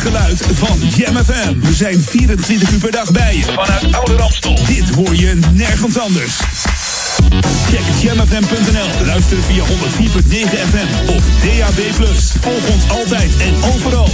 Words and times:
geluid 0.00 0.42
van 0.52 0.78
Jam 0.96 1.16
FM. 1.24 1.60
We 1.60 1.74
zijn 1.74 2.00
24 2.00 2.70
uur 2.70 2.78
per 2.78 2.90
dag 2.90 3.10
bij 3.10 3.36
je. 3.36 3.44
Vanuit 3.44 3.94
Oude 3.94 4.16
Ramstel. 4.16 4.58
Dit 4.66 4.94
hoor 4.94 5.14
je 5.14 5.38
nergens 5.52 5.98
anders. 5.98 6.38
Check 7.68 7.82
jamfm.nl. 8.02 9.06
Luister 9.06 9.36
via 9.42 9.64
104.9 9.64 9.68
FM 10.70 11.08
of 11.08 11.22
DAB+. 11.42 11.94
Volg 12.40 12.68
ons 12.74 12.90
altijd 12.90 13.30
en 13.38 13.54
overal. 13.74 14.08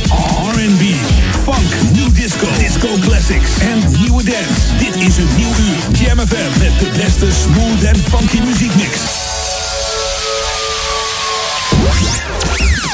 R&B, 0.54 0.82
funk, 1.44 1.92
new 1.92 2.14
disco, 2.14 2.46
disco 2.58 2.88
classics 3.00 3.50
en 3.58 3.78
nieuwe 4.00 4.24
dance. 4.24 4.76
Dit 4.78 4.96
is 4.96 5.16
een 5.16 5.28
nieuw 5.36 5.54
uur. 5.66 5.98
Jam 5.98 6.18
FM 6.18 6.58
met 6.58 6.78
de 6.78 6.90
beste 6.96 7.26
smooth 7.32 7.82
en 7.82 7.96
funky 7.96 8.40
muziekmix. 8.40 9.25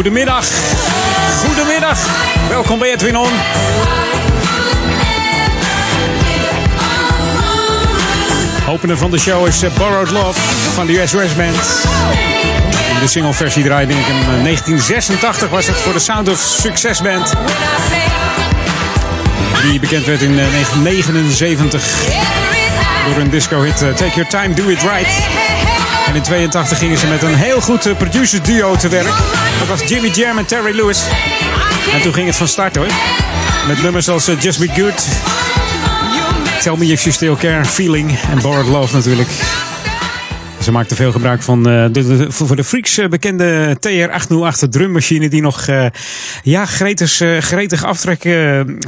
Goedemiddag. 0.00 0.46
Goedemiddag. 1.46 1.98
Welkom 2.48 2.78
bij 2.78 2.92
Edwin 2.92 3.16
On. 3.16 3.28
Opener 8.68 8.98
van 8.98 9.10
de 9.10 9.18
show 9.18 9.46
is 9.46 9.62
eh, 9.62 9.70
Borrowed 9.74 10.10
Love 10.10 10.40
van 10.74 10.86
de 10.86 11.00
US 11.00 11.12
West 11.12 11.36
Band. 11.36 11.56
De 13.00 13.06
singleversie 13.08 13.64
draaide 13.64 13.92
ik 13.92 14.06
in 14.06 14.18
eh, 14.18 14.42
1986 14.42 15.48
was 15.48 15.66
het 15.66 15.76
voor 15.76 15.92
de 15.92 15.98
Sound 15.98 16.28
of 16.28 16.38
Success 16.38 17.02
Band. 17.02 17.32
Die 19.62 19.80
bekend 19.80 20.06
werd 20.06 20.20
in 20.20 20.38
eh, 20.38 20.50
1979 20.50 21.82
door 23.06 23.16
een 23.16 23.30
disco 23.30 23.62
hit 23.62 23.82
eh, 23.82 23.88
Take 23.88 24.14
Your 24.14 24.28
Time, 24.28 24.54
Do 24.54 24.68
It 24.68 24.80
Right. 24.80 25.10
En 26.06 26.14
in 26.14 26.22
82 26.22 26.78
gingen 26.78 26.98
ze 26.98 27.06
met 27.06 27.22
een 27.22 27.34
heel 27.34 27.60
goed 27.60 27.86
eh, 27.86 27.96
producer 27.96 28.42
duo 28.42 28.76
te 28.76 28.88
werk. 28.88 29.14
Dat 29.58 29.68
was 29.68 29.88
Jimmy 29.88 30.08
Jam 30.08 30.38
en 30.38 30.46
Terry 30.46 30.76
Lewis. 30.76 31.02
En 31.92 32.02
toen 32.02 32.14
ging 32.14 32.26
het 32.26 32.36
van 32.36 32.48
start 32.48 32.76
hoor. 32.76 32.90
Met 33.68 33.82
nummers 33.82 34.08
als 34.08 34.28
eh, 34.28 34.40
Just 34.40 34.58
Be 34.58 34.68
Good. 34.68 35.06
Tell 36.62 36.76
Me 36.76 36.86
If 36.86 37.02
You 37.02 37.14
Still 37.14 37.36
Care, 37.36 37.64
Feeling 37.64 38.18
en 38.30 38.42
Borrowed 38.42 38.72
Love 38.72 38.94
natuurlijk. 38.94 39.28
Ze 40.62 40.72
maakten 40.72 40.96
veel 40.96 41.12
gebruik 41.12 41.42
van 41.42 41.68
eh, 41.68 41.84
de, 41.92 42.26
voor 42.28 42.56
de 42.56 42.64
Freaks 42.64 42.98
eh, 42.98 43.08
bekende 43.08 43.76
TR-808 43.88 44.68
drummachine 44.68 45.28
die 45.28 45.42
nog 45.42 45.66
ja, 46.42 46.66
gretig, 46.66 47.22
gretig 47.40 47.84
aftrek 47.84 48.22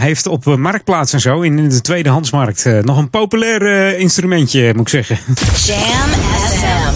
heeft 0.00 0.26
op 0.26 0.44
marktplaats 0.44 1.12
en 1.12 1.20
zo 1.20 1.40
in, 1.40 1.58
in 1.58 1.68
de 1.68 1.80
tweedehandsmarkt. 1.80 2.66
Eh, 2.66 2.78
nog 2.78 2.98
een 2.98 3.10
populair 3.10 3.98
instrumentje 3.98 4.72
moet 4.74 4.80
ik 4.80 4.88
zeggen. 4.88 5.18
FM. 5.46 6.92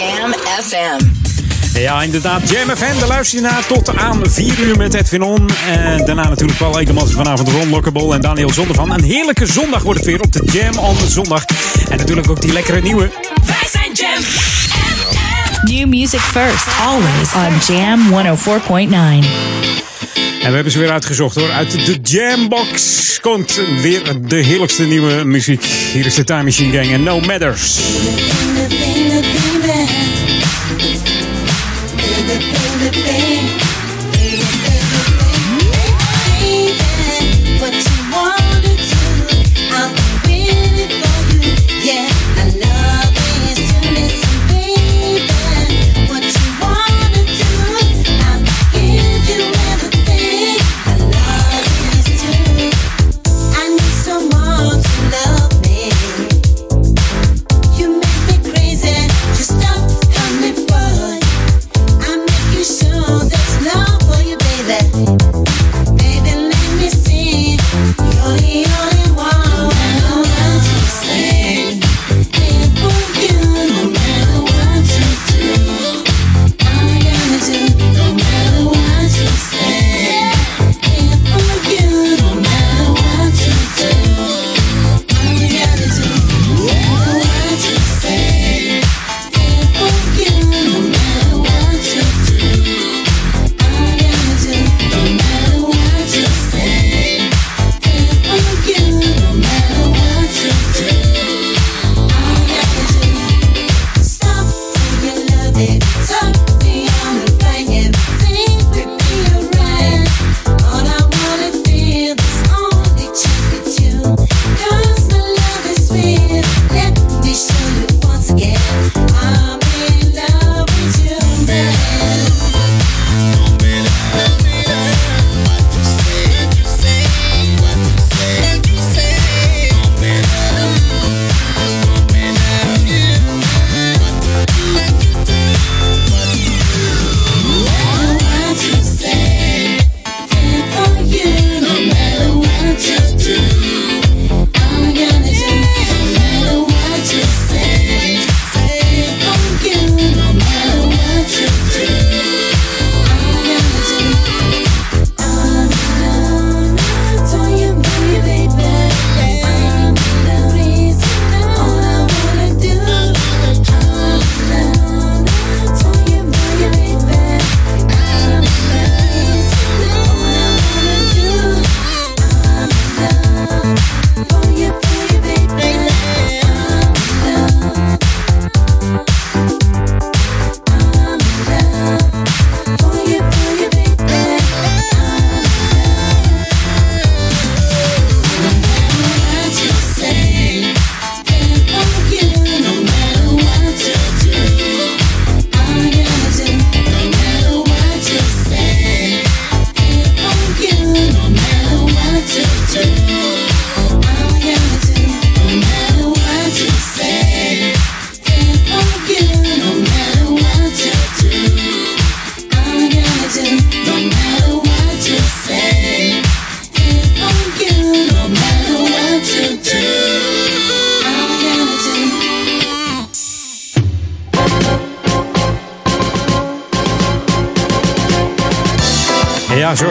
Jam 0.00 0.32
FM. 0.62 1.35
Ja, 1.78 2.02
inderdaad. 2.02 2.50
Jam 2.50 2.76
FM, 2.76 2.98
daar 2.98 3.08
luister 3.08 3.38
je 3.38 3.44
naar 3.44 3.66
tot 3.66 3.96
aan 3.96 4.20
4 4.22 4.58
uur 4.58 4.76
met 4.76 4.94
Edwin 4.94 5.22
On. 5.22 5.50
En 5.68 6.04
daarna 6.04 6.28
natuurlijk 6.28 6.58
Paul 6.58 6.80
Ekelmans 6.80 7.12
vanavond 7.12 7.48
Ron 7.48 7.68
Lockable 7.68 8.14
en 8.14 8.20
Daniel 8.20 8.50
Zondervan. 8.50 8.90
Een 8.92 9.04
heerlijke 9.04 9.46
zondag 9.46 9.82
wordt 9.82 9.98
het 9.98 10.08
weer 10.08 10.20
op 10.20 10.32
de 10.32 10.42
Jam 10.44 10.78
on 10.78 10.96
zondag. 11.08 11.44
En 11.90 11.96
natuurlijk 11.96 12.30
ook 12.30 12.40
die 12.40 12.52
lekkere 12.52 12.80
nieuwe. 12.80 13.10
Wij 13.46 13.68
zijn 13.70 13.92
Jam 13.92 14.22
New 15.62 15.88
music 15.88 16.20
first, 16.20 16.66
always 16.86 17.32
on 17.34 17.74
Jam 17.74 18.00
104.9. 18.10 19.56
En 20.42 20.48
we 20.48 20.54
hebben 20.54 20.72
ze 20.72 20.78
weer 20.78 20.90
uitgezocht 20.90 21.34
hoor. 21.34 21.50
Uit 21.50 21.70
de 21.70 21.98
Jambox 22.02 23.20
komt 23.20 23.60
weer 23.82 24.02
de 24.28 24.36
heerlijkste 24.36 24.84
nieuwe 24.84 25.24
muziek. 25.24 25.64
Hier 25.92 26.06
is 26.06 26.14
de 26.14 26.24
Time 26.24 26.42
Machine 26.42 26.72
Gang 26.72 26.92
en 26.92 27.02
No 27.02 27.20
Matters. 27.20 27.80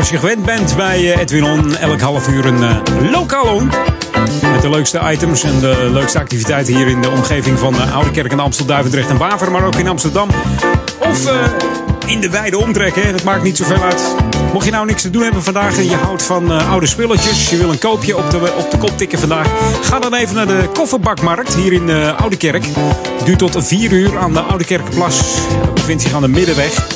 Zoals 0.05 0.23
je 0.23 0.29
gewend 0.29 0.45
bent 0.45 0.75
bij 0.75 1.13
eh, 1.13 1.21
Edwin 1.21 1.43
On, 1.43 1.77
elk 1.77 2.01
half 2.01 2.27
uur 2.27 2.45
een 2.45 2.63
eh, 2.63 3.11
lokaal. 3.11 3.61
Met 4.51 4.61
de 4.61 4.69
leukste 4.69 5.01
items 5.11 5.43
en 5.43 5.59
de 5.59 5.89
leukste 5.91 6.19
activiteiten 6.19 6.75
hier 6.75 6.87
in 6.87 7.01
de 7.01 7.09
omgeving 7.09 7.59
van 7.59 7.75
uh, 7.75 7.95
Oude 7.95 8.11
Kerk 8.11 8.31
en 8.31 8.39
Amstel, 8.39 8.65
Duivendrecht 8.65 9.09
en 9.09 9.17
Waver, 9.17 9.51
maar 9.51 9.63
ook 9.63 9.75
in 9.75 9.87
Amsterdam. 9.87 10.29
Of 10.99 11.31
in 12.05 12.19
de 12.19 12.29
wijde 12.29 12.57
omtrek, 12.57 13.11
dat 13.11 13.23
maakt 13.23 13.43
niet 13.43 13.57
zoveel 13.57 13.83
uit. 13.83 14.15
Mocht 14.53 14.65
je 14.65 14.71
nou 14.71 14.85
niks 14.85 15.01
te 15.01 15.09
doen 15.09 15.23
hebben 15.23 15.43
vandaag 15.43 15.77
en 15.77 15.89
je 15.89 15.95
houdt 15.95 16.23
van 16.23 16.67
oude 16.69 16.85
spulletjes, 16.85 17.49
je 17.49 17.57
wil 17.57 17.69
een 17.69 17.79
koopje 17.79 18.17
op 18.17 18.31
de, 18.31 18.53
op 18.57 18.71
de 18.71 18.77
kop 18.77 18.97
tikken 18.97 19.19
vandaag, 19.19 19.47
ga 19.81 19.99
dan 19.99 20.13
even 20.13 20.35
naar 20.35 20.47
de 20.47 20.69
kofferbakmarkt 20.73 21.55
hier 21.55 21.73
in 21.73 21.89
uh, 21.89 22.19
Oude 22.19 22.37
Kerk. 22.37 22.65
Duurt 23.23 23.39
tot 23.39 23.67
4 23.67 23.91
uur 23.91 24.17
aan 24.17 24.33
de 24.33 24.39
Oude 24.39 24.65
Kerkenplas. 24.65 25.35
Dat 25.63 25.73
bevindt 25.73 26.01
zich 26.01 26.13
aan 26.13 26.21
de 26.21 26.27
Middenweg. 26.27 26.87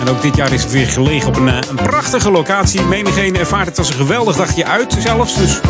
En 0.00 0.08
ook 0.08 0.22
dit 0.22 0.36
jaar 0.36 0.52
is 0.52 0.62
het 0.62 0.72
weer 0.72 0.86
gelegen 0.86 1.28
op 1.28 1.36
een, 1.36 1.48
eh, 1.48 1.68
een 1.68 1.76
prachtige 1.76 2.30
locatie. 2.30 2.82
Menigeen 2.82 3.36
ervaart 3.36 3.66
het 3.66 3.78
als 3.78 3.88
een 3.88 3.94
geweldig 3.94 4.36
dagje 4.36 4.64
uit 4.64 4.96
zelfs. 4.98 5.34
Dus 5.34 5.60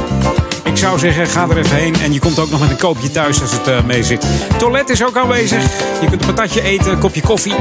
ik 0.68 0.76
zou 0.76 0.98
zeggen, 0.98 1.26
ga 1.26 1.48
er 1.48 1.58
even 1.58 1.76
heen. 1.76 1.94
En 1.94 2.12
je 2.12 2.18
komt 2.18 2.38
ook 2.38 2.50
nog 2.50 2.60
met 2.60 2.70
een 2.70 2.76
koopje 2.76 3.10
thuis 3.10 3.40
als 3.40 3.52
het 3.52 3.66
eh, 3.66 3.82
mee 3.82 4.02
zit. 4.02 4.26
Toilet 4.58 4.90
is 4.90 5.04
ook 5.04 5.16
aanwezig. 5.16 5.62
Je 6.00 6.06
kunt 6.08 6.20
een 6.20 6.34
patatje 6.34 6.62
eten, 6.62 6.92
een 6.92 6.98
kopje 6.98 7.20
koffie. 7.20 7.54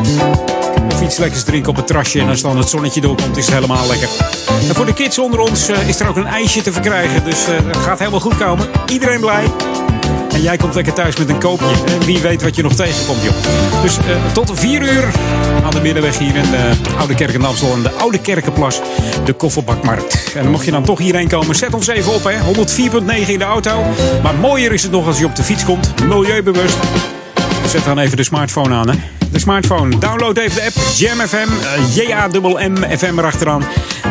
Of 0.93 1.01
iets 1.01 1.17
lekkers 1.17 1.43
drinken 1.43 1.69
op 1.69 1.75
het 1.75 1.87
terrasje. 1.87 2.19
En 2.19 2.29
als 2.29 2.41
dan 2.41 2.57
het 2.57 2.69
zonnetje 2.69 3.01
doorkomt, 3.01 3.37
is 3.37 3.45
het 3.45 3.53
helemaal 3.53 3.87
lekker. 3.87 4.09
En 4.69 4.75
voor 4.75 4.85
de 4.85 4.93
kids 4.93 5.19
onder 5.19 5.39
ons 5.39 5.67
eh, 5.67 5.87
is 5.87 5.99
er 5.99 6.07
ook 6.07 6.17
een 6.17 6.27
ijsje 6.27 6.61
te 6.61 6.71
verkrijgen. 6.71 7.23
Dus 7.23 7.47
eh, 7.47 7.55
het 7.65 7.77
gaat 7.77 7.99
helemaal 7.99 8.19
goed 8.19 8.37
komen. 8.37 8.67
Iedereen 8.85 9.19
blij. 9.19 9.45
En 10.37 10.43
jij 10.43 10.57
komt 10.57 10.75
lekker 10.75 10.93
thuis 10.93 11.17
met 11.17 11.29
een 11.29 11.39
koopje. 11.39 11.65
En 11.85 12.05
wie 12.05 12.19
weet 12.19 12.41
wat 12.43 12.55
je 12.55 12.61
nog 12.63 12.73
tegenkomt, 12.73 13.23
joh. 13.23 13.33
Dus 13.81 13.97
eh, 13.97 14.03
tot 14.33 14.51
4 14.53 14.81
uur 14.81 15.11
aan 15.63 15.71
de 15.71 15.81
middenweg 15.81 16.17
hier 16.17 16.35
in 16.35 16.51
de 16.51 16.71
Oude 16.97 17.15
Kerk. 17.15 17.33
En 17.33 17.41
de 17.83 17.91
Oude 17.91 18.19
Kerkenplas, 18.19 18.81
de 19.25 19.33
kofferbakmarkt. 19.33 20.33
En 20.35 20.49
mocht 20.49 20.65
je 20.65 20.71
dan 20.71 20.83
toch 20.83 20.99
hierheen 20.99 21.27
komen, 21.27 21.55
zet 21.55 21.73
ons 21.73 21.87
even 21.87 22.13
op, 22.13 22.23
hè. 22.23 22.33
104.9 23.25 23.27
in 23.27 23.37
de 23.39 23.43
auto. 23.45 23.83
Maar 24.23 24.35
mooier 24.35 24.71
is 24.73 24.83
het 24.83 24.91
nog 24.91 25.07
als 25.07 25.19
je 25.19 25.25
op 25.25 25.35
de 25.35 25.43
fiets 25.43 25.65
komt. 25.65 25.93
Milieubewust. 26.03 26.77
Zet 27.67 27.85
dan 27.85 27.99
even 27.99 28.17
de 28.17 28.23
smartphone 28.23 28.75
aan, 28.75 28.89
hè. 28.89 28.95
De 29.31 29.39
smartphone. 29.39 29.97
Download 29.97 30.37
even 30.37 30.55
de 30.55 30.65
app 30.65 30.75
Jam 30.95 31.19
FM. 31.19 31.35
eh, 31.35 31.95
J-A-M-M 31.95 32.97
FM 32.97 33.17
erachteraan. 33.19 33.63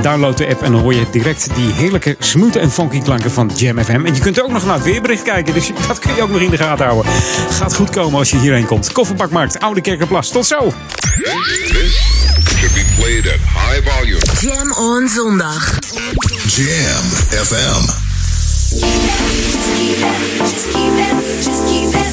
Download 0.07 0.37
de 0.37 0.47
app 0.49 0.63
en 0.63 0.73
dan 0.73 0.81
hoor 0.81 0.95
je 0.95 1.07
direct 1.11 1.49
die 1.55 1.73
heerlijke 1.73 2.17
smooth 2.19 2.57
en 2.57 2.71
funky 2.71 3.03
klanken 3.03 3.31
van 3.31 3.51
Jam 3.57 3.85
FM. 3.85 4.05
En 4.05 4.15
je 4.15 4.21
kunt 4.21 4.43
ook 4.43 4.51
nog 4.51 4.65
naar 4.65 4.75
het 4.75 4.85
weerbericht 4.85 5.23
kijken. 5.23 5.55
Dus 5.55 5.71
dat 5.89 5.99
kun 5.99 6.15
je 6.15 6.23
ook 6.23 6.31
nog 6.31 6.41
in 6.41 6.51
de 6.51 6.57
gaten 6.57 6.87
houden. 6.87 7.13
Gaat 7.51 7.75
goed 7.75 7.91
komen 7.91 8.19
als 8.19 8.31
je 8.31 8.39
hierheen 8.39 8.67
komt. 8.67 8.93
Kofferbakmarkt, 8.93 9.61
Oude 9.61 9.81
Kerkenplas. 9.81 10.29
Tot 10.29 10.47
zo. 10.47 10.73
This 11.01 12.01
should 12.59 12.75
be 12.75 12.85
played 12.97 13.27
at 13.27 13.39
high 13.39 13.89
volume. 13.91 14.21
Jam 14.41 14.73
on 14.73 15.09
zondag. 15.09 15.79
Jam 16.47 17.05
FM. 17.45 18.05
Just 21.37 22.06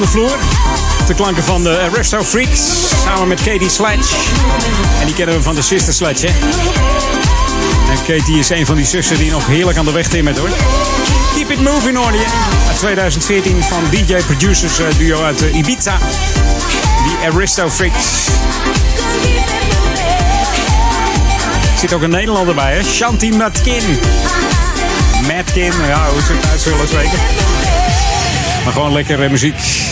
De 0.00 0.06
vloer? 0.06 0.38
De 1.06 1.14
klanken 1.14 1.44
van 1.44 1.62
de 1.62 1.78
Arresto 1.78 2.22
Freaks. 2.22 2.60
Samen 3.04 3.28
met 3.28 3.42
Katie 3.42 3.68
Sledge. 3.68 4.14
En 5.00 5.06
die 5.06 5.14
kennen 5.14 5.34
we 5.34 5.42
van 5.42 5.54
de 5.54 5.62
Sister 5.62 5.94
Sledge, 5.94 6.26
hè? 6.26 6.32
En 7.92 7.96
Katie 8.06 8.38
is 8.38 8.48
een 8.48 8.66
van 8.66 8.76
die 8.76 8.84
zussen 8.84 9.18
die 9.18 9.30
nog 9.30 9.46
heerlijk 9.46 9.78
aan 9.78 9.84
de 9.84 9.92
weg 9.92 10.08
timmert, 10.08 10.38
hoor. 10.38 10.48
Keep 11.34 11.50
It 11.50 11.60
Moving, 11.60 11.96
hoor 11.96 12.12
je. 12.12 12.24
Uit 12.68 12.78
2014 12.78 13.62
van 13.62 13.82
DJ-producers 13.90 14.78
eh, 14.78 14.86
duo 14.98 15.22
uit 15.22 15.42
eh, 15.42 15.54
Ibiza. 15.54 15.98
Die 17.04 17.30
Aristo 17.30 17.70
Freaks. 17.70 18.28
Zit 21.78 21.92
ook 21.92 22.02
een 22.02 22.10
Nederlander 22.10 22.54
bij, 22.54 22.74
hè? 22.74 22.82
Shanti 22.82 23.32
Matkin. 23.32 23.98
Matkin, 25.26 25.72
ja, 25.86 26.08
hoe 26.12 26.22
ze 26.22 26.32
het 26.32 26.50
uit 26.50 26.60
zullen 26.60 26.88
spreken. 26.88 27.18
Maar 28.64 28.72
gewoon 28.72 28.92
lekker 28.92 29.30
muziek. 29.30 29.89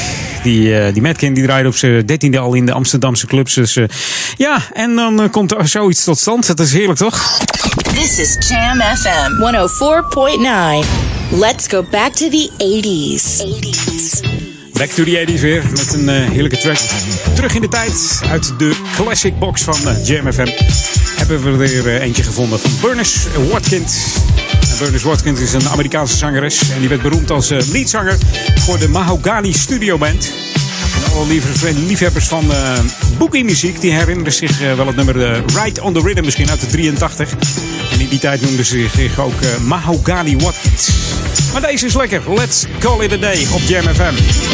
Die, 0.48 0.78
eh 0.78 0.92
die 0.92 1.02
Matkin 1.02 1.34
die 1.34 1.44
draaide 1.44 1.68
op 1.68 1.76
zijn 1.76 2.06
dertiende 2.06 2.38
al 2.38 2.54
in 2.54 2.66
de 2.66 2.72
Amsterdamse 2.72 3.26
clubs. 3.26 3.54
Dus 3.54 3.76
eh, 3.76 3.84
ja, 4.36 4.62
en 4.72 4.94
dan 4.94 5.22
eh, 5.22 5.30
komt 5.30 5.52
er 5.52 5.68
zoiets 5.68 6.04
tot 6.04 6.18
stand. 6.18 6.46
Dat 6.46 6.60
is 6.60 6.72
heerlijk, 6.72 6.98
toch? 6.98 7.38
This 7.94 8.18
is 8.18 8.36
Jam 8.48 8.80
FM 8.80 9.30
104.9. 10.82 10.86
Let's 11.38 11.66
go 11.66 11.84
back 11.90 12.12
to 12.12 12.28
the 12.28 12.50
80s. 12.58 13.42
80s. 13.42 14.20
Back 14.72 14.88
to 14.88 15.04
the 15.04 15.26
80s 15.26 15.40
weer 15.40 15.62
met 15.70 15.92
een 15.92 16.08
heerlijke 16.08 16.58
track. 16.58 16.78
Terug 17.34 17.54
in 17.54 17.60
de 17.60 17.68
tijd 17.68 18.20
uit 18.30 18.52
de 18.58 18.76
classic 18.94 19.38
box 19.38 19.62
van 19.62 19.78
uh, 19.84 20.06
Jam 20.06 20.32
FM. 20.32 20.48
Hebben 21.16 21.42
we 21.42 21.50
er 21.50 21.58
weer 21.58 21.86
eh, 21.86 22.02
eentje 22.02 22.22
gevonden 22.22 22.58
van 22.60 22.70
Bernice 22.80 23.18
Watkins. 23.50 24.16
Bernice 24.78 25.08
Watkins 25.08 25.40
is 25.40 25.52
een 25.52 25.68
Amerikaanse 25.68 26.16
zangeres. 26.16 26.70
En 26.70 26.80
die 26.80 26.88
werd 26.88 27.02
beroemd 27.02 27.30
als 27.30 27.48
leadzanger 27.48 28.16
voor 28.54 28.78
de 28.78 28.88
Mahogany 28.88 29.52
Studio 29.52 29.98
Band. 29.98 30.37
Lief- 31.26 31.62
liefhebbers 31.86 32.26
van 32.28 32.52
eh 32.52 32.78
boogie-muziek 33.18 33.80
die 33.80 33.92
herinneren 33.92 34.32
zich 34.32 34.60
eh, 34.62 34.74
wel 34.74 34.86
het 34.86 34.96
nummer 34.96 35.22
eh, 35.32 35.40
Ride 35.64 35.82
on 35.82 35.92
the 35.92 36.00
Rhythm, 36.00 36.24
misschien 36.24 36.50
uit 36.50 36.60
de 36.60 36.66
83. 36.66 37.30
En 37.92 38.00
in 38.00 38.08
die 38.08 38.18
tijd 38.18 38.40
noemden 38.40 38.64
ze 38.64 38.88
zich 38.96 39.18
ook 39.20 39.34
Mahogany 39.60 40.36
Watkins. 40.36 40.88
Maar 41.52 41.60
deze 41.62 41.86
is 41.86 41.94
lekker. 41.94 42.22
Let's 42.34 42.64
call 42.78 43.00
it 43.04 43.12
a 43.12 43.16
day 43.16 43.46
op 43.52 43.60
Jam 43.66 43.82
FM. 43.94 44.47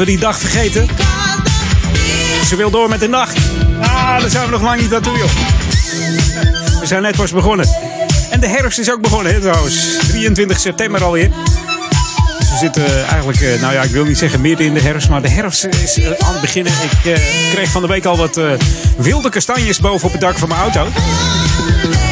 We 0.00 0.06
die 0.06 0.18
dag 0.18 0.38
vergeten. 0.38 0.88
Ze 2.48 2.56
wil 2.56 2.70
door 2.70 2.88
met 2.88 3.00
de 3.00 3.08
nacht. 3.08 3.38
Ah, 3.80 4.20
daar 4.20 4.30
zijn 4.30 4.44
we 4.44 4.50
nog 4.50 4.62
lang 4.62 4.80
niet 4.80 4.90
naartoe, 4.90 5.18
joh. 5.18 5.30
We 6.80 6.86
zijn 6.86 7.02
net 7.02 7.16
pas 7.16 7.32
begonnen. 7.32 7.68
En 8.30 8.40
de 8.40 8.48
herfst 8.48 8.78
is 8.78 8.90
ook 8.90 9.00
begonnen, 9.00 9.32
hè, 9.32 9.40
trouwens. 9.40 9.98
23 10.08 10.60
september 10.60 11.04
alweer. 11.04 11.30
We 12.38 12.56
zitten 12.60 13.06
eigenlijk, 13.06 13.40
eh, 13.40 13.60
nou 13.60 13.72
ja, 13.72 13.82
ik 13.82 13.90
wil 13.90 14.04
niet 14.04 14.18
zeggen 14.18 14.40
midden 14.40 14.66
in 14.66 14.74
de 14.74 14.80
herfst, 14.80 15.08
maar 15.08 15.22
de 15.22 15.28
herfst 15.28 15.64
is 15.64 15.98
eh, 15.98 16.06
aan 16.06 16.32
het 16.32 16.40
beginnen. 16.40 16.72
Ik 16.72 17.12
eh, 17.12 17.22
kreeg 17.52 17.70
van 17.70 17.82
de 17.82 17.88
week 17.88 18.04
al 18.04 18.16
wat 18.16 18.36
eh, 18.36 18.52
wilde 18.96 19.28
kastanjes 19.28 19.80
boven 19.80 20.06
op 20.06 20.12
het 20.12 20.20
dak 20.20 20.38
van 20.38 20.48
mijn 20.48 20.60
auto. 20.60 20.86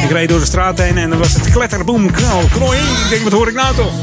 Ik 0.03 0.09
reed 0.11 0.29
door 0.29 0.39
de 0.39 0.45
straat 0.45 0.79
heen 0.79 0.97
en 0.97 1.09
dan 1.09 1.19
was 1.19 1.33
het 1.33 1.49
kletterboom, 1.49 2.11
knal, 2.11 2.41
knooi. 2.51 2.77
Ik 2.77 3.09
denk, 3.09 3.23
wat 3.23 3.31
hoor 3.31 3.47
ik 3.47 3.55
nou 3.55 3.75
toch? 3.75 3.93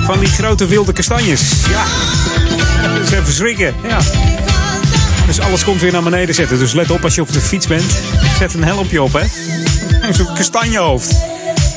Van 0.00 0.18
die 0.18 0.28
grote 0.28 0.66
wilde 0.66 0.92
kastanjes. 0.92 1.50
Ja, 1.70 1.84
dat 2.82 3.02
is 3.02 3.10
even 3.10 3.32
schrikken. 3.32 3.74
Ja. 3.88 3.98
Dus 5.26 5.40
alles 5.40 5.64
komt 5.64 5.80
weer 5.80 5.92
naar 5.92 6.02
beneden 6.02 6.34
zetten. 6.34 6.58
Dus 6.58 6.72
let 6.72 6.90
op 6.90 7.04
als 7.04 7.14
je 7.14 7.20
op 7.20 7.32
de 7.32 7.40
fiets 7.40 7.66
bent. 7.66 7.92
Zet 8.38 8.54
een 8.54 8.64
helmpje 8.64 9.02
op, 9.02 9.12
hè. 9.12 9.26
Zo'n 10.12 10.34
kastanjehoofd. 10.34 11.16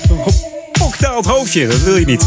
Zo'n 0.07 0.23
gepokdaald 0.23 1.25
hoofdje, 1.25 1.67
dat 1.67 1.81
wil 1.81 1.97
je 1.97 2.05
niet. 2.05 2.25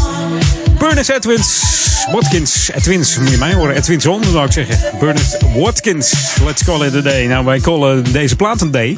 Burners 0.79 1.07
Edwins, 1.07 1.63
Watkins, 2.11 2.71
Edwins, 2.73 3.17
moet 3.17 3.29
je 3.29 3.37
mij 3.37 3.53
horen. 3.53 3.75
Edwinson, 3.75 4.23
zou 4.23 4.45
ik 4.45 4.51
zeggen. 4.51 4.79
Burners 4.99 5.37
Watkins, 5.55 6.13
let's 6.45 6.63
call 6.63 6.85
it 6.85 6.95
a 6.95 7.01
day. 7.01 7.25
Nou, 7.25 7.45
wij 7.45 7.59
callen 7.59 8.11
deze 8.11 8.35
plaat 8.35 8.61
een 8.61 8.71
day. 8.71 8.97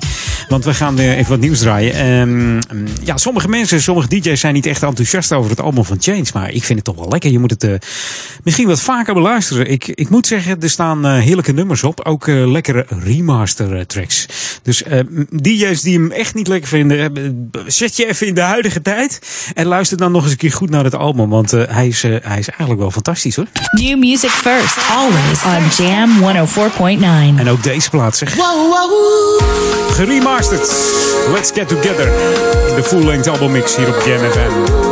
Want 0.50 0.66
we 0.66 0.74
gaan 0.74 0.96
weer 0.96 1.14
even 1.16 1.30
wat 1.30 1.40
nieuws 1.40 1.60
draaien. 1.60 1.94
Ehm, 1.94 2.78
ja, 3.04 3.18
sommige 3.18 3.48
mensen, 3.48 3.82
sommige 3.82 4.08
DJ's 4.08 4.40
zijn 4.40 4.54
niet 4.54 4.66
echt 4.66 4.84
enthousiast 4.84 5.34
over 5.34 5.50
het 5.50 5.62
album 5.62 5.86
van 5.86 5.98
Change. 6.00 6.26
Maar 6.34 6.52
ik 6.52 6.64
vind 6.64 6.80
het 6.80 6.88
toch 6.88 6.96
wel 6.96 7.10
lekker. 7.10 7.32
Je 7.32 7.40
moet 7.40 7.52
het 7.52 7.64
eh, 7.64 7.74
misschien 8.44 8.68
wat 8.68 8.82
vaker 8.82 9.14
beluisteren. 9.14 9.72
Ik, 9.72 9.88
ik 9.88 10.10
moet 10.10 10.28
zeggen, 10.28 10.62
er 10.62 10.70
staan 10.70 11.06
eh, 11.06 11.18
heerlijke 11.18 11.52
nummers 11.52 11.84
op. 11.84 12.06
Ook 12.06 12.28
eh, 12.28 12.52
lekkere 12.52 12.86
remaster 12.88 13.88
tracks. 13.88 14.26
Dus 14.64 14.84
eh, 14.84 15.00
DJ's 15.42 15.82
die 15.82 15.98
hem 15.98 16.12
echt 16.12 16.34
niet 16.34 16.48
lekker 16.48 16.70
vinden, 16.70 17.52
zet 17.68 17.98
je 17.98 18.06
even 18.06 18.28
in 18.28 18.34
de 18.34 18.42
huidige 18.42 18.82
tijd. 18.82 19.22
En 19.54 19.66
luister 19.66 19.98
dan 19.98 20.12
nog 20.12 20.24
eens 20.24 20.32
een 20.32 20.38
keer 20.38 20.52
goed 20.52 20.70
naar 20.70 20.84
het 20.84 20.96
album. 20.96 21.30
Want 21.30 21.54
eh, 21.54 21.64
hij, 21.68 21.88
is, 21.88 22.02
hij 22.02 22.40
is 22.40 22.48
eigenlijk 22.48 22.80
wel 22.80 22.92
fantastisch 22.92 23.36
hoor. 23.36 23.46
New 23.72 24.00
music 24.00 24.30
first, 24.30 24.78
always 24.92 25.44
on 25.44 25.86
Jam 25.86 26.10
104.9. 27.38 27.40
En 27.40 27.50
ook 27.50 27.64
deze 27.64 27.90
plaat 27.90 28.18
zeg. 28.18 28.36
Let's 30.40 31.52
get 31.52 31.68
together. 31.68 32.08
In 32.70 32.76
de 32.76 32.84
full-length 32.84 33.28
album 33.28 33.52
mix 33.52 33.76
hier 33.76 33.88
op 33.88 34.04
Jam. 34.06 34.89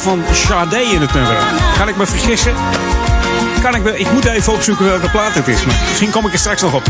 Van 0.00 0.24
Sade 0.32 0.82
in 0.82 1.00
het 1.00 1.12
nummer. 1.12 1.36
Kan 1.78 1.88
ik 1.88 1.96
me 1.96 2.06
vergissen? 2.06 2.54
Kan 3.62 3.74
ik, 3.74 3.82
me, 3.82 3.98
ik 3.98 4.12
moet 4.12 4.24
even 4.24 4.52
opzoeken 4.52 4.84
welke 4.84 5.10
plaat 5.10 5.34
het 5.34 5.48
is. 5.48 5.64
Maar 5.64 5.74
misschien 5.88 6.10
kom 6.10 6.26
ik 6.26 6.32
er 6.32 6.38
straks 6.38 6.62
nog 6.62 6.74
op. 6.74 6.82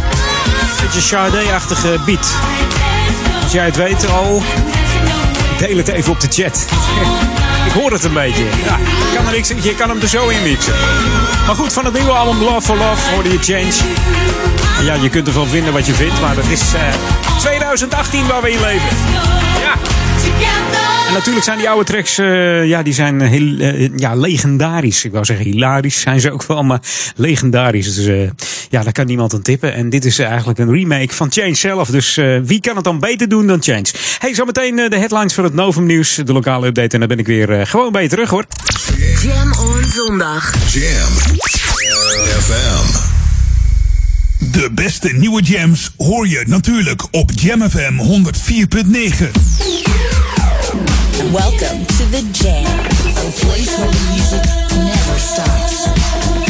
Beetje 0.81 1.01
Sade-achtige 1.01 1.99
beat. 2.05 2.35
Als 3.43 3.53
jij 3.53 3.65
het 3.65 3.77
weet, 3.77 4.11
al 4.11 4.43
deel 5.59 5.77
het 5.77 5.89
even 5.89 6.13
op 6.13 6.21
de 6.21 6.27
chat. 6.31 6.67
ik 7.67 7.73
hoor 7.73 7.93
het 7.93 8.05
een 8.05 8.13
beetje. 8.13 8.45
Ja, 8.65 8.79
kan 9.15 9.27
er 9.27 9.33
niks, 9.33 9.49
je 9.49 9.75
kan 9.75 9.89
hem 9.89 10.01
er 10.01 10.09
zo 10.09 10.29
in 10.29 10.43
mixen. 10.43 10.75
Maar 11.47 11.55
goed, 11.55 11.73
van 11.73 11.85
het 11.85 11.95
nieuwe 11.95 12.11
album 12.11 12.43
Love 12.43 12.63
for 12.63 12.77
Love 12.77 13.11
hoorde 13.15 13.33
je 13.33 13.39
Change. 13.39 14.50
Ja, 14.85 14.95
je 14.95 15.09
kunt 15.11 15.27
ervan 15.27 15.47
vinden 15.47 15.73
wat 15.73 15.87
je 15.87 15.93
vindt, 15.93 16.21
maar 16.21 16.35
dat 16.35 16.49
is 16.49 16.75
eh, 16.75 16.81
2018 17.39 18.27
waar 18.27 18.43
we 18.43 18.51
in 18.51 18.61
leven. 18.61 18.89
Ja. 19.61 19.73
En 21.07 21.13
natuurlijk 21.17 21.45
zijn 21.45 21.59
die 21.59 21.69
oude 21.69 21.85
tracks, 21.85 22.19
eh, 22.19 22.67
ja, 22.67 22.83
die 22.83 22.93
zijn 22.95 23.21
heel, 23.21 23.59
eh, 23.59 23.97
ja, 23.97 24.15
legendarisch. 24.15 25.05
Ik 25.05 25.13
wou 25.13 25.25
zeggen 25.25 25.45
hilarisch 25.47 26.01
zijn 26.01 26.21
ze 26.21 26.33
ook 26.33 26.47
wel, 26.47 26.63
maar 26.63 26.81
legendarisch. 27.17 27.95
Dus 27.95 28.07
eh, 28.07 28.31
ja, 28.71 28.83
daar 28.83 28.93
kan 28.93 29.07
niemand 29.07 29.35
aan 29.35 29.43
tippen. 29.43 29.75
En 29.75 29.91
dit 29.91 30.05
is 30.05 30.19
eigenlijk 30.19 30.59
een 30.59 30.73
remake 30.73 31.15
van 31.15 31.33
Change 31.33 31.55
zelf. 31.55 31.89
Dus 31.89 32.17
eh, 32.17 32.39
wie 32.45 32.61
kan 32.61 32.75
het 32.75 32.85
dan 32.85 32.99
beter 32.99 33.29
doen 33.29 33.47
dan 33.47 33.63
Change? 33.63 33.87
Hey, 34.19 34.35
zometeen 34.35 34.79
eh, 34.79 34.91
de 34.91 34.97
headlines 34.97 35.35
voor 35.35 35.45
het 35.45 35.55
Novum 35.55 35.87
Nieuws, 35.87 36.15
de 36.15 36.33
lokale 36.33 36.67
update. 36.67 36.93
En 36.95 36.99
dan 36.99 37.09
ben 37.09 37.19
ik 37.19 37.27
weer 37.27 37.61
eh, 37.61 37.67
gewoon 37.67 37.93
bij 37.93 38.03
je 38.03 38.09
terug 38.09 38.31
hoor. 38.31 38.45
Jam 39.23 39.53
on 39.53 39.85
zondag. 39.85 40.55
Jam 40.73 41.39
FM. 42.41 43.10
De 44.51 44.71
beste 44.75 45.13
nieuwe 45.13 45.43
jams 45.43 45.91
hoor 45.97 46.29
je 46.29 46.43
natuurlijk 46.47 47.07
op 47.11 47.31
Jam 47.35 47.71
FM 47.71 47.99
104.9. 47.99 49.31
Welcome 51.33 51.85
to 51.87 52.09
the 52.11 52.25
Jam. 52.33 52.65
A 52.65 53.31
place 53.31 53.77
where 53.77 53.91
the 53.91 54.07
music 54.13 54.45
never 54.77 55.19
stops. 55.19 56.50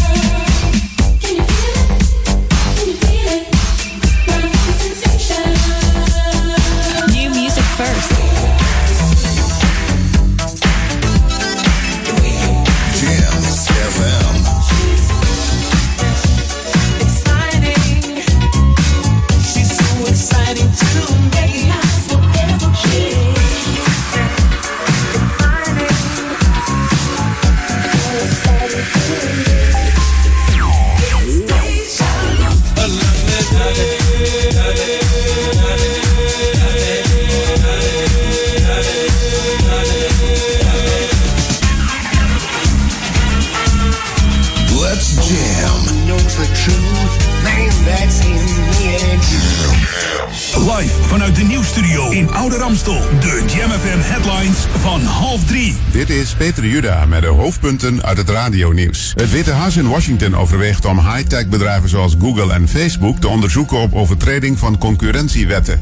Peter 56.61 56.75
Juda 56.75 57.07
met 57.07 57.23
de 57.23 57.29
hoofdpunten 57.29 58.03
uit 58.03 58.17
het 58.17 58.29
radionieuws. 58.29 59.13
Het 59.17 59.31
Witte 59.31 59.51
Huis 59.51 59.77
in 59.77 59.89
Washington 59.89 60.37
overweegt 60.37 60.85
om 60.85 60.99
high-tech 60.99 61.49
bedrijven 61.49 61.89
zoals 61.89 62.17
Google 62.19 62.53
en 62.53 62.69
Facebook 62.69 63.19
te 63.19 63.29
onderzoeken 63.29 63.79
op 63.79 63.95
overtreding 63.95 64.59
van 64.59 64.79
concurrentiewetten. 64.79 65.81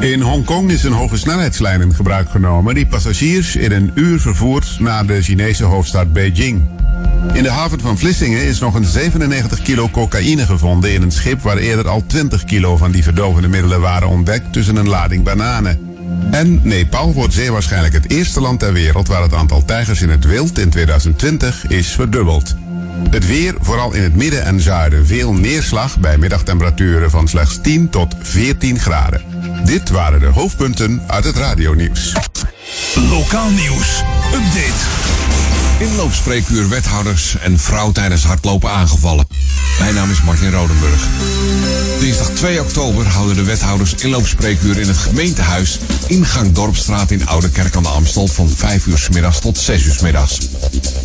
In 0.00 0.20
Hongkong 0.20 0.70
is 0.70 0.82
een 0.84 0.92
hoge 0.92 1.16
snelheidslijn 1.16 1.80
in 1.80 1.94
gebruik 1.94 2.30
genomen 2.30 2.74
die 2.74 2.86
passagiers 2.86 3.56
in 3.56 3.72
een 3.72 3.90
uur 3.94 4.20
vervoert 4.20 4.76
naar 4.78 5.06
de 5.06 5.22
Chinese 5.22 5.64
hoofdstad 5.64 6.12
Beijing. 6.12 6.68
In 7.32 7.42
de 7.42 7.50
haven 7.50 7.80
van 7.80 7.98
Vlissingen 7.98 8.44
is 8.44 8.58
nog 8.58 8.74
een 8.74 8.84
97 8.84 9.62
kilo 9.62 9.88
cocaïne 9.88 10.46
gevonden 10.46 10.92
in 10.92 11.02
een 11.02 11.12
schip 11.12 11.40
waar 11.40 11.56
eerder 11.56 11.88
al 11.88 12.04
20 12.06 12.44
kilo 12.44 12.76
van 12.76 12.90
die 12.90 13.02
verdovende 13.02 13.48
middelen 13.48 13.80
waren 13.80 14.08
ontdekt 14.08 14.52
tussen 14.52 14.76
een 14.76 14.88
lading 14.88 15.24
bananen. 15.24 15.91
En 16.32 16.60
Nepal 16.62 17.12
wordt 17.12 17.34
zeer 17.34 17.52
waarschijnlijk 17.52 17.94
het 17.94 18.10
eerste 18.10 18.40
land 18.40 18.58
ter 18.58 18.72
wereld 18.72 19.08
waar 19.08 19.22
het 19.22 19.34
aantal 19.34 19.64
tijgers 19.64 20.02
in 20.02 20.08
het 20.08 20.24
wild 20.24 20.58
in 20.58 20.70
2020 20.70 21.66
is 21.66 21.86
verdubbeld. 21.86 22.54
Het 23.10 23.26
weer, 23.26 23.54
vooral 23.60 23.92
in 23.92 24.02
het 24.02 24.16
midden 24.16 24.44
en 24.44 24.60
zuiden, 24.60 25.06
veel 25.06 25.32
neerslag 25.32 25.98
bij 25.98 26.18
middagtemperaturen 26.18 27.10
van 27.10 27.28
slechts 27.28 27.58
10 27.62 27.90
tot 27.90 28.14
14 28.20 28.78
graden. 28.78 29.22
Dit 29.64 29.90
waren 29.90 30.20
de 30.20 30.26
hoofdpunten 30.26 31.02
uit 31.06 31.24
het 31.24 31.36
radionieuws. 31.36 32.12
Lokaal 32.94 33.50
nieuws. 33.50 34.02
Update. 34.34 34.82
Inloopspreekuur 35.78 36.68
wethouders 36.68 37.38
en 37.38 37.58
vrouw 37.58 37.92
tijdens 37.92 38.24
hardlopen 38.24 38.70
aangevallen. 38.70 39.26
Mijn 39.78 39.94
naam 39.94 40.10
is 40.10 40.22
Martin 40.22 40.50
Rodenburg. 40.50 41.08
Dinsdag 42.00 42.28
2 42.28 42.60
oktober 42.60 43.06
houden 43.06 43.36
de 43.36 43.44
wethouders 43.44 43.94
inloopspreekuur 43.94 44.78
in 44.78 44.88
het 44.88 44.96
gemeentehuis 44.96 45.78
ingang 46.06 46.52
Dorpstraat 46.52 47.10
in 47.10 47.26
Oude 47.26 47.50
Kerk 47.50 47.76
aan 47.76 47.82
de 47.82 47.88
Amstel 47.88 48.26
van 48.26 48.48
5 48.48 48.86
uur 48.86 48.98
's 48.98 49.08
middags 49.08 49.38
tot 49.38 49.58
6 49.58 49.84
uur 49.84 49.92
's 49.92 50.00
middags. 50.00 50.38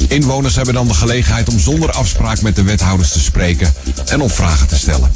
Inwoners 0.08 0.56
hebben 0.56 0.74
dan 0.74 0.88
de 0.88 0.94
gelegenheid 0.94 1.50
om 1.50 1.60
zonder 1.60 1.92
afspraak 1.92 2.42
met 2.42 2.56
de 2.56 2.64
wethouders 2.64 3.12
te 3.12 3.20
spreken 3.20 3.74
en 4.06 4.22
om 4.22 4.30
vragen 4.30 4.68
te 4.68 4.78
stellen. 4.78 5.12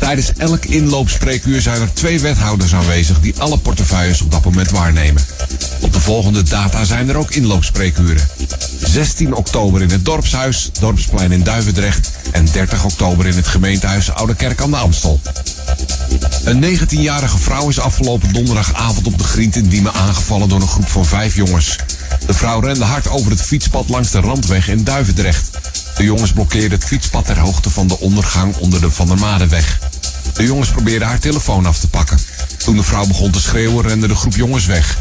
Tijdens 0.00 0.32
elk 0.36 0.64
inloopspreekuur 0.64 1.60
zijn 1.60 1.80
er 1.80 1.94
twee 1.94 2.20
wethouders 2.20 2.74
aanwezig 2.74 3.20
die 3.20 3.34
alle 3.38 3.58
portefeuilles 3.58 4.20
op 4.20 4.30
dat 4.30 4.44
moment 4.44 4.70
waarnemen. 4.70 5.22
Op 5.80 5.92
de 5.92 6.00
volgende 6.00 6.42
data 6.42 6.84
zijn 6.84 7.08
er 7.08 7.16
ook 7.16 7.30
inloopspreekuren. 7.30 8.28
16 8.84 9.34
oktober 9.34 9.82
in 9.82 9.90
het 9.90 10.04
Dorpshuis, 10.04 10.70
Dorpsplein 10.80 11.32
in 11.32 11.42
Duivendrecht 11.42 12.10
en 12.32 12.48
30 12.52 12.84
oktober 12.84 13.26
in 13.26 13.36
het 13.36 13.46
gemeentehuis 13.46 14.10
Oude 14.10 14.34
Kerk 14.34 14.60
aan 14.60 14.70
de 14.70 14.76
Amstel. 14.76 15.20
Een 16.44 16.78
19-jarige 16.78 17.38
vrouw 17.38 17.68
is 17.68 17.78
afgelopen 17.78 18.32
donderdagavond 18.32 19.06
op 19.06 19.18
de 19.18 19.24
Griend 19.24 19.56
in 19.56 19.68
Diemen 19.68 19.92
aangevallen 19.92 20.48
door 20.48 20.60
een 20.60 20.68
groep 20.68 20.88
van 20.88 21.06
vijf 21.06 21.34
jongens. 21.34 21.76
De 22.26 22.34
vrouw 22.34 22.60
rende 22.60 22.84
hard 22.84 23.08
over 23.08 23.30
het 23.30 23.42
fietspad 23.42 23.88
langs 23.88 24.10
de 24.10 24.20
Randweg 24.20 24.68
in 24.68 24.84
Duivendrecht. 24.84 25.50
De 25.96 26.04
jongens 26.04 26.32
blokkeerden 26.32 26.78
het 26.78 26.84
fietspad 26.84 27.24
ter 27.24 27.38
hoogte 27.38 27.70
van 27.70 27.86
de 27.86 27.98
ondergang 27.98 28.56
onder 28.56 28.80
de 28.80 28.90
Van 28.90 29.06
der 29.06 29.18
Madeweg. 29.18 29.78
De 30.32 30.42
jongens 30.42 30.68
probeerden 30.68 31.08
haar 31.08 31.18
telefoon 31.18 31.66
af 31.66 31.78
te 31.78 31.88
pakken. 31.88 32.18
Toen 32.56 32.76
de 32.76 32.82
vrouw 32.82 33.06
begon 33.06 33.30
te 33.30 33.40
schreeuwen, 33.40 33.86
rende 33.86 34.08
de 34.08 34.14
groep 34.14 34.34
jongens 34.34 34.66
weg. 34.66 34.98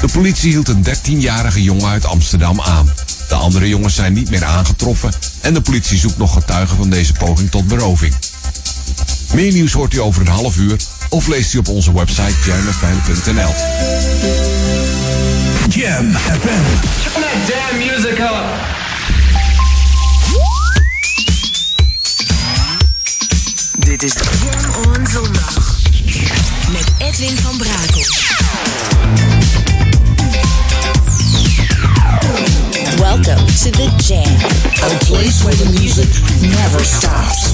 De 0.00 0.08
politie 0.12 0.50
hield 0.50 0.68
een 0.68 0.84
13-jarige 0.86 1.62
jongen 1.62 1.88
uit 1.88 2.04
Amsterdam 2.04 2.60
aan. 2.60 2.92
De 3.28 3.34
andere 3.34 3.68
jongens 3.68 3.94
zijn 3.94 4.12
niet 4.12 4.30
meer 4.30 4.44
aangetroffen 4.44 5.12
en 5.40 5.54
de 5.54 5.60
politie 5.60 5.98
zoekt 5.98 6.18
nog 6.18 6.32
getuigen 6.32 6.76
van 6.76 6.90
deze 6.90 7.12
poging 7.12 7.50
tot 7.50 7.66
beroving. 7.66 8.14
Meer 9.34 9.52
nieuws 9.52 9.72
hoort 9.72 9.94
u 9.94 10.00
over 10.00 10.20
een 10.20 10.32
half 10.32 10.56
uur 10.56 10.76
of 11.08 11.26
leest 11.26 11.54
u 11.54 11.58
op 11.58 11.68
onze 11.68 11.92
website 11.92 12.34
jamfm.nl. 12.46 13.52
Jam 15.70 16.10
FM. 16.10 16.64
Turn 17.04 17.22
that 17.22 17.38
damn 17.46 17.78
music 17.78 18.18
up. 18.18 18.44
Dit 23.78 24.02
is 24.02 24.14
Jam 24.14 24.64
on 24.86 25.06
zondag. 25.06 25.78
Met 26.72 26.92
Edwin 26.98 27.36
van 27.36 27.56
Brakel. 27.56 28.14
Welcome 32.98 33.46
to 33.46 33.70
the 33.70 33.90
Jam. 33.96 34.36
A 34.82 34.96
place 35.04 35.44
where 35.44 35.56
the 35.56 35.70
music 35.78 36.08
never 36.40 36.84
stops. 36.84 37.50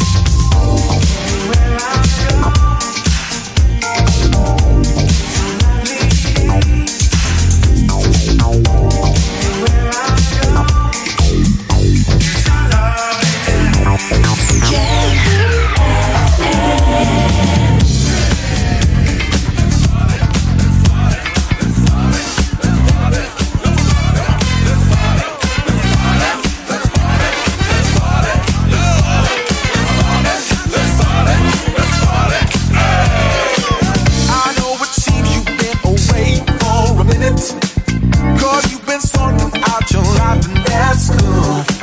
that's 40.35 41.11
cool. 41.11 41.76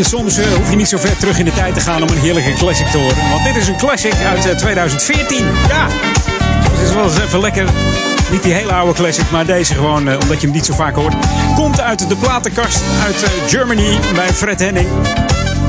En 0.00 0.06
soms 0.06 0.38
eh, 0.38 0.46
hoef 0.46 0.70
je 0.70 0.76
niet 0.76 0.88
zo 0.88 0.98
ver 0.98 1.16
terug 1.16 1.38
in 1.38 1.44
de 1.44 1.52
tijd 1.52 1.74
te 1.74 1.80
gaan 1.80 2.02
om 2.02 2.08
een 2.08 2.18
heerlijke 2.18 2.52
classic 2.52 2.86
te 2.86 2.98
horen. 2.98 3.16
Want 3.30 3.44
dit 3.44 3.56
is 3.56 3.68
een 3.68 3.76
classic 3.76 4.14
uit 4.14 4.46
eh, 4.46 4.56
2014. 4.56 5.46
Ja, 5.68 5.86
het 6.70 6.88
is 6.88 6.94
wel 6.94 7.04
eens 7.04 7.18
even 7.18 7.40
lekker. 7.40 7.64
Niet 8.30 8.42
die 8.42 8.52
hele 8.52 8.72
oude 8.72 8.92
classic, 8.92 9.30
maar 9.30 9.46
deze 9.46 9.74
gewoon, 9.74 10.08
eh, 10.08 10.18
omdat 10.22 10.40
je 10.40 10.46
hem 10.46 10.56
niet 10.56 10.66
zo 10.66 10.74
vaak 10.74 10.94
hoort. 10.94 11.14
Komt 11.54 11.80
uit 11.80 12.08
de 12.08 12.16
platenkast 12.16 12.82
uit 13.04 13.22
eh, 13.22 13.30
Germany 13.46 13.98
bij 14.14 14.28
Fred 14.28 14.60
Henning. 14.60 14.88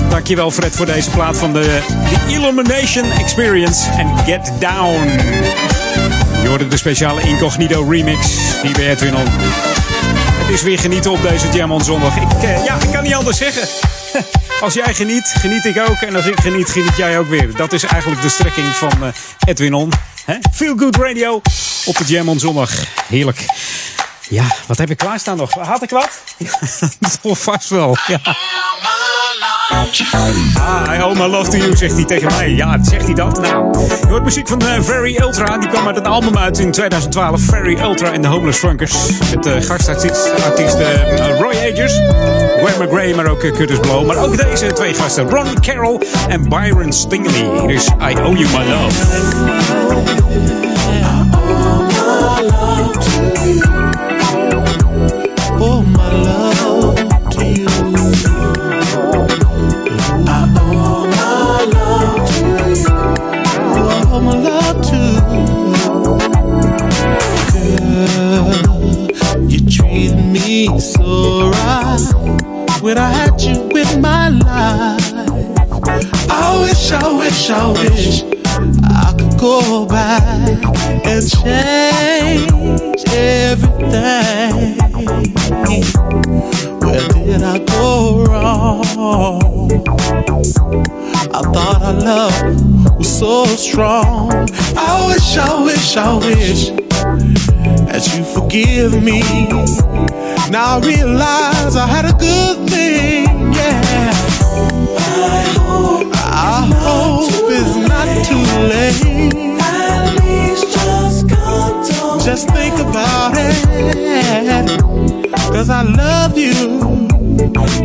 Dankjewel 0.09 0.51
Fred 0.51 0.75
voor 0.75 0.85
deze 0.85 1.09
plaat 1.09 1.37
van 1.37 1.53
de, 1.53 1.79
de 1.87 2.33
Illumination 2.33 3.11
Experience 3.11 3.89
en 3.97 4.17
Get 4.25 4.51
Down. 4.59 5.09
Je 6.41 6.47
hoorde 6.47 6.67
de 6.67 6.77
speciale 6.77 7.21
Incognito 7.21 7.85
remix 7.89 8.27
hier 8.61 8.73
bij 8.73 8.89
Edwin 8.89 9.15
On. 9.15 9.25
Het 10.41 10.49
is 10.49 10.61
weer 10.63 10.79
genieten 10.79 11.11
op 11.11 11.21
deze 11.21 11.45
Jam 11.53 11.71
on 11.71 11.81
zondag. 11.81 12.15
Ik, 12.15 12.43
eh, 12.43 12.65
ja, 12.65 12.77
ik 12.81 12.91
kan 12.91 13.03
niet 13.03 13.13
anders 13.13 13.37
zeggen. 13.37 13.67
Als 14.61 14.73
jij 14.73 14.93
geniet, 14.93 15.33
geniet 15.37 15.65
ik 15.65 15.79
ook. 15.89 16.01
En 16.01 16.15
als 16.15 16.25
ik 16.25 16.39
geniet, 16.39 16.69
geniet 16.69 16.97
jij 16.97 17.19
ook 17.19 17.27
weer. 17.27 17.55
Dat 17.55 17.73
is 17.73 17.83
eigenlijk 17.83 18.21
de 18.21 18.29
strekking 18.29 18.67
van 18.67 19.03
eh, 19.03 19.07
Edwin 19.45 19.73
On. 19.73 19.91
Hè? 20.25 20.35
Feel 20.53 20.77
Good 20.77 20.95
Radio 20.95 21.41
op 21.85 21.97
de 21.97 22.03
Jam 22.05 22.29
on 22.29 22.39
zondag. 22.39 22.71
Heerlijk. 23.07 23.45
Ja, 24.29 24.55
wat 24.67 24.77
heb 24.77 24.89
ik 24.89 24.97
klaarstaan 24.97 25.37
nog? 25.37 25.53
Had 25.53 25.83
ik 25.83 25.89
wat? 25.89 26.21
Toch 27.21 27.39
vast 27.39 27.69
wel. 27.69 27.97
Ja. 28.07 28.19
Ah, 29.73 30.95
I 30.95 31.01
owe 31.01 31.15
my 31.15 31.27
love 31.27 31.49
to 31.49 31.57
you, 31.57 31.75
zegt 31.77 31.93
hij 31.93 32.05
tegen 32.05 32.27
mij. 32.27 32.49
Ja, 32.49 32.77
zegt 32.81 33.05
hij 33.05 33.13
dat? 33.13 33.41
Nou, 33.41 33.79
je 34.01 34.07
hoort 34.07 34.23
muziek 34.23 34.47
van 34.47 34.61
eh, 34.61 34.81
Very 34.81 35.17
Ultra. 35.19 35.57
Die 35.57 35.69
kwam 35.69 35.87
uit 35.87 35.97
een 35.97 36.05
album 36.05 36.37
uit 36.37 36.59
in 36.59 36.71
2012. 36.71 37.41
Very 37.41 37.79
Ultra 37.79 38.11
en 38.11 38.21
de 38.21 38.27
Homeless 38.27 38.59
Funkers. 38.59 39.19
Met 39.35 39.45
uh, 39.45 39.53
gastartiesten 39.61 40.81
uh, 41.19 41.39
Roy 41.39 41.53
Agers, 41.71 41.93
Gwen 42.63 42.87
McGray, 42.87 43.13
maar 43.13 43.27
ook 43.27 43.43
uh, 43.43 43.51
Curtis 43.51 43.79
Blow. 43.79 44.05
Maar 44.05 44.17
ook 44.17 44.49
deze 44.49 44.73
twee 44.73 44.93
gasten, 44.93 45.29
Ron 45.29 45.59
Carroll 45.59 45.99
en 46.27 46.49
Byron 46.49 46.93
Stingley. 46.93 47.73
Is 47.75 47.87
I 47.87 48.15
Owe 48.19 48.37
You 48.37 48.47
My 48.47 48.69
Love. 48.69 48.95
Oh, 52.53 53.90
so 70.67 71.49
right 71.49 72.81
when 72.81 72.97
I 72.97 73.09
had 73.09 73.41
you 73.41 73.69
in 73.69 74.01
my 74.01 74.29
life. 74.29 75.13
I 76.29 76.59
wish, 76.61 76.91
I 76.91 77.17
wish, 77.17 77.49
I 77.49 77.67
wish 77.71 78.23
I 78.83 79.15
could 79.17 79.39
go 79.39 79.85
back 79.87 80.63
and 81.05 81.27
change 81.27 83.03
everything. 83.11 84.77
Where 86.79 87.07
did 87.09 87.41
I 87.41 87.59
go 87.65 88.23
wrong? 88.25 89.71
I 91.33 91.41
thought 91.53 91.81
our 91.81 91.93
love 91.93 92.97
was 92.97 93.19
so 93.19 93.45
strong. 93.45 94.31
I 94.77 95.07
wish, 95.07 95.37
I 95.37 95.63
wish, 95.63 95.97
I 95.97 96.17
wish 96.17 96.90
that 97.87 98.03
you 98.15 98.23
forgive 98.23 99.01
me. 99.03 99.21
Now 100.51 100.77
I 100.77 100.79
realize 100.85 101.75
I 101.75 101.87
had 101.87 102.05
a 102.05 102.13
good 102.13 102.69
thing, 102.69 103.53
yeah. 103.53 104.11
I 105.23 105.43
hope, 105.57 106.07
I 106.15 106.65
hope 106.83 107.31
it's 107.59 107.75
not 107.91 108.07
too 108.27 108.45
late. 108.71 109.59
At 109.61 110.05
least 110.23 110.73
just 110.73 111.29
come 111.29 112.19
Just 112.19 112.49
think 112.49 112.75
about 112.79 113.33
it. 113.35 114.81
Cause 115.53 115.69
I 115.69 115.83
love 115.83 116.37
you. 116.37 117.07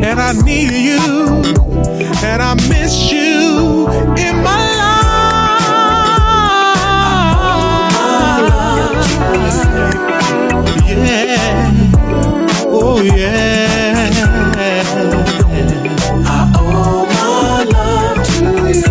And 0.03 0.21
I 0.21 0.33
need 0.45 0.71
you. 0.73 1.01
And 2.25 2.43
I 2.43 2.55
miss 2.69 3.13
you 3.13 3.89
in 4.17 4.37
my 4.43 4.77
life. 4.77 4.96
Yeah. 10.87 11.37
Oh, 12.69 13.03
yeah. 13.03 14.11
I 16.25 16.53
owe 16.59 17.07
my 17.17 17.65
love 17.75 18.19
to 18.27 18.45
you. 18.73 18.91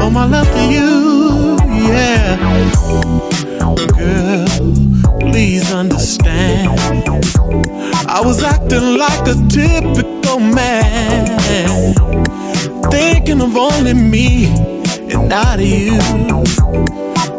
Owe 0.00 0.10
my 0.10 0.24
love 0.26 0.48
to 0.48 0.62
you, 0.70 1.58
yeah. 1.88 2.36
Girl, 3.96 4.46
please 5.20 5.72
understand. 5.72 6.68
I 8.08 8.20
was 8.22 8.42
acting 8.42 8.98
like 8.98 9.26
a 9.26 9.34
typical 9.48 10.38
man, 10.40 11.94
thinking 12.90 13.40
of 13.40 13.56
only 13.56 13.94
me 13.94 14.46
and 15.10 15.28
not 15.28 15.58
you. 15.60 15.98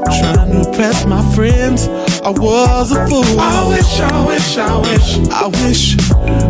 Trying 0.05 0.51
to 0.51 0.67
impress 0.67 1.05
my 1.05 1.21
friends, 1.35 1.87
I 2.25 2.29
was 2.29 2.93
a 2.93 3.05
fool. 3.07 3.37
I 3.37 3.67
wish, 3.67 3.99
I 3.99 4.25
wish, 4.25 4.57
I 4.57 4.79
wish, 4.79 5.17
I 5.29 5.47
wish 5.65 5.97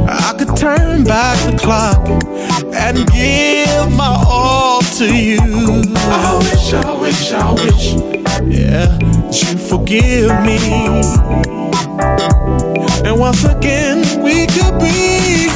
I 0.08 0.36
could 0.38 0.56
turn 0.56 1.04
back 1.04 1.36
the 1.50 1.58
clock 1.58 2.08
and 2.76 2.98
give 3.12 3.92
my 3.92 4.24
all 4.28 4.82
to 4.98 5.06
you. 5.06 5.40
I 5.96 6.38
wish, 6.38 6.74
I 6.76 6.94
wish, 7.02 7.32
I 7.32 7.54
wish, 7.54 7.94
yeah, 8.46 9.00
you 9.32 9.58
forgive 9.58 10.30
me. 10.46 10.60
And 13.04 13.20
once 13.20 13.44
again, 13.44 14.22
we 14.22 14.46
could 14.46 14.78
be. 14.80 15.50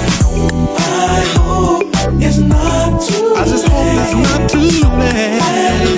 I 0.80 1.24
hope 1.38 1.86
it's 2.20 2.40
not 2.40 3.02
too 3.04 3.36
I 3.36 3.46
just 3.46 3.68
hope 3.68 3.86
it's 4.02 4.14
not 4.16 4.50
too 4.50 4.88
late. 4.98 5.97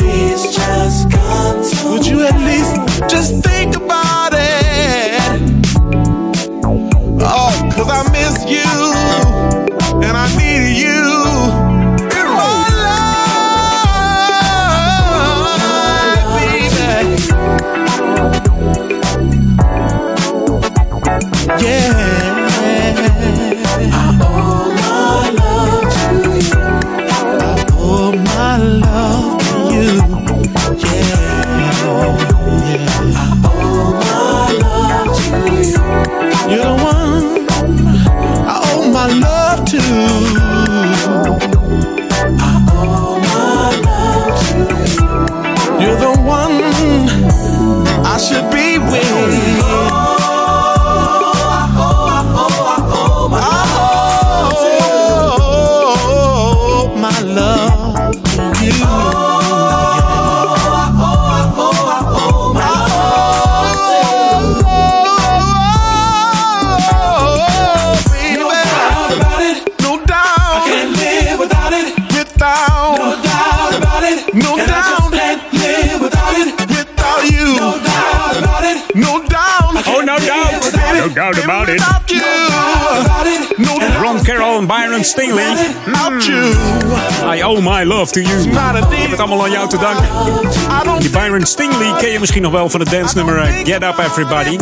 Het 89.19 89.27
allemaal 89.27 89.45
aan 89.45 89.51
jou 89.51 89.69
te 89.69 89.77
danken. 89.77 90.99
Die 90.99 91.09
Byron 91.09 91.45
Stingley 91.45 91.93
ken 91.97 92.09
je 92.09 92.19
misschien 92.19 92.41
nog 92.41 92.51
wel 92.51 92.69
van 92.69 92.79
het 92.79 92.89
dansnummer 92.89 93.37
eh, 93.37 93.53
Get 93.63 93.83
Up 93.83 93.97
Everybody. 93.97 94.57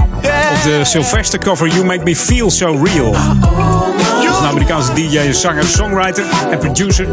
Op 0.52 0.64
de 0.64 0.82
Sylvester 0.84 1.40
cover 1.40 1.68
You 1.68 1.86
Make 1.86 2.04
Me 2.04 2.16
Feel 2.16 2.52
So 2.52 2.66
Real. 2.84 3.12
Dat 3.12 4.32
is 4.32 4.40
een 4.40 4.46
Amerikaanse 4.46 4.94
DJ, 4.94 5.32
zanger, 5.32 5.64
songwriter 5.64 6.24
en 6.52 6.58
producer. 6.58 7.08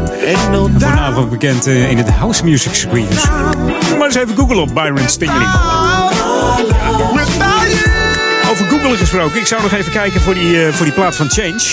Voornamelijk 0.77 1.29
bekend 1.29 1.67
eh, 1.67 1.89
in 1.91 1.97
het 1.97 2.09
house 2.09 2.43
music. 2.43 2.71
Dus 2.71 3.23
maar 3.97 4.05
eens 4.05 4.15
even 4.15 4.35
googlen 4.35 4.61
op 4.61 4.73
Byron 4.73 5.09
Stingley. 5.09 5.47
Over 8.49 8.65
googelen 8.69 8.97
gesproken. 8.97 9.39
Ik 9.39 9.45
zou 9.45 9.61
nog 9.61 9.71
even 9.71 9.91
kijken 9.91 10.21
voor 10.21 10.33
die, 10.33 10.65
eh, 10.65 10.73
voor 10.73 10.85
die 10.85 10.95
plaat 10.95 11.15
van 11.15 11.29
Change. 11.29 11.63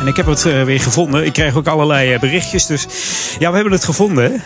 En 0.00 0.06
ik 0.06 0.16
heb 0.16 0.26
het 0.26 0.42
weer 0.42 0.80
gevonden. 0.80 1.24
Ik 1.24 1.32
kreeg 1.32 1.56
ook 1.56 1.66
allerlei 1.66 2.18
berichtjes. 2.18 2.66
Dus 2.66 2.86
ja, 3.40 3.48
we 3.48 3.54
hebben 3.54 3.72
het 3.72 3.84
gevonden. 3.84 4.42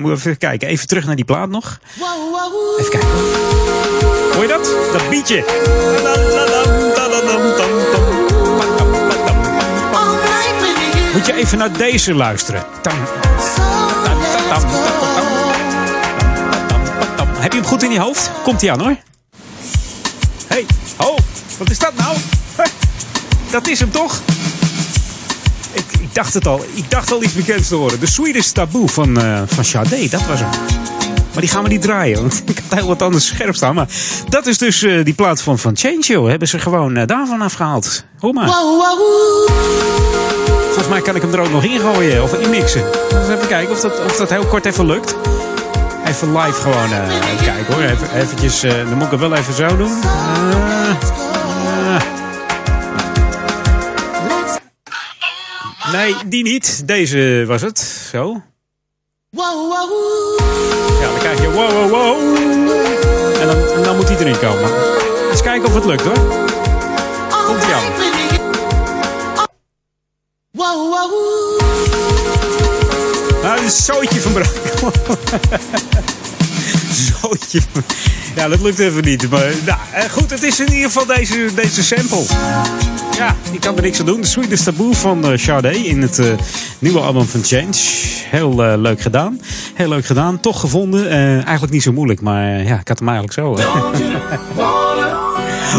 Moet 0.00 0.12
even 0.12 0.38
kijken. 0.38 0.68
Even 0.68 0.86
terug 0.86 1.04
naar 1.06 1.16
die 1.16 1.24
plaat 1.24 1.48
nog. 1.48 1.78
Even 2.78 2.90
kijken. 2.90 3.08
Hoor 4.32 4.42
je 4.42 4.48
dat? 4.48 4.74
Dat 4.92 5.08
beatje. 5.08 5.44
Moet 11.12 11.26
je 11.26 11.34
even 11.34 11.58
naar 11.58 11.72
deze 11.72 12.14
luisteren. 12.14 12.64
Heb 17.38 17.52
je 17.52 17.58
hem 17.58 17.68
goed 17.68 17.82
in 17.82 17.92
je 17.92 18.00
hoofd? 18.00 18.30
Komt 18.42 18.60
hij 18.60 18.72
aan 18.72 18.80
hoor. 18.80 18.96
hey, 20.46 20.66
oh, 20.96 21.18
wat 21.58 21.70
is 21.70 21.78
dat 21.78 21.92
nou? 21.96 22.16
Dat 23.50 23.66
is 23.66 23.80
hem 23.80 23.90
toch? 23.90 24.20
Dacht 26.16 26.34
het 26.34 26.46
al. 26.46 26.64
Ik 26.74 26.90
dacht 26.90 27.12
al 27.12 27.22
iets 27.22 27.32
bekends 27.32 27.68
te 27.68 27.74
horen. 27.74 28.00
De 28.00 28.06
Swedish 28.06 28.50
Taboe 28.50 28.88
van, 28.88 29.20
eh 29.20 29.42
van 29.46 29.64
Sade, 29.64 30.08
dat 30.08 30.26
was 30.26 30.40
hem. 30.40 30.48
Maar 31.32 31.40
die 31.40 31.48
gaan 31.48 31.62
we 31.62 31.68
niet 31.68 31.82
draaien, 31.82 32.20
want 32.20 32.42
ik 32.46 32.62
had 32.68 32.78
heel 32.78 32.88
wat 32.88 33.02
anders 33.02 33.26
scherp 33.26 33.54
staan. 33.54 33.74
Maar 33.74 33.88
dat 34.28 34.46
is 34.46 34.58
dus 34.58 34.82
eh, 34.82 35.04
die 35.04 35.14
plaat 35.14 35.42
van, 35.42 35.58
van 35.58 35.76
Change, 35.76 36.00
joh. 36.00 36.28
Hebben 36.28 36.48
ze 36.48 36.58
gewoon 36.58 36.96
eh, 36.96 37.06
daarvan 37.06 37.40
afgehaald. 37.40 38.04
Hoor 38.18 38.32
maar. 38.32 38.48
Volgens 40.64 40.88
mij 40.88 41.00
kan 41.00 41.16
ik 41.16 41.22
hem 41.22 41.32
er 41.32 41.40
ook 41.40 41.50
nog 41.50 41.64
in 41.64 41.80
gooien 41.80 42.22
of 42.22 42.34
inmixen. 42.34 42.82
Dus 43.08 43.28
even 43.28 43.48
kijken 43.48 43.72
of 43.72 43.80
dat, 43.80 44.00
of 44.04 44.16
dat 44.16 44.30
heel 44.30 44.46
kort 44.46 44.64
even 44.64 44.86
lukt. 44.86 45.16
Even 46.06 46.36
live 46.36 46.60
gewoon 46.60 46.88
kijken 47.44 47.74
hoor. 47.74 47.82
Even, 47.82 48.14
eventjes, 48.14 48.60
dan 48.60 48.94
moet 48.94 49.04
ik 49.04 49.10
het 49.10 49.20
wel 49.20 49.34
even 49.34 49.54
zo 49.54 49.76
doen. 49.76 49.92
Nee, 55.96 56.14
die 56.26 56.42
niet. 56.42 56.82
Deze 56.88 57.44
was 57.46 57.62
het. 57.62 57.78
Zo. 58.10 58.42
Ja, 61.00 61.08
dan 61.10 61.18
krijg 61.18 61.40
je 61.40 61.50
wow, 61.50 61.70
wow, 61.70 61.90
wow. 61.90 62.36
En 63.40 63.46
dan, 63.46 63.68
en 63.76 63.82
dan 63.82 63.96
moet 63.96 64.08
hij 64.08 64.18
erin 64.18 64.38
komen. 64.38 64.70
Eens 65.30 65.42
kijken 65.42 65.68
of 65.68 65.74
het 65.74 65.84
lukt 65.84 66.02
hoor. 66.02 66.46
Komt 67.46 67.64
hij 67.64 67.74
aan. 67.74 67.92
Nou, 73.42 73.62
een 73.64 73.70
zootje 73.70 74.20
van 74.20 74.32
Brakel. 74.32 74.92
zootje. 77.20 77.60
van- 77.72 77.84
Ja, 78.36 78.48
dat 78.48 78.60
lukt 78.60 78.78
even 78.78 79.04
niet. 79.04 79.30
Maar 79.30 79.52
nou, 79.64 79.78
eh, 79.92 80.10
goed, 80.10 80.30
het 80.30 80.42
is 80.42 80.60
in 80.60 80.72
ieder 80.72 80.84
geval 80.90 81.06
deze, 81.06 81.54
deze 81.54 81.82
sample. 81.84 82.24
Ja, 83.16 83.34
ik 83.52 83.60
kan 83.60 83.76
er 83.76 83.82
niks 83.82 84.00
aan 84.00 84.06
doen. 84.06 84.20
De 84.20 84.26
Swedish 84.26 84.62
Taboe 84.62 84.94
van 84.94 85.24
eh, 85.24 85.38
Sade 85.38 85.84
in 85.86 86.02
het 86.02 86.18
eh, 86.18 86.26
nieuwe 86.78 87.00
album 87.00 87.24
van 87.24 87.42
Change. 87.42 87.76
Heel 88.30 88.64
eh, 88.64 88.78
leuk 88.78 89.00
gedaan. 89.00 89.40
Heel 89.74 89.88
leuk 89.88 90.06
gedaan. 90.06 90.40
Toch 90.40 90.60
gevonden. 90.60 91.10
Eigenlijk 91.44 91.72
niet 91.72 91.82
zo 91.82 91.92
moeilijk, 91.92 92.20
maar 92.20 92.62
ja, 92.62 92.78
ik 92.78 92.88
had 92.88 92.98
hem 92.98 93.08
eigenlijk 93.08 93.38
zo. 93.38 93.50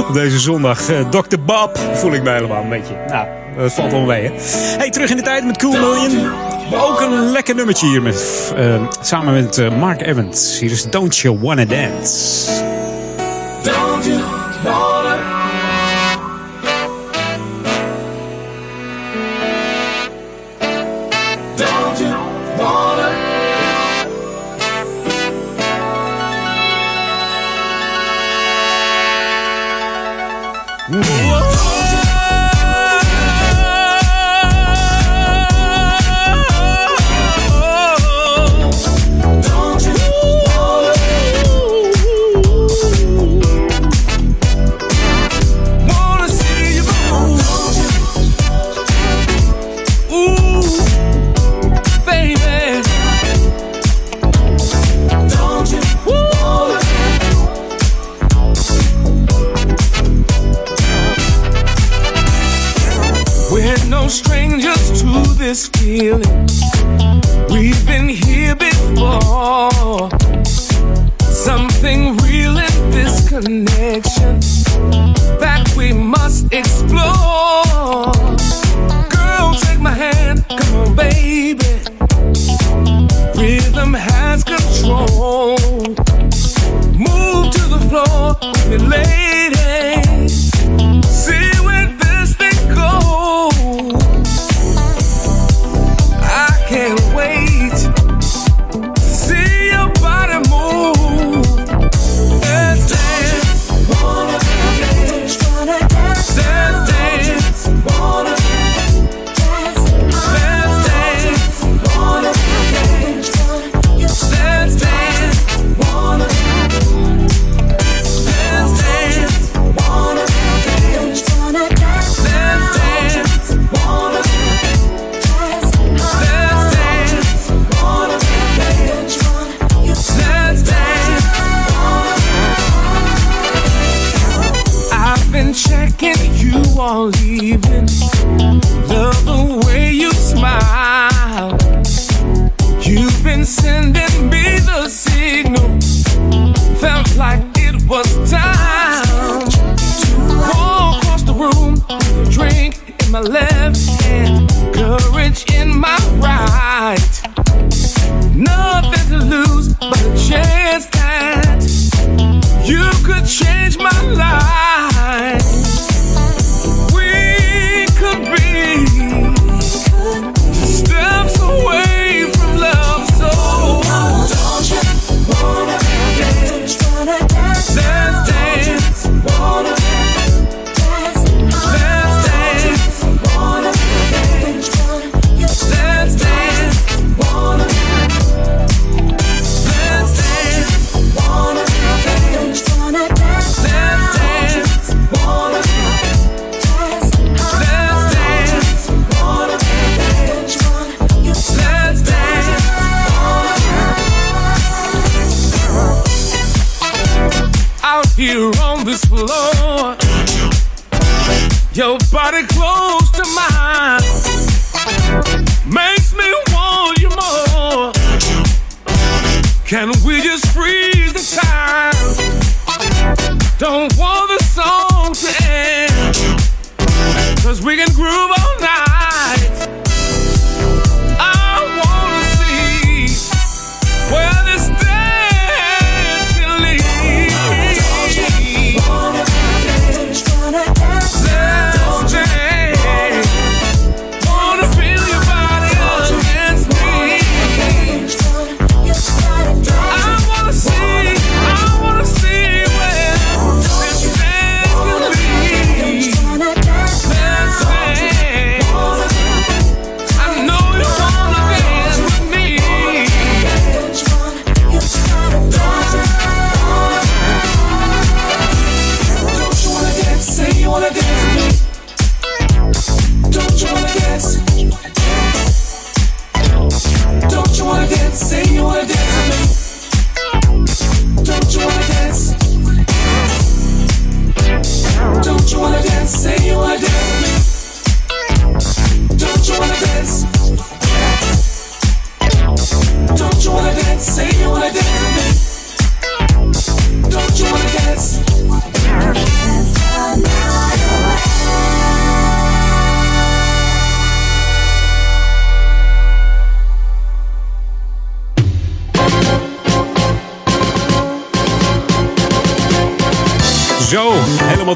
Op 0.08 0.14
deze 0.14 0.40
zondag. 0.40 0.82
Dr. 1.10 1.40
Bob 1.46 1.80
voel 1.94 2.14
ik 2.14 2.24
mij 2.24 2.34
helemaal 2.34 2.64
een 2.64 2.70
beetje. 2.70 2.94
Nou, 3.08 3.28
dat 3.58 3.74
valt 3.74 3.92
wel 3.92 4.02
mee. 4.02 4.24
Hè? 4.24 4.32
Hey, 4.78 4.90
terug 4.90 5.10
in 5.10 5.18
de 5.18 5.24
tijd 5.24 5.46
met 5.46 5.58
Cool 5.58 5.72
Million. 5.72 6.32
Ook 6.74 7.02
een 7.02 7.32
lekker 7.32 7.56
nummertje 7.56 7.88
hier 7.88 8.02
met, 8.02 8.54
samen 9.02 9.34
met 9.34 9.78
Mark 9.78 10.02
Evans. 10.02 10.60
Hier 10.60 10.72
is 10.72 10.90
Don't 10.90 11.18
You 11.18 11.40
Wanna 11.40 11.66
Dance. 11.66 12.52
Don't 13.64 14.06
you 14.06 14.22
wanna? 14.64 14.97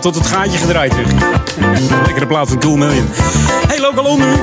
Tot 0.01 0.15
het 0.15 0.27
gaatje 0.27 0.57
gedraaid 0.57 0.95
weer. 0.95 1.05
Lekkere 2.05 2.27
plaat 2.27 2.47
van 2.47 2.59
Cool 2.59 2.75
Million. 2.75 3.09
Hey, 3.67 3.79
Lokalon 3.79 4.19
nu. 4.19 4.33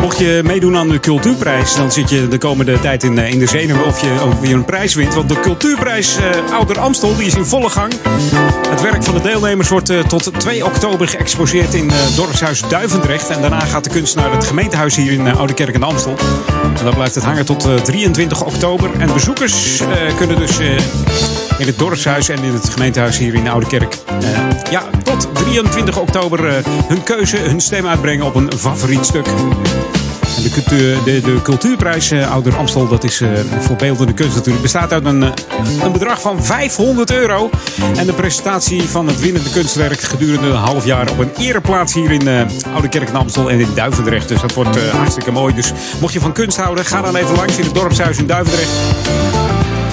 Mocht 0.00 0.18
je 0.18 0.40
meedoen 0.44 0.76
aan 0.76 0.88
de 0.88 1.00
cultuurprijs, 1.00 1.74
dan 1.74 1.92
zit 1.92 2.10
je 2.10 2.28
de 2.28 2.38
komende 2.38 2.80
tijd 2.80 3.04
in, 3.04 3.18
eh, 3.18 3.30
in 3.30 3.38
de 3.38 3.46
zenuwen 3.46 3.86
of 3.86 4.00
je, 4.00 4.16
of 4.26 4.48
je 4.48 4.54
een 4.54 4.64
prijs 4.64 4.94
wint. 4.94 5.14
Want 5.14 5.28
de 5.28 5.40
cultuurprijs 5.40 6.16
eh, 6.16 6.52
Ouder 6.52 6.78
Amstel 6.78 7.16
die 7.16 7.26
is 7.26 7.34
in 7.34 7.44
volle 7.44 7.70
gang. 7.70 7.92
Het 8.70 8.80
werk 8.80 9.04
van 9.04 9.14
de 9.14 9.20
deelnemers 9.20 9.68
wordt 9.68 9.90
eh, 9.90 10.00
tot 10.00 10.30
2 10.38 10.64
oktober 10.64 11.08
geëxposeerd 11.08 11.74
in 11.74 11.90
eh 11.90 11.96
Dorpshuis 12.16 12.62
Duivendrecht. 12.68 13.28
En 13.28 13.40
daarna 13.40 13.60
gaat 13.60 13.84
de 13.84 13.90
kunst 13.90 14.14
naar 14.14 14.32
het 14.32 14.44
gemeentehuis 14.44 14.96
hier 14.96 15.12
in 15.12 15.36
Oude 15.36 15.54
Kerk 15.54 15.74
en 15.74 15.82
Amstel. 15.82 16.16
En 16.78 16.84
dan 16.84 16.94
blijft 16.94 17.14
het 17.14 17.24
hangen 17.24 17.44
tot 17.44 17.64
eh, 17.64 17.74
23 17.74 18.44
oktober. 18.44 18.90
En 18.98 19.12
bezoekers 19.12 19.82
kunnen 20.16 20.36
dus 20.36 20.58
in 21.58 21.66
het 21.66 21.78
dorpshuis 21.78 22.28
en 22.28 22.42
in 22.44 22.52
het 22.52 22.68
gemeentehuis 22.68 23.18
hier 23.18 23.34
in 23.34 23.48
Oude 23.48 23.66
Kerk. 23.66 23.98
eh, 24.20 24.70
ja, 24.70 24.82
tot 25.02 25.28
23 25.34 25.98
oktober 25.98 26.46
eh, 26.48 26.64
hun 26.88 27.02
keuze, 27.02 27.36
hun 27.36 27.60
stem 27.60 27.86
uitbrengen 27.86 28.26
op 28.26 28.34
een 28.34 28.50
favoriet 28.56 29.04
stuk. 29.04 29.24
De, 30.42 30.50
cultuur, 30.50 30.96
de, 31.04 31.20
de 31.20 31.42
cultuurprijs 31.42 32.10
eh, 32.10 32.30
Ouder 32.32 32.56
Amstel, 32.56 32.88
dat 32.88 33.04
is 33.04 33.20
eh, 33.20 33.28
voor 33.60 33.76
beeldende 33.76 34.12
kunst 34.12 34.34
natuurlijk, 34.34 34.62
bestaat 34.62 34.92
uit 34.92 35.04
een, 35.04 35.22
een 35.82 35.92
bedrag 35.92 36.20
van 36.20 36.44
500 36.44 37.10
euro. 37.12 37.50
En 37.96 38.06
de 38.06 38.12
presentatie 38.12 38.82
van 38.82 39.06
het 39.06 39.20
winnende 39.20 39.50
kunstwerk 39.50 40.00
gedurende 40.00 40.46
een 40.46 40.54
half 40.54 40.84
jaar 40.84 41.10
op 41.10 41.18
een 41.18 41.30
ereplaats 41.38 41.94
hier 41.94 42.10
in 42.10 42.28
Oude 42.72 42.88
Kerk 42.88 43.08
en 43.08 43.14
Amstel 43.16 43.50
en 43.50 43.60
in 43.60 43.68
Duivendrecht. 43.74 44.28
Dus 44.28 44.40
dat 44.40 44.54
wordt 44.54 44.90
hartstikke 44.90 45.30
mooi. 45.30 45.54
Dus 45.54 45.72
mocht 46.00 46.12
je 46.12 46.20
van 46.20 46.32
kunst 46.32 46.56
houden, 46.56 46.84
ga 46.84 47.02
dan 47.02 47.16
even 47.16 47.36
langs 47.36 47.56
in 47.56 47.64
het 47.64 47.74
dorpshuis 47.74 48.18
in 48.18 48.26
Duivendrecht. 48.26 49.37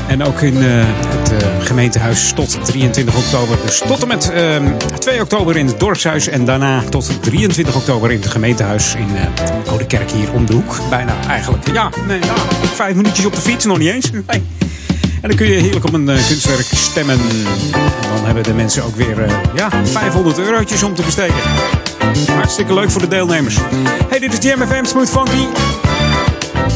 En 0.08 0.24
ook 0.24 0.42
in 0.42 0.58
eh, 0.58 0.64
het 1.08 1.32
eh, 1.32 1.48
gemeentehuis 1.60 2.32
tot 2.32 2.66
23 2.66 3.16
oktober. 3.16 3.58
Dus 3.66 3.82
tot 3.88 4.02
en 4.02 4.08
met 4.08 4.32
eh, 4.32 4.66
2 5.00 5.22
oktober 5.22 5.58
in 5.58 5.68
het 5.68 5.80
dorpshuis. 5.80 6.28
En 6.28 6.46
daarna 6.46 6.82
tot 6.90 7.24
23 7.24 7.76
oktober 7.76 8.12
in 8.12 8.22
het 8.22 8.30
gemeentehuis 8.30 8.96
in 8.96 9.10
uh, 9.14 9.70
Oude 9.70 9.86
Kerk 9.86 10.12
hier 10.12 10.32
om 10.32 10.46
de 10.46 10.54
hoek. 10.54 10.80
Bijna 10.90 11.14
eigenlijk. 11.28 11.68
Ja, 11.74 11.90
nee, 12.08 12.20
ja, 12.20 12.34
vijf 12.74 12.96
minuutjes 12.96 13.26
op 13.26 13.36
de 13.36 13.42
fiets, 13.42 13.66
nog 13.66 13.78
niet 13.78 13.90
eens. 13.90 14.12
En 15.26 15.32
dan 15.32 15.40
kun 15.40 15.50
je 15.50 15.60
heerlijk 15.60 15.86
op 15.86 15.94
een 15.94 16.10
eh, 16.10 16.28
kunstwerk 16.28 16.66
stemmen. 16.76 17.20
En 17.20 18.16
dan 18.16 18.26
hebben 18.26 18.44
de 18.44 18.54
mensen 18.54 18.84
ook 18.84 18.96
weer 18.96 19.24
eh, 19.24 19.36
ja, 19.56 19.70
500 19.84 20.40
eurotjes 20.40 20.84
om 20.84 20.96
te 20.96 21.02
besteden. 21.02 21.36
Hartstikke 22.36 22.74
leuk 22.74 22.92
voor 22.92 23.02
de 23.02 23.08
deelnemers. 23.08 23.58
Hey, 24.10 24.20
dit 24.20 24.34
is 24.34 24.50
Jam 24.50 24.68
FM 24.68 24.86
Smooth 24.86 25.10
Funky 25.10 25.48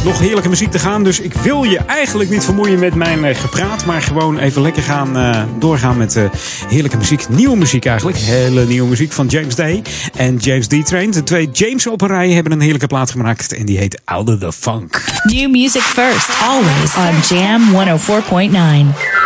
nog 0.04 0.20
heerlijke 0.20 0.50
muziek 0.50 0.72
te 0.72 0.80
gaan. 0.80 1.04
Dus 1.04 1.20
ik 1.20 1.34
wil 1.34 1.64
je 1.64 1.78
eigenlijk 1.78 2.30
niet 2.30 2.44
vermoeien 2.44 2.80
met 2.80 2.96
mijn 2.96 3.26
eh, 3.26 3.36
gepraat. 3.36 3.86
Maar 3.86 4.02
gewoon 4.02 4.38
even 4.38 4.62
lekker 4.62 4.84
gaan 4.84 5.18
eh, 5.18 5.42
doorgaan 5.60 5.98
met 5.98 6.16
eh, 6.16 6.24
heerlijke 6.68 6.98
muziek. 6.98 7.30
Nieuwe 7.30 7.58
muziek 7.58 7.86
eigenlijk. 7.86 8.18
Hele 8.18 8.66
nieuwe 8.66 8.90
muziek 8.90 9.12
van 9.12 9.28
James 9.28 9.56
Day 9.56 9.82
en 10.16 10.36
James 10.36 10.68
D-Train. 10.68 11.12
De 11.12 11.24
twee 11.24 11.50
James 11.52 11.88
op 11.88 12.02
een 12.02 12.08
rij 12.08 12.30
hebben 12.30 12.52
een 12.52 12.62
heerlijke 12.62 12.88
plaat 12.88 13.12
gemaakt. 13.12 13.54
En 13.54 13.66
die 13.66 13.78
heet 13.78 14.02
Out 14.06 14.30
of 14.30 14.40
the 14.40 14.52
Funk. 14.52 15.04
New 15.24 15.50
music 15.50 15.82
first, 15.82 16.30
always 16.42 16.96
on 16.96 17.38
Jam 17.38 17.62
104.9. 17.72 19.20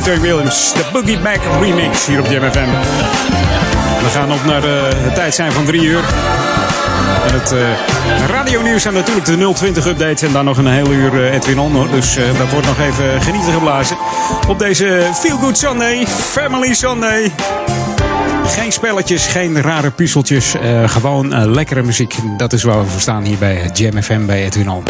T. 0.00 0.20
Williams. 0.20 0.72
De 0.72 0.84
Boogie 0.92 1.18
Back 1.18 1.38
remix 1.60 2.06
hier 2.06 2.20
op 2.20 2.26
Jam 2.26 2.50
FM. 2.52 2.68
We 4.02 4.08
gaan 4.10 4.32
op 4.32 4.44
naar 4.44 4.60
de, 4.60 4.88
de 5.04 5.12
tijd 5.12 5.34
zijn 5.34 5.52
van 5.52 5.64
drie 5.64 5.82
uur. 5.82 5.98
En 7.26 7.34
het 7.40 7.52
uh, 7.52 7.58
radionieuws 8.28 8.84
en 8.84 8.94
natuurlijk 8.94 9.26
de 9.26 9.52
020 9.54 9.86
updates. 9.86 10.22
En 10.22 10.32
dan 10.32 10.44
nog 10.44 10.56
een 10.58 10.66
heel 10.66 10.90
uur 10.90 11.24
eh, 11.24 11.34
Edwin 11.34 11.58
On. 11.58 11.88
Dus 11.90 12.16
eh, 12.16 12.24
dat 12.38 12.50
wordt 12.50 12.66
nog 12.66 12.78
even 12.78 13.22
genieten 13.22 13.52
geblazen. 13.52 13.96
Op 14.48 14.58
deze 14.58 15.10
Feel 15.14 15.36
Good 15.38 15.58
Sunday, 15.58 16.06
Family 16.06 16.74
Sunday. 16.74 17.32
Geen 18.46 18.72
spelletjes, 18.72 19.26
geen 19.26 19.62
rare 19.62 19.90
puzzeltjes. 19.90 20.54
eh, 20.54 20.88
gewoon 20.88 21.32
eh, 21.34 21.44
lekkere 21.46 21.82
muziek. 21.82 22.14
Dat 22.36 22.52
is 22.52 22.62
waar 22.62 22.78
we 22.84 22.86
voor 22.90 23.00
staan 23.00 23.24
hier 23.24 23.38
bij 23.38 23.70
Jam 23.72 24.02
FM 24.02 24.26
bij 24.26 24.44
Edwin 24.44 24.70
On. 24.70 24.82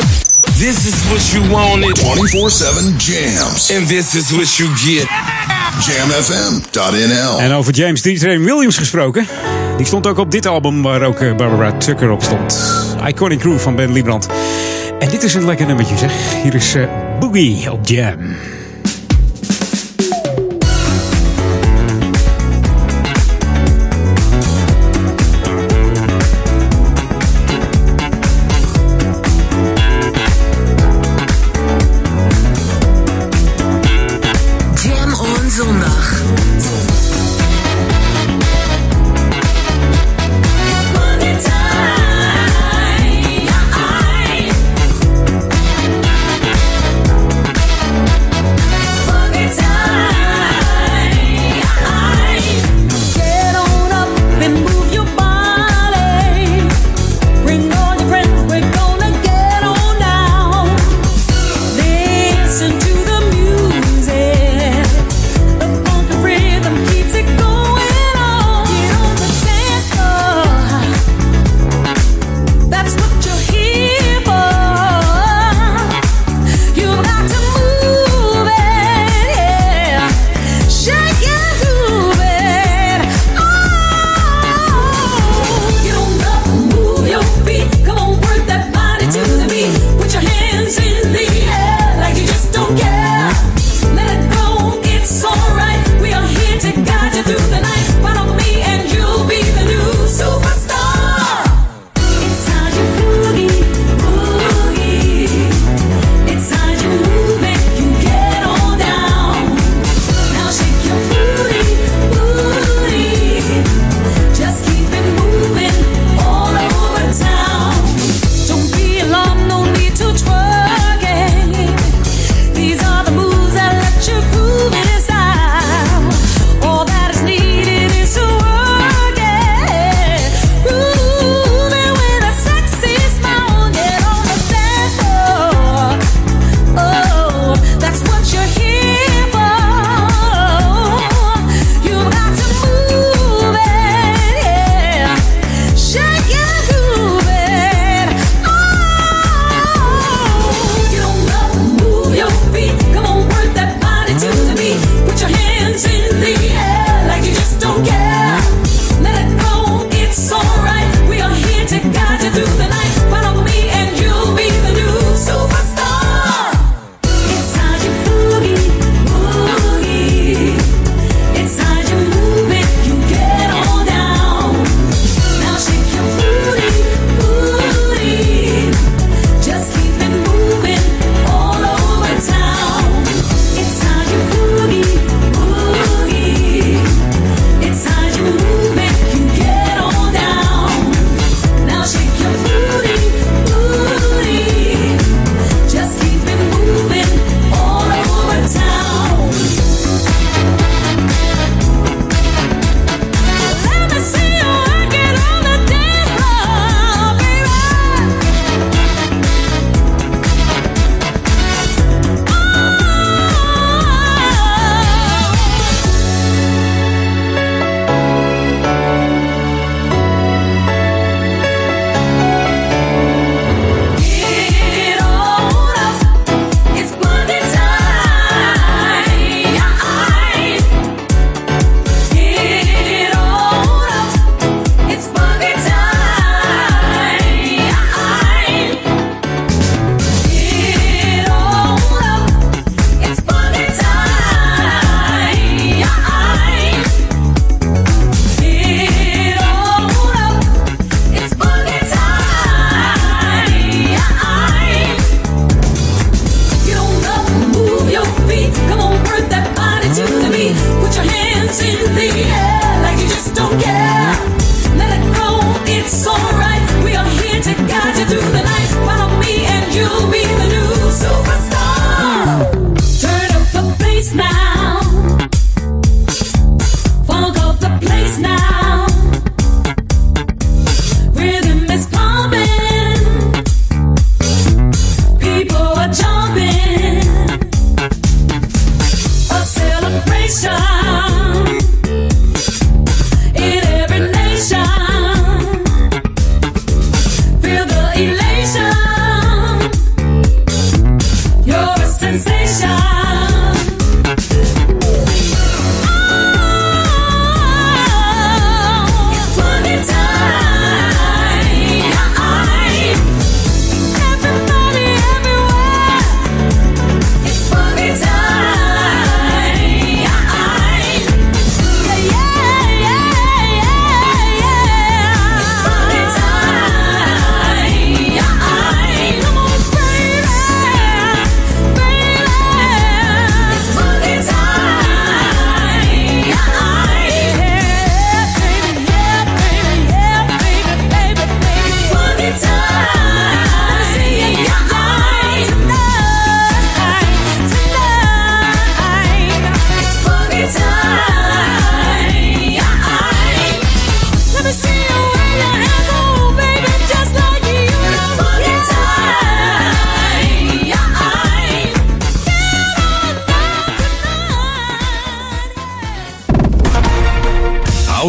This 0.59 0.87
is 0.87 1.09
what 1.09 1.33
you 1.33 1.51
wanted. 1.51 1.99
24-7 1.99 2.97
jams. 2.97 3.71
And 3.73 3.89
this 3.89 4.15
is 4.15 4.31
what 4.31 4.57
you 4.57 4.69
get. 4.69 5.09
Jamfm.nl 5.81 7.39
En 7.39 7.53
over 7.53 7.73
James 7.73 8.01
D. 8.01 8.19
Train 8.19 8.45
Williams 8.45 8.77
gesproken. 8.77 9.27
Die 9.77 9.87
stond 9.87 10.07
ook 10.07 10.19
op 10.19 10.31
dit 10.31 10.47
album 10.47 10.83
waar 10.83 11.03
ook 11.03 11.21
eh, 11.21 11.35
Barbara 11.35 11.73
Tucker 11.73 12.11
op 12.11 12.23
stond. 12.23 12.73
Iconic 13.07 13.39
Crew 13.39 13.59
van 13.59 13.77
Ben 13.77 13.93
Liebrand. 13.93 14.29
En 14.99 15.09
dit 15.09 15.23
is 15.23 15.35
een 15.35 15.45
lekker 15.45 15.67
nummertje 15.67 15.99
zeg. 15.99 16.13
Hier 16.43 16.55
is 16.55 16.75
eh, 16.75 16.83
Boogie 17.21 17.73
op 17.73 17.87
Jam. 17.89 18.19
Jam 18.19 18.54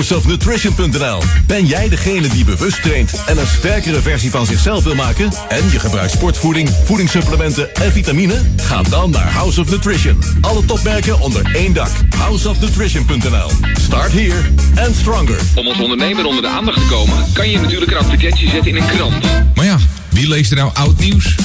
houseofnutrition.nl. 0.09 1.21
Ben 1.47 1.65
jij 1.65 1.89
degene 1.89 2.27
die 2.27 2.45
bewust 2.45 2.81
traint 2.81 3.23
en 3.25 3.37
een 3.37 3.47
sterkere 3.47 4.01
versie 4.01 4.31
van 4.31 4.45
zichzelf 4.45 4.83
wil 4.83 4.95
maken? 4.95 5.31
En 5.49 5.69
je 5.71 5.79
gebruikt 5.79 6.11
sportvoeding, 6.11 6.69
voedingssupplementen 6.83 7.75
en 7.75 7.91
vitamine? 7.91 8.41
Ga 8.57 8.83
dan 8.83 9.09
naar 9.09 9.31
House 9.31 9.61
of 9.61 9.69
Nutrition. 9.69 10.23
Alle 10.41 10.65
topmerken 10.65 11.19
onder 11.19 11.55
één 11.55 11.73
dak. 11.73 11.89
Houseofnutrition.nl. 12.17 13.49
Start 13.79 14.11
here 14.11 14.41
and 14.85 14.95
stronger. 14.95 15.39
Om 15.55 15.67
als 15.67 15.79
ondernemer 15.79 16.25
onder 16.25 16.41
de 16.41 16.49
aandacht 16.49 16.77
te 16.77 16.87
komen, 16.87 17.33
kan 17.33 17.49
je 17.49 17.59
natuurlijk 17.59 17.91
een 17.91 17.97
advertentie 17.97 18.49
zetten 18.49 18.75
in 18.75 18.81
een 18.81 18.87
krant. 18.87 19.25
Maar 19.55 19.65
ja, 19.65 19.77
wie 20.09 20.27
leest 20.27 20.51
er 20.51 20.57
nou 20.57 20.71
oud 20.73 20.99
nieuws? 20.99 21.35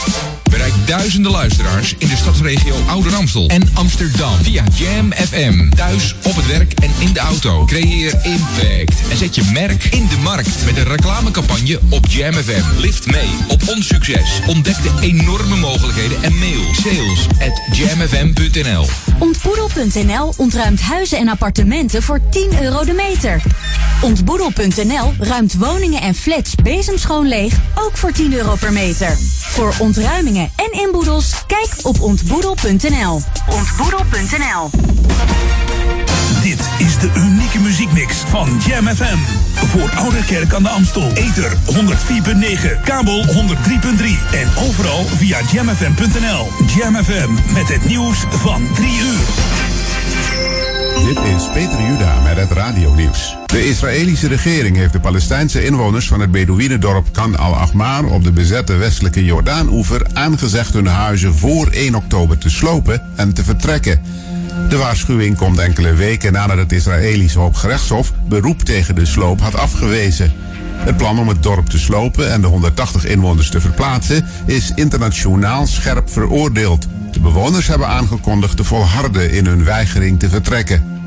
Bereik 0.61 0.86
duizenden 0.86 1.32
luisteraars 1.32 1.94
in 1.98 2.08
de 2.08 2.16
stadsregio 2.16 2.74
Ouder 2.86 3.14
Amstel 3.14 3.48
en 3.48 3.68
Amsterdam 3.74 4.34
via 4.42 4.64
Jam 4.74 5.12
FM. 5.12 5.70
Thuis, 5.70 6.14
op 6.22 6.36
het 6.36 6.46
werk 6.46 6.72
en 6.72 6.90
in 6.98 7.12
de 7.12 7.18
auto. 7.18 7.64
Creëer 7.64 8.14
impact 8.22 9.11
en 9.11 9.16
zet 9.16 9.34
je 9.34 9.50
merk 9.52 9.84
in 9.84 10.08
de 10.08 10.16
markt 10.16 10.64
met 10.64 10.76
een 10.76 10.84
reclamecampagne 10.84 11.80
op 11.90 12.06
Jam 12.06 12.32
FM. 12.32 12.80
Lift 12.80 13.06
mee 13.06 13.28
op 13.48 13.68
ons 13.68 13.86
succes. 13.86 14.40
Ontdek 14.46 14.82
de 14.82 14.92
enorme 15.00 15.56
mogelijkheden 15.56 16.22
en 16.22 16.38
mail 16.38 16.74
sales 16.74 17.26
at 17.48 17.76
jamfm.nl. 17.76 18.86
Ontboedel.nl 19.18 20.34
ontruimt 20.36 20.80
huizen 20.80 21.18
en 21.18 21.28
appartementen 21.28 22.02
voor 22.02 22.20
10 22.30 22.62
euro 22.62 22.84
de 22.84 22.92
meter. 22.92 23.42
Ontboedel.nl 24.02 25.14
ruimt 25.18 25.54
woningen 25.54 26.00
en 26.00 26.14
flats 26.14 26.54
bezemschoon 26.54 27.26
leeg, 27.26 27.54
ook 27.74 27.96
voor 27.96 28.12
10 28.12 28.32
euro 28.32 28.54
per 28.54 28.72
meter. 28.72 29.16
Voor 29.40 29.74
ontruimingen 29.78 30.49
en 30.57 30.72
inboedels, 30.72 31.44
kijk 31.46 31.70
op 31.82 32.01
ontboedel.nl. 32.01 33.20
Ontboedel.nl 33.48 34.70
Dit 36.42 36.68
is 36.78 36.98
de 36.98 37.11
unieke 37.16 37.59
muziekmix 37.59 38.16
van 38.16 38.61
Jam 38.66 38.86
FM. 38.86 39.18
Voor 39.55 39.90
Oude 39.96 40.24
Kerk 40.24 40.55
aan 40.55 40.62
de 40.62 40.68
Amstel. 40.68 41.11
Ether 41.14 41.53
104.9, 41.53 42.82
kabel 42.84 43.24
103.3 43.24 43.32
en 44.32 44.48
overal 44.68 45.05
via 45.05 45.38
jamfm.nl. 45.53 46.48
Jam 46.76 47.05
FM 47.05 47.53
met 47.53 47.68
het 47.68 47.84
nieuws 47.84 48.24
van 48.30 48.68
3 48.74 48.88
uur. 48.88 50.79
Dit 50.95 51.18
is 51.18 51.49
Peter 51.53 51.82
Juda 51.82 52.20
met 52.22 52.36
het 52.36 52.51
radionieuws. 52.51 53.36
De 53.47 53.68
Israëlische 53.68 54.28
regering 54.28 54.76
heeft 54.76 54.93
de 54.93 55.01
Palestijnse 55.01 55.64
inwoners 55.64 56.09
van 56.09 56.20
het 56.20 56.30
Bedouinendorp 56.30 57.07
Kan 57.12 57.38
al-Ahmar 57.38 58.05
op 58.05 58.24
de 58.24 58.32
bezette 58.32 58.76
westelijke 58.76 59.24
Jordaan-oever 59.24 60.07
aangezegd 60.12 60.72
hun 60.72 60.86
huizen 60.86 61.34
voor 61.34 61.66
1 61.66 61.95
oktober 61.95 62.38
te 62.38 62.51
slopen 62.51 63.03
en 63.16 63.34
te 63.34 63.45
vertrekken. 63.45 64.01
De 64.68 64.76
waarschuwing 64.76 65.36
komt 65.36 65.59
enkele 65.59 65.95
weken 65.95 66.32
nadat 66.32 66.57
het 66.57 66.72
Israëlische 66.72 67.38
Hooggerechtshof 67.38 68.12
beroep 68.28 68.62
tegen 68.62 68.95
de 68.95 69.07
sloop 69.07 69.41
had 69.41 69.55
afgewezen. 69.55 70.32
Het 70.80 70.96
plan 70.96 71.18
om 71.18 71.28
het 71.28 71.42
dorp 71.42 71.68
te 71.68 71.78
slopen 71.78 72.32
en 72.32 72.40
de 72.40 72.46
180 72.46 73.04
inwoners 73.04 73.50
te 73.50 73.60
verplaatsen 73.60 74.26
is 74.46 74.72
internationaal 74.74 75.66
scherp 75.66 76.10
veroordeeld. 76.10 76.86
De 77.12 77.20
bewoners 77.20 77.66
hebben 77.66 77.88
aangekondigd 77.88 78.56
te 78.56 78.64
volharden 78.64 79.30
in 79.30 79.46
hun 79.46 79.64
weigering 79.64 80.18
te 80.18 80.28
vertrekken. 80.28 80.98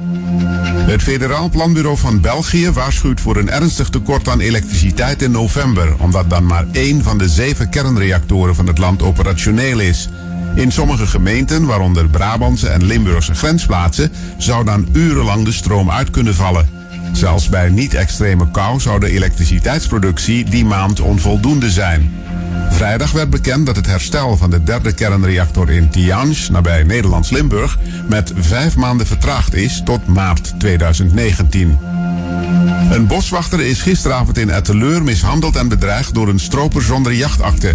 Het 0.86 1.02
Federaal 1.02 1.50
Planbureau 1.50 1.98
van 1.98 2.22
België 2.22 2.72
waarschuwt 2.72 3.22
voor 3.22 3.38
een 3.38 3.50
ernstig 3.50 3.90
tekort 3.90 4.28
aan 4.28 4.40
elektriciteit 4.40 5.22
in 5.22 5.32
november, 5.32 5.96
omdat 5.98 6.30
dan 6.30 6.46
maar 6.46 6.66
één 6.72 7.04
van 7.04 7.18
de 7.18 7.30
zeven 7.30 7.70
kernreactoren 7.70 8.56
van 8.56 8.68
het 8.68 8.78
land 8.78 9.02
operationeel 9.02 9.80
is. 9.80 10.10
In 10.56 10.72
sommige 10.72 11.08
gemeenten, 11.08 11.66
waaronder 11.66 12.10
Brabantse 12.10 12.68
en 12.68 12.86
Limburgse 12.86 13.34
grensplaatsen, 13.34 14.12
zou 14.38 14.66
dan 14.66 14.88
urenlang 14.92 15.46
de 15.46 15.52
stroom 15.52 15.92
uit 15.92 16.10
kunnen 16.10 16.36
vallen. 16.36 16.83
Zelfs 17.14 17.50
bij 17.50 17.70
niet-extreme 17.70 18.52
kou 18.52 18.80
zou 18.80 19.00
de 19.00 19.10
elektriciteitsproductie 19.10 20.46
die 20.46 20.66
maand 20.66 21.00
onvoldoende 21.00 21.70
zijn. 21.70 22.14
Vrijdag 22.70 23.12
werd 23.12 23.30
bekend 23.30 23.66
dat 23.66 23.76
het 23.76 23.86
herstel 23.86 24.38
van 24.38 24.50
de 24.50 24.64
derde 24.64 24.94
kernreactor 24.94 25.70
in 25.70 25.90
Tihange, 25.90 26.36
nabij 26.52 26.84
Nederlands 26.84 27.30
Limburg, 27.30 27.78
met 28.08 28.34
vijf 28.36 28.76
maanden 28.76 29.08
vertraagd 29.08 29.54
is 29.54 29.82
tot 29.86 30.08
maart 30.08 30.54
2019. 30.60 31.78
Een 32.92 33.08
boswachter 33.08 33.62
is 33.62 33.82
gisteravond 33.82 34.38
in 34.38 34.50
Etteleur 34.50 35.04
mishandeld 35.04 35.56
en 35.56 35.68
bedreigd 35.68 36.14
door 36.14 36.28
een 36.28 36.40
stroper 36.40 36.82
zonder 36.82 37.14
jachtakte. 37.14 37.74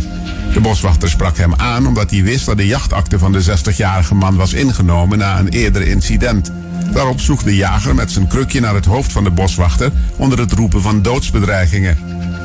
De 0.53 0.61
boswachter 0.61 1.09
sprak 1.09 1.36
hem 1.36 1.55
aan 1.55 1.86
omdat 1.86 2.11
hij 2.11 2.22
wist 2.22 2.47
dat 2.47 2.57
de 2.57 2.66
jachtakte 2.66 3.18
van 3.18 3.32
de 3.32 3.45
60-jarige 3.45 4.14
man 4.14 4.36
was 4.36 4.53
ingenomen 4.53 5.18
na 5.18 5.39
een 5.39 5.49
eerder 5.49 5.82
incident. 5.82 6.53
Daarop 6.93 7.20
sloeg 7.20 7.43
de 7.43 7.57
jager 7.57 7.95
met 7.95 8.11
zijn 8.11 8.26
krukje 8.26 8.61
naar 8.61 8.74
het 8.74 8.84
hoofd 8.84 9.12
van 9.12 9.24
de 9.24 9.30
boswachter 9.30 9.93
onder 10.16 10.39
het 10.39 10.53
roepen 10.53 10.82
van 10.82 11.03
doodsbedreigingen. 11.03 11.99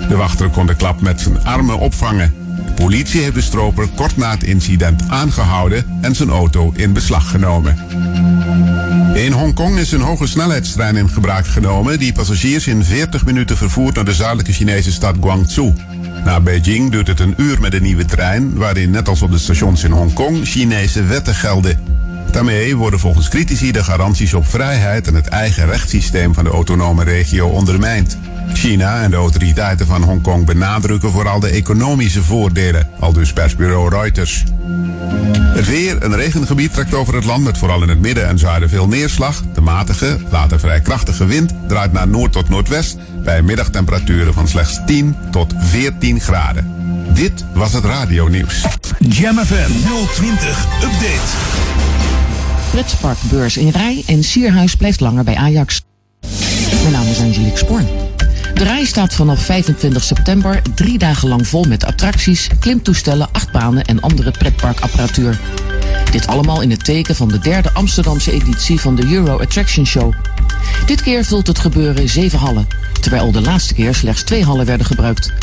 De 0.08 0.16
wachter 0.16 0.50
kon 0.50 0.66
de 0.66 0.76
klap 0.76 1.02
met 1.02 1.22
zijn 1.22 1.46
armen 1.46 1.80
opvangen. 1.80 2.34
De 2.66 2.72
politie 2.72 3.22
heeft 3.22 3.36
de 3.36 3.42
stroper 3.42 3.88
kort 3.96 4.18
na 4.18 4.32
het 4.32 4.44
incident 4.44 5.04
aangehouden 5.08 5.86
en 6.02 6.16
zijn 6.16 6.30
auto 6.30 6.72
in 6.76 6.94
beslag 6.94 7.30
genomen. 7.30 7.78
In 9.14 9.32
Hongkong 9.32 9.78
is 9.78 9.92
een 9.92 10.02
hoge 10.02 10.28
snelheidstrein 10.28 10.96
in 10.96 11.10
gebruik 11.10 11.48
genomen 11.48 12.00
die 12.00 12.14
passagiers 12.14 12.68
in 12.68 12.84
40 12.84 13.26
minuten 13.26 13.58
vervoert 13.58 13.96
naar 13.96 14.06
de 14.06 14.14
zuidelijke 14.14 14.54
Chinese 14.54 14.92
stad 14.92 15.16
Guangzhou. 15.22 15.74
Naar 16.24 16.44
Beijing 16.44 16.92
duurt 16.92 17.08
het 17.08 17.20
een 17.20 17.34
uur 17.38 17.60
met 17.60 17.72
de 17.72 17.82
nieuwe 17.82 18.06
trein, 18.06 18.56
waarin 18.56 18.92
net 18.92 19.08
als 19.10 19.22
op 19.22 19.32
de 19.32 19.38
stations 19.38 19.84
in 19.84 19.92
Hongkong 19.92 20.48
Chinese 20.48 21.04
wetten 21.04 21.36
gelden. 21.36 22.03
Daarmee 22.34 22.76
worden 22.76 23.00
volgens 23.00 23.30
critici 23.30 23.72
de 23.72 23.84
garanties 23.84 24.34
op 24.34 24.48
vrijheid 24.48 25.08
en 25.08 25.16
het 25.16 25.28
eigen 25.28 25.66
rechtssysteem 25.66 26.34
van 26.34 26.44
de 26.44 26.50
autonome 26.50 27.04
regio 27.04 27.48
ondermijnd. 27.48 28.18
China 28.54 29.02
en 29.02 29.10
de 29.10 29.16
autoriteiten 29.16 29.86
van 29.86 30.04
Hongkong 30.04 30.46
benadrukken 30.46 31.12
vooral 31.12 31.40
de 31.40 31.50
economische 31.50 32.24
voordelen, 32.24 32.90
al 33.00 33.14
dus 33.14 33.34
persbureau 33.34 33.90
Reuters. 33.90 34.44
Het 35.38 35.68
weer, 35.68 36.04
een 36.04 36.16
regengebied 36.16 36.74
trekt 36.74 36.94
over 36.94 37.16
het 37.16 37.26
land 37.26 37.44
met 37.44 37.58
vooral 37.58 37.82
in 37.84 37.90
het 37.90 38.00
midden 38.00 38.28
en 38.28 38.40
zuiden 38.40 38.70
veel 38.70 38.88
neerslag. 38.88 39.44
De 39.54 39.62
matige, 39.62 40.18
later 40.30 40.60
vrij 40.60 40.82
krachtige 40.82 41.26
wind 41.26 41.54
draait 41.68 41.92
naar 41.92 42.08
noord 42.08 42.32
tot 42.32 42.50
noordwest 42.50 42.98
bij 43.24 43.42
middagtemperaturen 43.42 44.34
van 44.34 44.48
slechts 44.48 44.80
10 44.86 45.16
tot 45.32 45.54
14 45.58 46.20
graden. 46.20 46.72
Dit 47.14 47.46
was 47.54 47.74
het 47.74 47.84
radionieuws. 47.84 48.66
Jam 49.00 49.38
FM 49.38 49.72
020 50.14 50.66
Update. 50.84 51.93
Pretparkbeurs 52.74 53.58
in 53.58 53.70
Rij 53.70 54.04
en 54.08 54.24
Sierhuis 54.24 54.76
blijft 54.76 55.00
langer 55.00 55.24
bij 55.24 55.36
Ajax. 55.36 55.82
Mijn 56.82 56.92
naam 56.92 57.08
is 57.08 57.20
Angelique 57.20 57.58
Sporn. 57.58 57.88
De 58.54 58.64
rij 58.64 58.86
staat 58.86 59.14
vanaf 59.14 59.46
25 59.46 60.04
september 60.04 60.62
drie 60.76 60.98
dagen 60.98 61.28
lang 61.28 61.48
vol 61.48 61.64
met 61.64 61.86
attracties, 61.86 62.50
klimtoestellen, 62.60 63.32
achtbanen 63.32 63.84
en 63.84 64.02
andere 64.02 64.32
pretparkapparatuur. 64.32 65.40
Dit 66.12 66.28
allemaal 66.28 66.62
in 66.62 66.70
het 66.70 66.86
teken 66.86 67.16
van 67.16 67.28
de 67.28 67.40
derde 67.40 67.74
Amsterdamse 67.74 68.32
editie 68.32 68.80
van 68.80 68.96
de 68.96 69.06
Euro 69.12 69.40
Attraction 69.40 69.86
Show. 69.86 70.14
Dit 70.86 71.02
keer 71.02 71.26
vult 71.26 71.48
het 71.48 71.60
gebeuren 71.60 72.10
zeven 72.10 72.40
hallen, 72.40 72.68
terwijl 73.04 73.32
de 73.32 73.42
laatste 73.42 73.74
keer 73.74 73.96
slechts 73.96 74.24
twee 74.24 74.44
hallen 74.44 74.66
werden 74.66 74.86
gebruikt. 74.86 75.34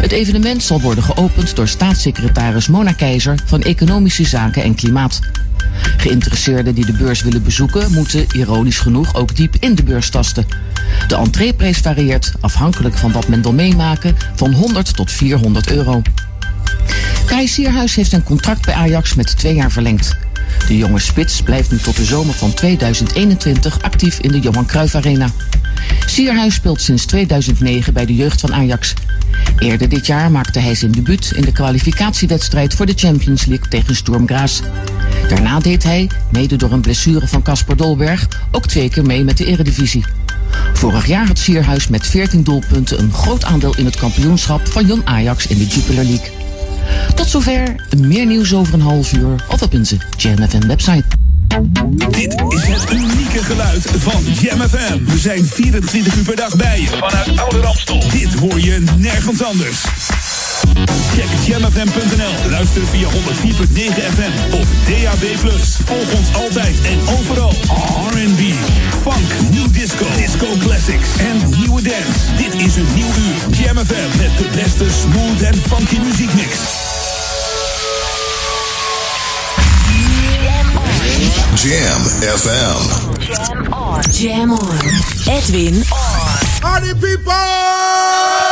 Het 0.00 0.12
evenement 0.12 0.62
zal 0.62 0.80
worden 0.80 1.04
geopend 1.04 1.56
door 1.56 1.68
staatssecretaris 1.68 2.68
Mona 2.68 2.92
Keizer 2.92 3.38
van 3.44 3.62
Economische 3.62 4.24
Zaken 4.24 4.62
en 4.62 4.74
Klimaat. 4.74 5.20
Geïnteresseerden 5.96 6.74
die 6.74 6.86
de 6.86 6.92
beurs 6.92 7.22
willen 7.22 7.42
bezoeken 7.42 7.92
moeten 7.92 8.26
ironisch 8.32 8.78
genoeg 8.78 9.14
ook 9.14 9.36
diep 9.36 9.56
in 9.60 9.74
de 9.74 9.82
beurs 9.82 10.10
tasten. 10.10 10.46
De 11.08 11.16
entreeprijs 11.16 11.78
varieert, 11.78 12.32
afhankelijk 12.40 12.94
van 12.94 13.12
wat 13.12 13.28
men 13.28 13.42
wil 13.42 13.52
meemaken, 13.52 14.16
van 14.34 14.52
100 14.52 14.96
tot 14.96 15.12
400 15.12 15.70
euro. 15.70 16.02
Kai 17.26 17.48
Sierhuis 17.48 17.94
heeft 17.94 18.10
zijn 18.10 18.22
contract 18.22 18.66
bij 18.66 18.74
Ajax 18.74 19.14
met 19.14 19.36
twee 19.36 19.54
jaar 19.54 19.70
verlengd. 19.70 20.16
De 20.66 20.76
jonge 20.76 20.98
spits 20.98 21.42
blijft 21.42 21.70
nu 21.70 21.78
tot 21.78 21.96
de 21.96 22.04
zomer 22.04 22.34
van 22.34 22.54
2021 22.54 23.82
actief 23.82 24.18
in 24.18 24.32
de 24.32 24.40
Johan 24.40 24.66
Cruijff 24.66 24.94
Arena. 24.94 25.30
Sierhuis 26.06 26.54
speelt 26.54 26.80
sinds 26.80 27.06
2009 27.06 27.92
bij 27.92 28.06
de 28.06 28.14
jeugd 28.14 28.40
van 28.40 28.54
Ajax. 28.54 28.94
Eerder 29.58 29.88
dit 29.88 30.06
jaar 30.06 30.30
maakte 30.30 30.58
hij 30.58 30.74
zijn 30.74 30.92
debuut 30.92 31.32
in 31.34 31.42
de 31.42 31.52
kwalificatiewedstrijd 31.52 32.74
voor 32.74 32.86
de 32.86 32.92
Champions 32.96 33.44
League 33.44 33.68
tegen 33.68 33.96
Sturm 33.96 34.26
Graz. 34.26 34.60
Daarna 35.28 35.58
deed 35.58 35.82
hij, 35.82 36.10
mede 36.32 36.56
door 36.56 36.72
een 36.72 36.80
blessure 36.80 37.28
van 37.28 37.42
Casper 37.42 37.76
Dolberg, 37.76 38.28
ook 38.50 38.66
twee 38.66 38.88
keer 38.88 39.06
mee 39.06 39.24
met 39.24 39.36
de 39.36 39.46
Eredivisie. 39.46 40.04
Vorig 40.72 41.06
jaar 41.06 41.26
had 41.26 41.38
Sierhuis 41.38 41.88
met 41.88 42.06
14 42.06 42.42
doelpunten 42.42 42.98
een 42.98 43.12
groot 43.12 43.44
aandeel 43.44 43.76
in 43.76 43.84
het 43.84 43.96
kampioenschap 43.96 44.68
van 44.68 44.86
Jong 44.86 45.04
Ajax 45.04 45.46
in 45.46 45.58
de 45.58 45.66
Jupiler 45.66 46.04
League. 46.04 46.45
Tot 47.14 47.28
zover, 47.28 47.74
meer 47.96 48.26
nieuws 48.26 48.54
over 48.54 48.74
een 48.74 48.80
half 48.80 49.12
uur 49.12 49.44
of 49.48 49.62
op 49.62 49.74
onze 49.74 49.96
Jam 50.16 50.48
FM 50.48 50.66
website. 50.66 51.04
Dit 52.10 52.34
is 52.48 52.66
het 52.66 52.92
unieke 52.92 53.44
geluid 53.44 53.86
van 53.98 54.22
Jam 54.40 54.60
FM. 54.60 55.04
We 55.04 55.18
zijn 55.18 55.44
24 55.44 56.16
uur 56.16 56.24
per 56.24 56.36
dag 56.36 56.56
bij 56.56 56.80
je 56.80 56.86
vanuit 56.86 57.38
Oude 57.38 57.60
Ramstel. 57.60 58.00
Dit 58.10 58.34
hoor 58.34 58.60
je 58.60 58.84
nergens 58.96 59.42
anders. 59.42 59.84
Check 61.14 61.30
jamfm.nl. 61.46 62.50
Luister 62.50 62.82
via 62.86 63.08
104.9 63.08 63.12
FM 64.14 64.54
of 64.54 64.66
DAB+. 64.86 65.24
Volg 65.84 66.14
ons 66.18 66.34
altijd 66.34 66.76
en 66.82 67.00
overal. 67.18 67.52
R&B, 68.10 68.54
funk, 69.02 69.28
new 69.50 69.66
disco, 69.72 70.04
disco 70.16 70.46
classics 70.58 71.08
en 71.18 71.58
nieuwe 71.58 71.82
dance. 71.82 72.34
Dit 72.36 72.54
is 72.54 72.76
een 72.76 72.86
nieuw 72.94 73.06
uur. 73.06 73.58
Jam 73.58 73.76
FM 73.76 74.18
met 74.18 74.38
de 74.38 74.48
beste 74.54 74.86
smooth 75.00 75.42
en 75.42 75.54
funky 75.68 75.98
muziekmix. 75.98 76.58
Jam 81.54 82.02
FM. 82.38 83.06
Jam 83.18 83.72
on. 83.72 84.00
Jam 84.10 84.50
on. 84.52 84.78
Edwin 85.26 85.74
on. 85.74 86.60
Party 86.60 86.94
people! 86.94 88.45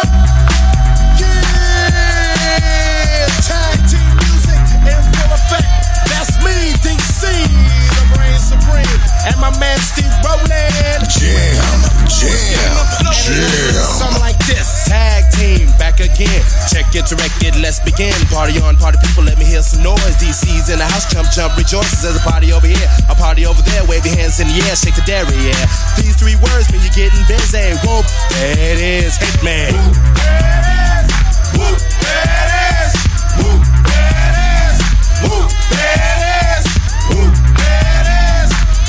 And 9.24 9.40
my 9.40 9.50
man 9.56 9.78
Steve 9.80 10.12
Rowland. 10.20 11.08
Jam, 11.08 11.80
jam, 12.04 12.76
jam. 13.08 13.72
Something 13.80 14.20
like 14.20 14.38
this. 14.44 14.84
Tag 14.84 15.24
team, 15.32 15.72
back 15.80 16.00
again. 16.00 16.44
Check 16.68 16.92
it, 16.92 17.08
direct 17.08 17.40
it, 17.40 17.56
let's 17.64 17.80
begin. 17.80 18.12
Party 18.28 18.60
on, 18.60 18.76
party 18.76 18.98
people, 19.00 19.24
let 19.24 19.38
me 19.38 19.48
hear 19.48 19.62
some 19.64 19.82
noise. 19.82 20.20
DC's 20.20 20.68
in 20.68 20.78
the 20.78 20.86
house, 20.86 21.08
jump, 21.08 21.30
jump, 21.32 21.56
rejoices. 21.56 22.04
There's 22.04 22.20
a 22.20 22.24
party 22.26 22.52
over 22.52 22.66
here, 22.66 22.88
a 23.08 23.14
party 23.16 23.46
over 23.46 23.62
there. 23.72 23.80
Wave 23.88 24.04
your 24.04 24.14
hands 24.16 24.40
in 24.40 24.48
the 24.48 24.58
air, 24.68 24.76
shake 24.76 24.94
the 24.94 25.04
dairy, 25.08 25.32
yeah. 25.40 25.64
These 25.96 26.20
three 26.20 26.36
words 26.36 26.68
mean 26.68 26.84
you're 26.84 26.92
getting 26.92 27.24
busy. 27.24 27.72
Whoop, 27.80 28.04
that 28.36 28.60
is 28.60 28.74
it 28.74 28.80
is, 28.80 29.16
hit 29.18 29.44
man. 29.44 29.72
Whoop, 29.72 29.94
it 29.94 30.64
is. 30.94 31.08
Whoop, 31.54 31.80
it 31.94 32.48
is. 32.58 32.92
Whoop, 33.38 33.62
it 33.86 34.34
is. 34.42 34.76
Whoop, 35.22 35.50
it 35.70 36.20
is. 36.42 36.64
Whoop, 37.10 37.34
it 37.54 37.86
is. 37.86 37.93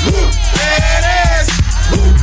Whoop, 0.06 0.30
there 0.54 0.80
it 0.98 1.04
is. 1.34 1.46
Whoop, 1.90 2.14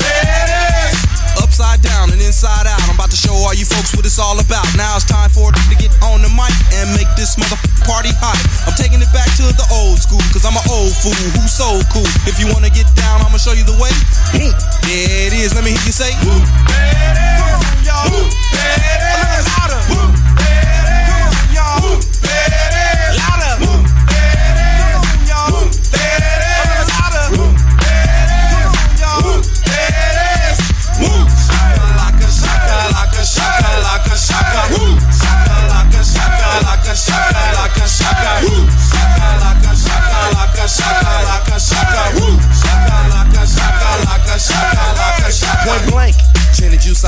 there 0.00 0.36
it 0.44 0.50
is. 0.52 0.92
Upside 1.40 1.80
down 1.82 2.12
and 2.12 2.20
inside 2.20 2.66
out. 2.68 2.80
I'm 2.84 2.94
about 2.94 3.10
to 3.10 3.16
show 3.16 3.32
all 3.32 3.54
you 3.54 3.64
folks 3.64 3.96
what 3.96 4.04
it's 4.04 4.18
all 4.18 4.38
about. 4.38 4.66
Now 4.76 4.96
it's 4.96 5.06
time 5.08 5.30
for 5.30 5.50
it 5.50 5.56
to 5.56 5.74
get 5.76 5.90
on 6.04 6.22
the 6.22 6.28
mic 6.36 6.52
and 6.76 6.92
make 6.92 7.08
this 7.16 7.38
mother 7.40 7.56
party 7.88 8.12
hot. 8.20 8.36
I'm 8.68 8.76
taking 8.76 9.00
it 9.00 9.10
back 9.10 9.32
to 9.40 9.48
the 9.56 9.66
old 9.72 9.98
school, 9.98 10.20
cause 10.30 10.44
I'm 10.44 10.56
an 10.56 10.66
old 10.70 10.92
fool 11.00 11.16
who's 11.34 11.52
so 11.52 11.80
cool. 11.90 12.06
If 12.28 12.38
you 12.38 12.46
wanna 12.52 12.70
get 12.70 12.86
down, 12.94 13.24
I'ma 13.24 13.38
show 13.40 13.56
you 13.56 13.64
the 13.64 13.76
way. 13.80 13.92
There 14.36 15.26
it 15.26 15.32
is, 15.32 15.54
let 15.54 15.64
me 15.64 15.72
hear 15.72 15.84
you 15.88 15.96
say. 15.96 16.12
Whoop, 16.22 16.44
Point 17.40 17.70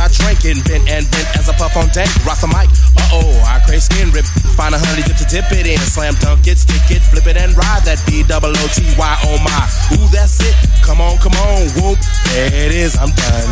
I 0.03 0.09
drink 0.11 0.43
and 0.51 0.59
bent 0.67 0.91
and 0.91 1.07
bent 1.15 1.31
as 1.39 1.49
I 1.49 1.55
puff 1.55 1.77
on 1.77 1.87
dank. 1.95 2.11
Rock 2.27 2.43
the 2.43 2.51
mic, 2.51 2.67
uh 2.99 3.23
oh, 3.23 3.31
I 3.47 3.63
crave 3.63 3.87
skin 3.87 4.11
rip. 4.11 4.27
Find 4.59 4.75
a 4.75 4.79
honey 4.79 5.07
dip 5.07 5.15
to 5.15 5.25
dip 5.31 5.47
it 5.55 5.63
in. 5.65 5.79
Slam 5.79 6.15
dunk 6.19 6.49
it, 6.51 6.59
stick 6.59 6.91
it, 6.91 7.07
flip 7.07 7.31
it 7.31 7.37
and 7.37 7.55
ride 7.55 7.87
that 7.87 8.03
B 8.03 8.27
double 8.27 8.51
O 8.51 8.65
T 8.75 8.83
Y 8.99 9.13
oh 9.31 9.39
my. 9.47 9.63
Ooh, 9.95 10.11
that's 10.11 10.43
it. 10.43 10.59
Come 10.83 11.01
on, 11.01 11.19
come 11.23 11.39
on, 11.39 11.71
whoop. 11.79 12.03
There 12.35 12.51
it 12.51 12.75
is, 12.75 12.99
I'm 12.99 13.15
done. 13.15 13.47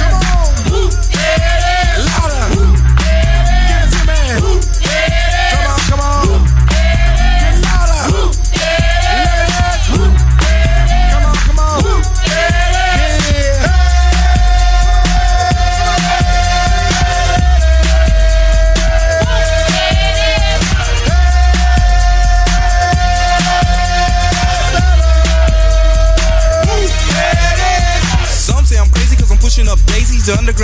Come 0.00 0.24
on, 0.24 0.56
whoop. 0.72 0.96
Louder. 2.00 2.56
Whoop, 2.56 2.80
Give 2.80 3.76
it 3.76 3.92
to 3.92 4.00
me. 4.08 4.24
Come 4.40 5.29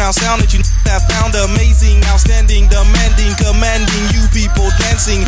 underground 0.06 0.22
sound 0.22 0.38
that 0.42 0.54
you 0.54 0.62
have 0.86 1.02
found 1.10 1.34
amazing, 1.34 1.98
outstanding, 2.06 2.70
demanding, 2.70 3.32
commanding 3.42 4.04
you 4.14 4.22
people 4.30 4.70
dancing. 4.78 5.26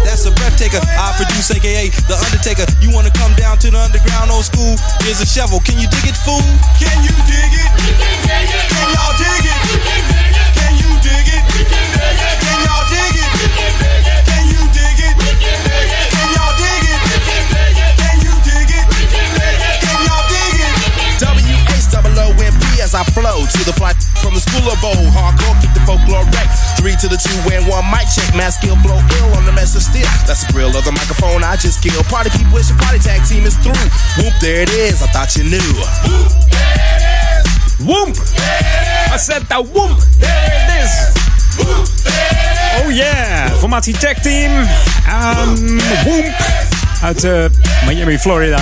That's 0.00 0.24
a 0.24 0.32
breath 0.32 0.56
taker. 0.56 0.80
I 0.80 1.12
produce 1.20 1.52
AKA 1.52 1.92
The 2.08 2.16
Undertaker. 2.16 2.64
You 2.80 2.88
wanna 2.88 3.12
come 3.12 3.36
down 3.36 3.58
to 3.60 3.68
the 3.68 3.76
underground 3.76 4.32
old 4.32 4.48
school? 4.48 4.80
Here's 5.04 5.20
a 5.20 5.28
shovel. 5.28 5.60
Can 5.60 5.76
you 5.76 5.88
dig 5.92 6.08
it, 6.08 6.16
fool? 6.24 6.40
Can 6.80 6.96
you 7.04 7.12
dig 7.28 7.52
it? 7.52 7.70
Can 7.76 8.88
y'all 8.96 9.12
dig 9.12 9.15
it? 9.15 9.15
Can 9.15 9.15
I 22.96 23.04
flow 23.12 23.44
to 23.44 23.60
the 23.68 23.76
flight 23.76 24.00
from 24.24 24.32
the 24.32 24.40
school 24.40 24.64
of 24.72 24.80
old. 24.80 25.12
Hardcore, 25.12 25.52
keep 25.60 25.68
the 25.76 25.84
folklore 25.84 26.24
wreck. 26.32 26.48
Three 26.80 26.96
to 27.04 27.12
the 27.12 27.20
two 27.20 27.36
and 27.52 27.68
one 27.68 27.84
mic 27.92 28.08
check. 28.08 28.32
Mass 28.32 28.56
skill 28.56 28.72
blow 28.80 28.96
ill 28.96 29.30
on 29.36 29.44
the 29.44 29.52
mess 29.52 29.76
of 29.76 29.84
steel. 29.84 30.08
That's 30.24 30.48
the 30.48 30.52
grill 30.56 30.72
of 30.72 30.84
the 30.88 30.96
microphone 30.96 31.44
I 31.44 31.60
just 31.60 31.84
killed. 31.84 32.08
Party 32.08 32.32
people, 32.32 32.56
it's 32.56 32.72
your 32.72 32.80
party 32.80 32.96
tag 32.96 33.20
team 33.28 33.44
is 33.44 33.52
through. 33.60 33.76
Whoop, 34.16 34.32
there 34.40 34.64
it 34.64 34.72
is. 34.72 35.04
I 35.04 35.12
thought 35.12 35.36
you 35.36 35.44
knew. 35.44 35.68
Whoop, 36.08 36.32
there 36.48 36.72
it 36.72 37.04
is. 37.04 37.16
Whoop! 37.84 38.16
I 39.12 39.20
said 39.20 39.44
that 39.52 39.60
whoop! 39.60 40.00
There 40.16 40.48
it 40.48 40.80
is! 40.80 41.12
whoop 41.60 41.84
Oh 42.80 42.88
yeah! 42.88 43.52
Formatie 43.60 43.92
Tag 43.92 44.24
Team. 44.24 44.48
Um, 45.04 45.52
whoop! 46.08 46.85
Uit 47.02 47.24
eh, 47.24 47.44
Miami, 47.86 48.18
Florida. 48.18 48.58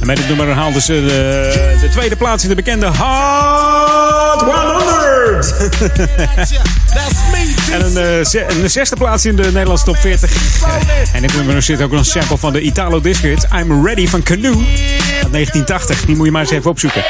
En 0.00 0.06
met 0.06 0.18
het 0.18 0.28
nummer 0.28 0.50
haalden 0.54 0.82
ze 0.82 0.92
de, 0.92 1.76
de 1.80 1.88
tweede 1.88 2.16
plaats 2.16 2.42
in 2.42 2.48
de 2.48 2.54
bekende 2.54 2.86
Hot 2.86 4.40
100. 4.42 5.54
en 7.72 7.84
een, 7.84 7.96
eh, 8.18 8.24
ze- 8.24 8.44
een 8.48 8.70
zesde 8.70 8.96
plaats 8.96 9.24
in 9.24 9.36
de 9.36 9.42
Nederlandse 9.42 9.84
top 9.84 9.96
40. 9.96 10.30
Eh, 10.32 11.14
en 11.14 11.22
dit 11.22 11.34
nummer 11.34 11.62
zit 11.62 11.82
ook 11.82 11.92
een 11.92 12.04
sample 12.04 12.38
van 12.38 12.52
de 12.52 12.60
Italo 12.60 13.00
Disco 13.00 13.26
hit 13.26 13.46
I'm 13.54 13.86
Ready 13.86 14.08
van 14.08 14.22
Canoe. 14.22 14.64
Uit 15.22 15.32
1980. 15.32 16.04
Die 16.04 16.16
moet 16.16 16.26
je 16.26 16.32
maar 16.32 16.42
eens 16.42 16.50
even 16.50 16.70
opzoeken. 16.70 17.04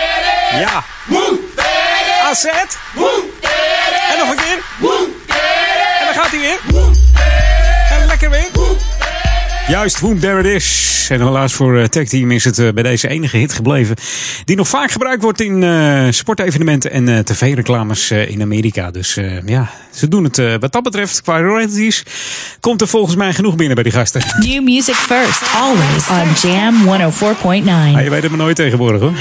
Ja. 0.61 0.84
AZ. 2.30 2.44
En 2.44 4.18
nog 4.18 4.30
een 4.30 4.36
keer. 4.36 4.59
En 6.00 6.07
dan 6.14 6.22
gaat 6.22 6.30
hij 6.30 6.40
weer. 6.40 6.59
Juist, 9.73 10.01
Boom, 10.01 10.20
there 10.20 10.39
it 10.39 10.47
is. 10.47 11.07
En 11.11 11.20
helaas 11.20 11.53
voor 11.53 11.79
eh, 11.79 11.85
Tag 11.85 12.05
Team 12.05 12.31
is 12.31 12.45
het 12.45 12.59
eh, 12.59 12.73
bij 12.73 12.83
deze 12.83 13.09
enige 13.09 13.37
hit 13.37 13.53
gebleven. 13.53 13.97
Die 14.45 14.57
nog 14.57 14.68
vaak 14.68 14.91
gebruikt 14.91 15.23
wordt 15.23 15.41
in 15.41 15.62
eh, 15.62 16.07
sportevenementen 16.11 16.91
en 16.91 17.09
eh, 17.09 17.18
tv-reclames 17.18 18.11
in 18.11 18.43
Amerika. 18.43 18.91
Dus 18.91 19.18
ja, 19.47 19.70
ze 19.93 20.09
doen 20.09 20.24
het 20.24 20.38
eh, 20.38 20.55
wat 20.61 20.72
dat 20.72 20.82
betreft 20.82 21.22
qua 21.22 21.40
royalties. 21.40 22.03
Komt 22.61 22.80
er 22.80 22.88
volgens 22.88 23.16
mij 23.16 23.32
genoeg 23.32 23.56
binnen 23.56 23.74
bij 23.74 23.85
die 23.85 23.93
gasten. 23.93 24.23
New 24.39 24.62
music 24.62 24.94
first, 24.94 25.43
always 25.55 26.09
on 26.09 26.51
Jam 26.51 26.74
104.9. 26.85 27.64
Ja, 27.64 27.98
je 27.98 28.10
weet 28.10 28.23
het 28.23 28.31
maar 28.31 28.40
nooit 28.40 28.56
tegenwoordig 28.56 29.01
hoor. 29.01 29.12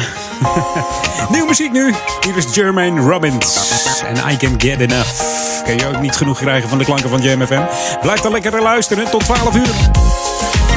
Nieuwe 1.31 1.47
muziek 1.47 1.71
nu. 1.71 1.93
Hier 2.21 2.37
is 2.37 2.55
Jermaine 2.55 3.01
Robbins. 3.01 3.69
En 4.05 4.31
I 4.31 4.37
Can 4.37 4.55
Get 4.57 4.79
Enough. 4.79 5.21
Kan 5.63 5.77
je 5.77 5.87
ook 5.87 6.01
niet 6.01 6.15
genoeg 6.15 6.39
krijgen 6.39 6.69
van 6.69 6.77
de 6.77 6.83
klanken 6.83 7.09
van 7.09 7.21
Jam 7.21 7.45
FM. 7.45 7.61
Blijf 8.01 8.19
dan 8.19 8.31
lekker 8.31 8.61
luisteren 8.61 9.09
tot 9.09 9.23
12 9.23 9.55
uur. 9.55 10.70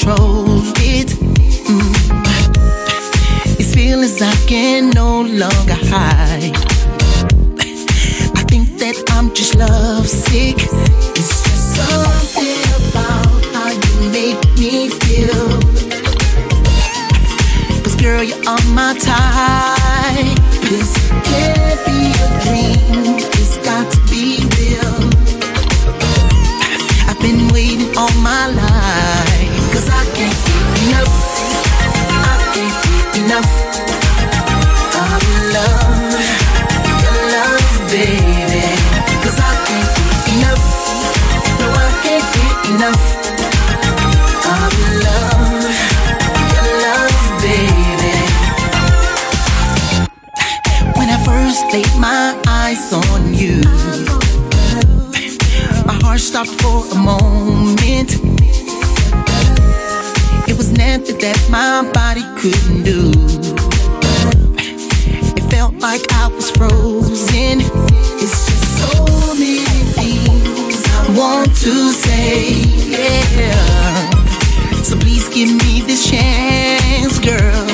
Control 0.00 0.62
it. 0.78 1.08
Mm. 1.68 1.92
These 3.56 3.74
feelings 3.74 4.22
I 4.22 4.34
can 4.46 4.90
no 4.90 5.22
longer 5.22 5.78
hide. 5.92 6.56
I 8.36 8.42
think 8.48 8.78
that 8.78 8.96
I'm 9.10 9.32
just 9.34 9.56
lovesick. 9.56 10.56
It's 11.18 11.42
just 11.44 11.76
something 11.76 12.62
about 12.80 13.44
how 13.52 13.70
you 13.70 14.10
make 14.10 14.40
me 14.58 14.88
feel. 14.88 15.60
Cause 17.82 17.96
girl, 17.96 18.22
you're 18.22 18.44
on 18.48 18.64
my 18.74 18.94
type. 18.98 20.38
This 20.70 20.92
can't 21.28 21.80
be 21.86 22.00
a 22.24 22.28
dream. 22.44 23.16
It's 23.40 23.58
got 23.58 23.90
to 23.92 23.98
be 24.08 24.40
real. 24.56 24.96
I've 27.08 27.20
been 27.20 27.52
waiting 27.52 27.96
all 27.98 28.14
my 28.22 28.46
life. 28.46 28.69
Enough. 30.90 31.14
I 32.10 32.36
can't 32.54 32.76
get 32.84 33.24
enough 33.24 33.50
love. 35.52 36.14
Your 37.02 37.18
love, 37.34 37.70
I 39.38 39.52
can't 39.66 39.90
enough. 40.34 40.66
No, 41.60 41.66
I 41.70 41.90
can't 42.02 42.26
enough 42.70 43.04
love. 45.06 45.64
Your 46.54 46.68
love, 46.84 47.20
baby. 47.44 48.14
When 50.98 51.08
I 51.08 51.18
first 51.24 51.62
laid 51.72 51.94
my 51.98 52.38
eyes 52.46 52.92
on 52.92 53.34
you, 53.34 53.60
my 55.86 55.94
heart 56.02 56.20
stopped 56.20 56.54
for 56.60 56.84
a 56.92 56.98
moment. 56.98 58.29
Nothing 60.80 61.18
that 61.18 61.38
my 61.50 61.84
body 61.92 62.24
couldn't 62.40 62.84
do. 62.84 63.12
It 65.36 65.44
felt 65.52 65.74
like 65.74 66.00
I 66.10 66.28
was 66.28 66.50
frozen. 66.50 67.60
It's 68.16 68.38
just 68.48 68.66
so 68.80 69.04
many 69.36 69.60
things 69.92 70.80
I 70.88 71.14
want 71.18 71.54
to 71.64 71.92
say. 71.92 72.64
Yeah. 72.88 74.10
So 74.82 74.96
please 74.96 75.28
give 75.28 75.50
me 75.50 75.82
this 75.82 76.08
chance, 76.08 77.18
girl. 77.18 77.66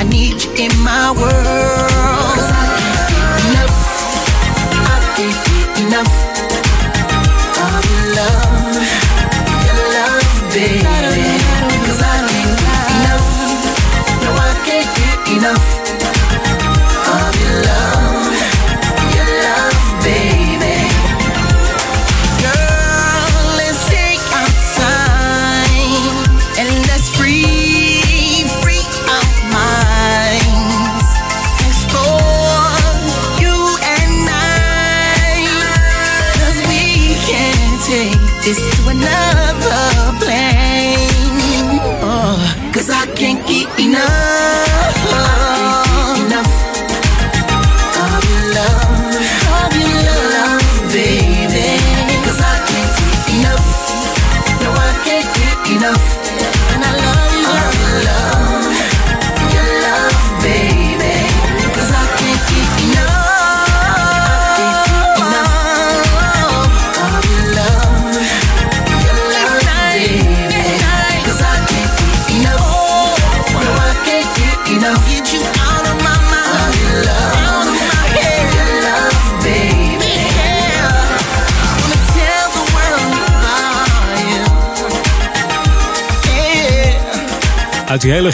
I 0.00 0.04
need 0.08 0.42
you 0.42 0.50
in 0.56 0.72
my 0.80 1.12
world. 1.12 2.40
I 2.56 2.72
can't 2.80 3.04
get 3.12 3.28
enough. 3.44 3.76
I 4.88 4.98
can't 5.16 5.38
get 5.46 5.68
enough 5.84 6.19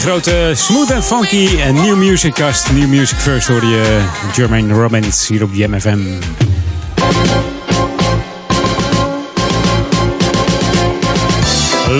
grote 0.07 0.51
smooth 0.55 0.91
and 0.91 1.05
funky 1.05 1.61
en 1.61 1.73
new 1.73 1.95
music 1.95 2.33
kast, 2.33 2.71
new 2.71 2.87
music 2.87 3.17
first 3.17 3.47
hoorde 3.47 3.67
je 3.67 4.05
Jermaine 4.33 4.73
Robbins 4.73 5.27
hier 5.27 5.43
op 5.43 5.51
die 5.53 5.67
MFM. 5.67 5.99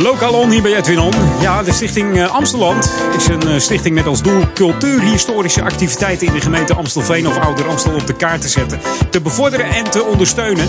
Lokaal 0.01 0.34
on 0.34 0.49
hier 0.49 0.61
bij 0.61 0.75
Edwin 0.75 0.99
On. 0.99 1.13
Ja, 1.41 1.63
de 1.63 1.71
stichting 1.73 2.17
eh, 2.17 2.34
Amsteland 2.34 2.91
is 3.17 3.27
een 3.27 3.47
eh, 3.47 3.59
stichting 3.59 3.95
met 3.95 4.05
als 4.05 4.21
doel 4.21 4.43
cultuurhistorische 4.53 5.61
activiteiten 5.61 6.27
in 6.27 6.34
de 6.34 6.41
gemeente 6.41 6.73
Amstelveen 6.73 7.27
of 7.27 7.38
Ouder 7.38 7.67
Amstel 7.67 7.93
op 7.93 8.07
de 8.07 8.15
kaart 8.15 8.41
te 8.41 8.49
zetten, 8.49 8.79
te 9.09 9.21
bevorderen 9.21 9.65
en 9.65 9.84
te 9.84 10.03
ondersteunen. 10.03 10.67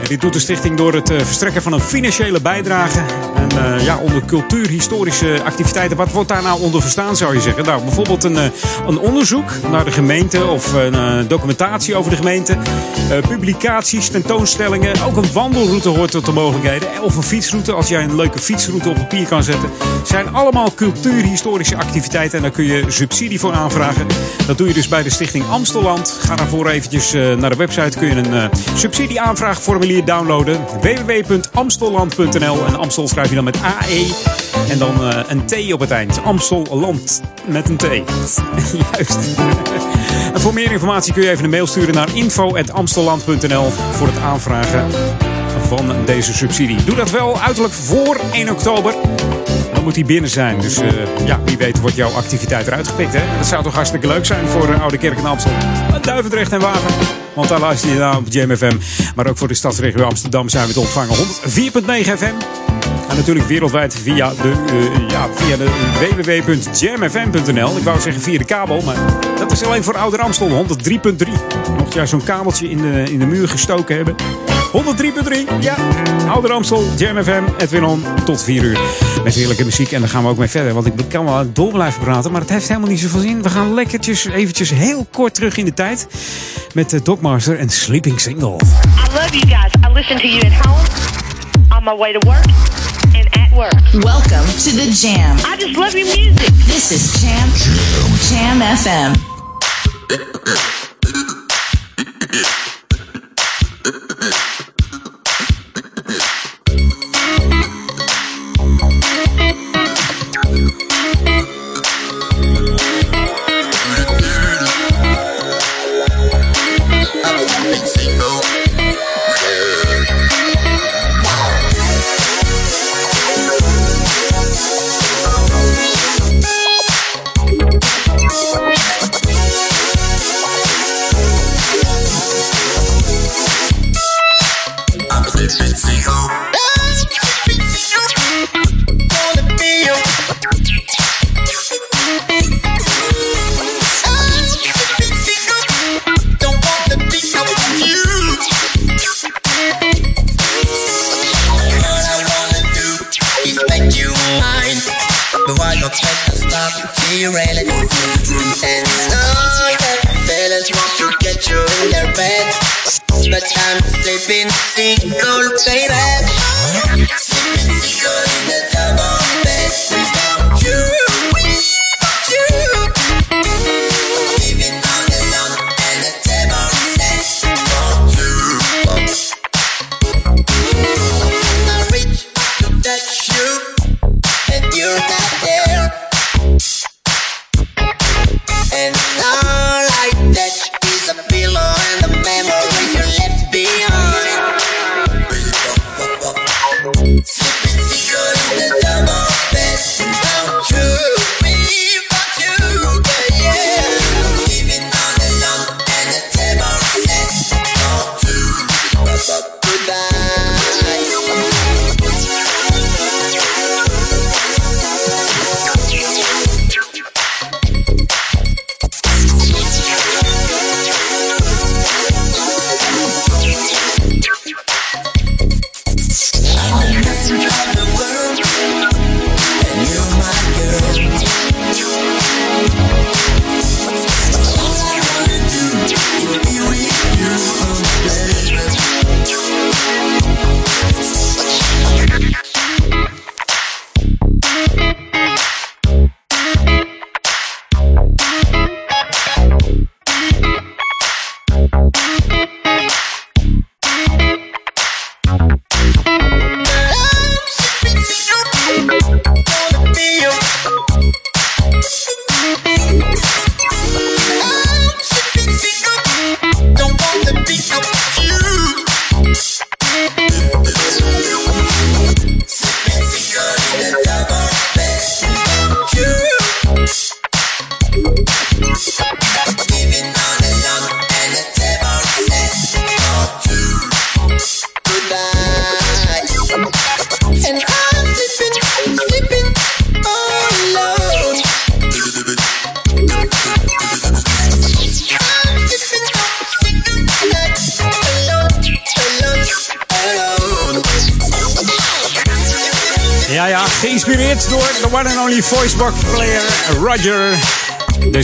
En 0.00 0.06
dit 0.08 0.20
doet 0.20 0.32
de 0.32 0.38
stichting 0.38 0.76
door 0.76 0.94
het 0.94 1.10
eh, 1.10 1.20
verstrekken 1.20 1.62
van 1.62 1.72
een 1.72 1.80
financiële 1.80 2.40
bijdrage. 2.40 3.00
Eh, 3.56 3.84
ja, 3.84 3.96
onder 3.96 4.24
cultuurhistorische 4.24 5.40
activiteiten, 5.44 5.96
wat 5.96 6.12
wordt 6.12 6.28
daar 6.28 6.42
nou 6.42 6.60
onder 6.60 6.80
verstaan 6.80 7.16
zou 7.16 7.34
je 7.34 7.40
zeggen? 7.40 7.64
Nou, 7.64 7.82
bijvoorbeeld 7.82 8.24
een, 8.24 8.36
eh, 8.36 8.44
een 8.86 8.98
onderzoek 8.98 9.50
naar 9.70 9.84
de 9.84 9.90
gemeente 9.90 10.46
of 10.46 10.72
een 10.72 10.94
eh, 10.94 11.18
documentatie 11.28 11.96
over 11.96 12.10
de 12.10 12.16
gemeente. 12.16 12.56
publicaties, 13.28 14.08
tentoonstellingen. 14.08 15.02
Ook 15.06 15.16
een 15.16 15.32
wandelroute 15.32 15.88
hoort 15.88 16.10
tot 16.10 16.26
de 16.26 16.32
mogelijkheden. 16.32 16.88
Of 17.02 17.16
een 17.16 17.22
fietsroute, 17.22 17.72
als 17.72 17.88
jij 17.88 18.02
een 18.02 18.16
leuke 18.16 18.38
fietsroute 18.38 18.88
op 18.88 18.94
papier 18.94 19.26
kan 19.26 19.42
zetten. 19.42 19.70
zijn 20.04 20.34
allemaal 20.34 20.74
cultuurhistorische 20.74 21.76
activiteiten 21.76 22.36
en 22.36 22.42
daar 22.42 22.52
kun 22.52 22.64
je 22.64 22.84
subsidie 22.88 23.40
voor 23.40 23.52
aanvragen. 23.52 24.06
Dat 24.46 24.58
doe 24.58 24.68
je 24.68 24.74
dus 24.74 24.88
bij 24.88 25.02
de 25.02 25.10
stichting 25.10 25.44
Amstelland. 25.50 26.18
Ga 26.20 26.36
daarvoor 26.36 26.68
eventjes 26.68 27.12
naar 27.12 27.50
de 27.50 27.56
website, 27.56 27.98
kun 27.98 28.08
je 28.08 28.14
een 28.14 28.50
subsidieaanvraagformulier 28.74 30.04
downloaden. 30.04 30.60
www.amstelland.nl 30.80 32.66
en 32.66 32.78
Amstel 32.78 33.08
schrijf 33.08 33.30
je 33.30 33.39
met 33.44 33.58
AE 33.62 34.10
en 34.68 34.78
dan 34.78 35.04
eh, 35.04 35.20
een 35.26 35.46
T 35.46 35.72
op 35.72 35.80
het 35.80 35.90
eind. 35.90 36.22
Amstelland 36.24 37.22
met 37.46 37.68
een 37.68 37.76
T. 37.76 37.82
Juist. 38.92 39.18
En 40.34 40.40
voor 40.40 40.54
meer 40.54 40.72
informatie 40.72 41.12
kun 41.12 41.22
je 41.22 41.30
even 41.30 41.44
een 41.44 41.50
mail 41.50 41.66
sturen 41.66 41.94
naar 41.94 42.08
info.amstelland.nl 42.14 43.70
voor 43.70 44.06
het 44.06 44.18
aanvragen 44.18 44.90
van 45.66 45.92
deze 46.04 46.32
subsidie. 46.32 46.84
Doe 46.84 46.96
dat 46.96 47.10
wel 47.10 47.40
uiterlijk 47.40 47.74
voor 47.74 48.20
1 48.32 48.50
oktober. 48.50 48.94
Dan 49.72 49.82
moet 49.82 49.94
die 49.94 50.04
binnen 50.04 50.30
zijn. 50.30 50.60
Dus 50.60 50.76
eh, 50.76 50.88
ja, 51.26 51.40
wie 51.44 51.56
weet 51.56 51.80
wordt 51.80 51.96
jouw 51.96 52.10
activiteit 52.10 52.66
eruit 52.66 52.88
gepikt. 52.88 53.12
Hè? 53.12 53.36
Dat 53.36 53.46
zou 53.46 53.62
toch 53.62 53.74
hartstikke 53.74 54.06
leuk 54.06 54.26
zijn 54.26 54.48
voor 54.48 54.68
uh, 54.68 54.80
Oude 54.80 54.98
Kerk 54.98 55.18
en 55.18 55.26
Amstel. 55.26 55.52
Duivendrecht 56.02 56.52
en 56.52 56.60
Wagen. 56.60 56.94
Want 57.34 57.48
daar 57.48 57.60
luister 57.60 57.90
je 57.90 57.98
naar 57.98 58.16
op 58.16 58.24
JMFM. 58.28 58.76
Maar 59.14 59.26
ook 59.26 59.38
voor 59.38 59.48
de 59.48 59.54
stadsregio 59.54 60.04
Amsterdam 60.04 60.48
zijn 60.48 60.66
we 60.66 60.72
te 60.72 60.80
ontvangen. 60.80 61.16
104.9 61.16 61.20
FM. 62.18 62.34
En 63.10 63.16
natuurlijk 63.16 63.46
wereldwijd 63.46 63.94
via 63.94 64.32
de, 64.42 64.52
eh, 64.66 65.08
ja, 65.08 65.28
via 65.34 65.56
de 65.56 65.68
www.jamfm.nl. 66.00 67.76
Ik 67.76 67.82
wou 67.82 68.00
zeggen 68.00 68.22
via 68.22 68.38
de 68.38 68.44
kabel, 68.44 68.82
maar 68.82 68.96
dat 69.38 69.52
is 69.52 69.62
alleen 69.62 69.84
voor 69.84 69.96
Ouder 69.96 70.20
Amstel 70.20 70.48
103.3. 70.48 71.32
Mocht 71.78 71.94
jij 71.94 72.06
zo'n 72.06 72.24
kabeltje 72.24 72.70
in 72.70 72.76
de, 72.76 73.02
in 73.12 73.18
de 73.18 73.26
muur 73.26 73.48
gestoken 73.48 73.96
hebben. 73.96 74.14
103.3, 74.72 75.60
ja. 75.60 75.76
Ouder 76.28 76.52
Amstel, 76.52 76.84
Jam 76.96 77.22
FM, 77.22 77.42
Edwin 77.58 77.84
On, 77.84 78.04
tot 78.24 78.42
4 78.42 78.62
uur. 78.62 78.78
Met 79.24 79.34
heerlijke 79.34 79.64
muziek 79.64 79.92
en 79.92 80.00
daar 80.00 80.08
gaan 80.08 80.22
we 80.22 80.28
ook 80.28 80.38
mee 80.38 80.48
verder. 80.48 80.74
Want 80.74 80.86
ik 80.86 80.92
kan 81.08 81.24
wel 81.24 81.52
door 81.52 81.72
blijven 81.72 82.00
praten, 82.00 82.32
maar 82.32 82.40
het 82.40 82.50
heeft 82.50 82.68
helemaal 82.68 82.88
niet 82.88 83.00
zoveel 83.00 83.20
zin. 83.20 83.42
We 83.42 83.48
gaan 83.48 83.74
lekkertjes 83.74 84.24
eventjes 84.24 84.70
heel 84.70 85.06
kort 85.12 85.34
terug 85.34 85.56
in 85.56 85.64
de 85.64 85.74
tijd. 85.74 86.06
Met 86.74 86.90
de 86.90 87.02
Dogmaster 87.02 87.58
en 87.58 87.68
Sleeping 87.68 88.20
Single. 88.20 88.54
I 88.54 89.12
love 89.12 89.38
you 89.38 89.46
guys. 89.46 89.72
I 89.88 89.92
listen 89.92 90.16
to 90.16 90.26
you 90.26 90.40
at 90.46 90.66
home, 90.66 90.86
on 91.76 91.84
my 91.84 91.96
way 91.96 92.12
to 92.12 92.28
work, 92.28 92.44
and 93.50 93.52
at 93.52 93.58
work. 93.58 93.72
Welcome 94.04 94.46
to 94.46 94.70
the 94.72 94.90
Jam. 94.92 95.36
I 95.44 95.56
just 95.56 95.76
love 95.76 95.94
your 95.94 96.06
music. 96.06 96.48
This 96.66 96.92
is 96.92 97.20
Jam 97.20 97.48
Jam 98.28 98.60
FM. 98.60 99.16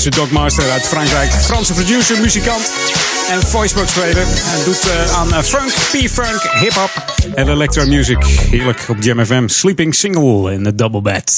Deze 0.07 0.21
Dogmaster 0.21 0.71
uit 0.71 0.87
Frankrijk. 0.87 1.31
Franse 1.31 1.73
producer, 1.73 2.21
muzikant 2.21 2.73
en 3.29 3.43
voicebox 3.43 3.91
speler. 3.91 4.25
Hij 4.27 4.65
doet 4.65 4.81
eh, 4.81 5.19
aan 5.19 5.35
eh, 5.35 5.43
funk, 5.43 5.71
P-funk, 5.71 6.51
hip-hop 6.61 6.91
en 7.35 7.49
electro 7.49 7.87
music. 7.87 8.25
Heerlijk 8.25 8.85
op 8.89 8.97
Jam 9.01 9.25
FM. 9.25 9.49
Sleeping 9.49 9.95
single 9.95 10.53
in 10.53 10.63
de 10.63 10.75
double 10.75 11.03
bed. 11.03 11.33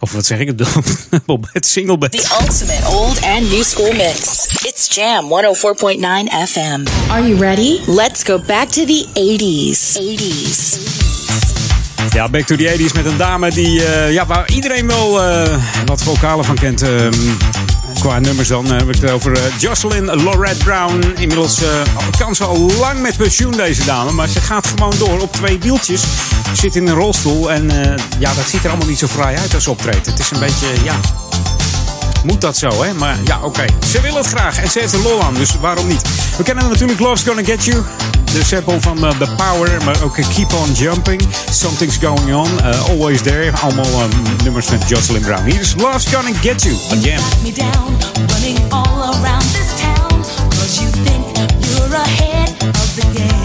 Of 0.00 0.12
wat 0.12 0.26
zeg 0.26 0.38
ik? 0.38 0.58
Double 1.10 1.38
bed, 1.52 1.66
single 1.66 1.98
bed. 1.98 2.10
The 2.10 2.36
ultimate 2.40 2.86
old 2.86 3.22
and 3.22 3.50
new 3.50 3.62
school 3.62 3.92
mix. 3.92 4.46
It's 4.62 4.94
Jam 4.94 5.24
104.9 5.24 6.48
FM. 6.48 7.10
Are 7.10 7.28
you 7.28 7.40
ready? 7.40 7.80
Let's 7.86 8.22
go 8.22 8.38
back 8.46 8.68
to 8.68 8.84
the 8.84 9.06
80s. 9.14 9.98
80s. 9.98 11.06
Ja, 12.12 12.28
Back 12.28 12.46
to 12.46 12.56
the 12.56 12.76
80s 12.78 12.94
met 12.94 13.04
een 13.04 13.16
dame 13.16 13.50
die, 13.50 13.84
eh, 13.84 14.12
ja, 14.12 14.26
waar 14.26 14.50
iedereen 14.50 14.86
wel 14.86 15.22
eh, 15.22 15.56
wat 15.84 16.02
vocalen 16.02 16.44
van 16.44 16.54
kent. 16.54 16.82
ehm, 16.82 17.12
qua 18.00 18.18
nummers 18.18 18.48
dan 18.48 18.66
heb 18.66 18.88
ik 18.88 19.00
het 19.00 19.10
over 19.10 19.32
eh, 19.32 19.58
Jocelyn 19.58 20.04
Lorette 20.04 20.64
Brown. 20.64 21.14
Inmiddels 21.18 21.62
eh, 21.62 21.68
kan 22.18 22.34
ze 22.34 22.44
al 22.44 22.58
lang 22.58 23.00
met 23.00 23.16
pensioen 23.16 23.52
deze 23.52 23.84
dame. 23.84 24.12
Maar 24.12 24.28
ze 24.28 24.40
gaat 24.40 24.66
gewoon 24.66 24.94
door 24.98 25.20
op 25.20 25.32
twee 25.32 25.58
wieltjes. 25.58 26.02
Zit 26.52 26.76
in 26.76 26.86
een 26.86 26.94
rolstoel 26.94 27.52
en 27.52 27.70
eh, 27.70 28.04
ja, 28.18 28.34
dat 28.34 28.48
ziet 28.48 28.64
er 28.64 28.68
allemaal 28.68 28.88
niet 28.88 28.98
zo 28.98 29.06
fraai 29.06 29.36
uit 29.36 29.54
als 29.54 29.66
optreedt. 29.66 30.06
Het 30.06 30.18
is 30.18 30.30
een 30.30 30.40
beetje, 30.40 30.66
ja... 30.84 30.94
Moet 32.24 32.40
dat 32.40 32.56
zo, 32.56 32.82
hè? 32.82 32.94
Maar 32.94 33.16
ja, 33.24 33.40
oké. 33.42 33.64
Ze 33.90 34.00
wil 34.00 34.14
het 34.14 34.26
graag 34.26 34.58
en 34.62 34.70
ze 34.70 34.78
heeft 34.78 34.92
er 34.92 35.02
lol 35.02 35.22
aan, 35.22 35.34
dus 35.34 35.50
waarom 35.60 35.86
niet? 35.86 36.02
We 36.36 36.42
kennen 36.42 36.68
natuurlijk 36.68 37.00
Love's 37.00 37.22
Gonna 37.22 37.44
Get 37.44 37.64
You. 37.64 37.82
De 38.32 38.44
sample 38.44 38.80
van 38.80 39.06
eh, 39.06 39.18
The 39.18 39.28
Power, 39.36 39.84
maar 39.84 40.02
ook 40.02 40.16
eh, 40.16 40.26
Keep 40.34 40.52
On 40.52 40.72
Jumping. 40.72 41.22
Something's 41.50 41.96
Going 41.96 42.34
On, 42.34 42.60
eh, 42.60 42.88
Always 42.88 43.22
There. 43.22 43.52
Allemaal 43.60 44.08
nummers 44.44 44.68
met 44.70 44.88
Jocelyn 44.88 45.22
Brown. 45.22 45.44
Hier 45.44 45.60
is 45.60 45.74
Love's 45.76 46.06
Gonna 46.14 46.38
Get 46.40 46.62
You 46.62 46.74
Jam. 47.00 47.20
me 47.42 47.52
down, 47.52 47.96
running 48.26 48.58
all 48.72 49.02
around 49.02 49.42
this 49.42 49.80
town. 49.80 50.24
You 50.80 50.90
think 51.04 51.36
you're 51.60 51.96
ahead 51.96 52.54
of 52.62 52.94
the 52.94 53.06
game. 53.14 53.37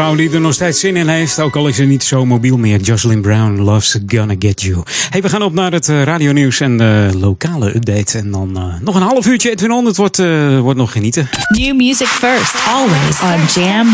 Vrouw 0.00 0.14
die 0.14 0.30
er 0.30 0.40
nog 0.40 0.54
steeds 0.54 0.80
zin 0.80 0.96
in 0.96 1.08
heeft, 1.08 1.40
ook 1.40 1.56
al 1.56 1.68
is 1.68 1.76
ze 1.76 1.84
niet 1.84 2.04
zo 2.04 2.26
mobiel 2.26 2.56
meer. 2.56 2.80
Jocelyn 2.80 3.20
Brown, 3.20 3.60
Love's 3.60 3.98
Gonna 4.06 4.34
Get 4.38 4.62
You. 4.62 4.82
Hey, 5.10 5.22
we 5.22 5.28
gaan 5.28 5.42
op 5.42 5.52
naar 5.52 5.72
het 5.72 5.88
uh, 5.88 6.02
radionieuws 6.02 6.60
en 6.60 6.76
de 6.76 7.10
lokale 7.18 7.74
update. 7.74 8.18
En 8.18 8.30
dan 8.30 8.50
uh, 8.56 8.74
nog 8.80 8.94
een 8.94 9.02
half 9.02 9.26
uurtje 9.26 9.50
Edwin 9.50 9.70
On. 9.70 9.84
Het 9.84 9.96
wordt, 9.96 10.18
uh, 10.18 10.60
wordt 10.60 10.78
nog 10.78 10.92
genieten. 10.92 11.28
New 11.48 11.76
music 11.76 12.06
first, 12.06 12.54
always 12.68 13.20
on 13.22 13.62
Jam 13.62 13.86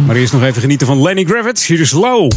104.9. 0.00 0.06
Maar 0.06 0.16
eerst 0.16 0.32
nog 0.32 0.42
even 0.42 0.60
genieten 0.60 0.86
van 0.86 1.02
Lenny 1.02 1.24
Gravitz. 1.24 1.66
Hier 1.66 1.80
is 1.80 1.92
Low. 1.92 2.30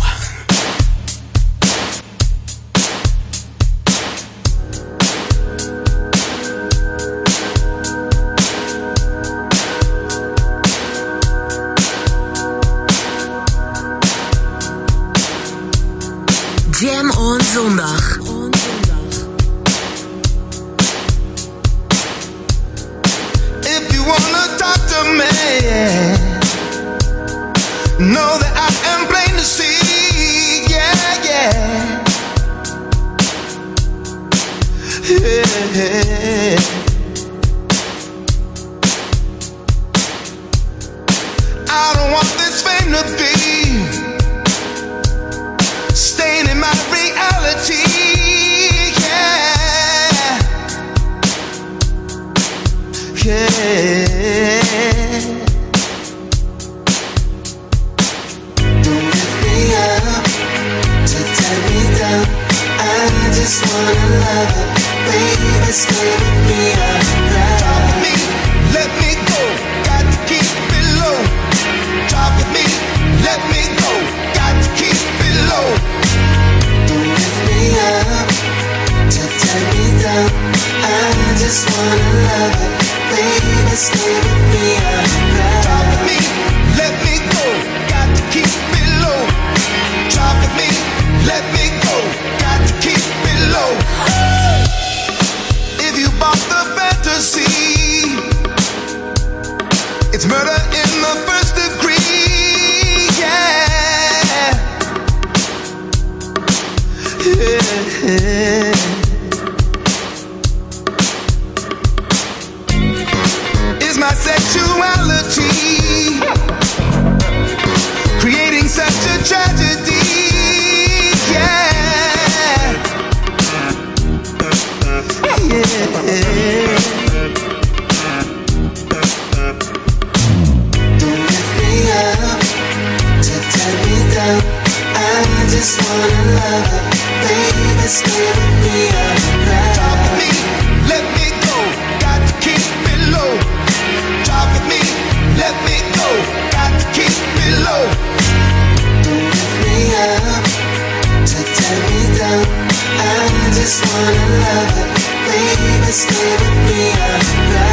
Just 153.65 153.81
wanna 153.81 154.13
love 154.45 154.77
her. 154.77 154.87
Baby, 155.25 155.89
stay 155.89 156.37
with 156.37 156.57
me. 156.69 156.93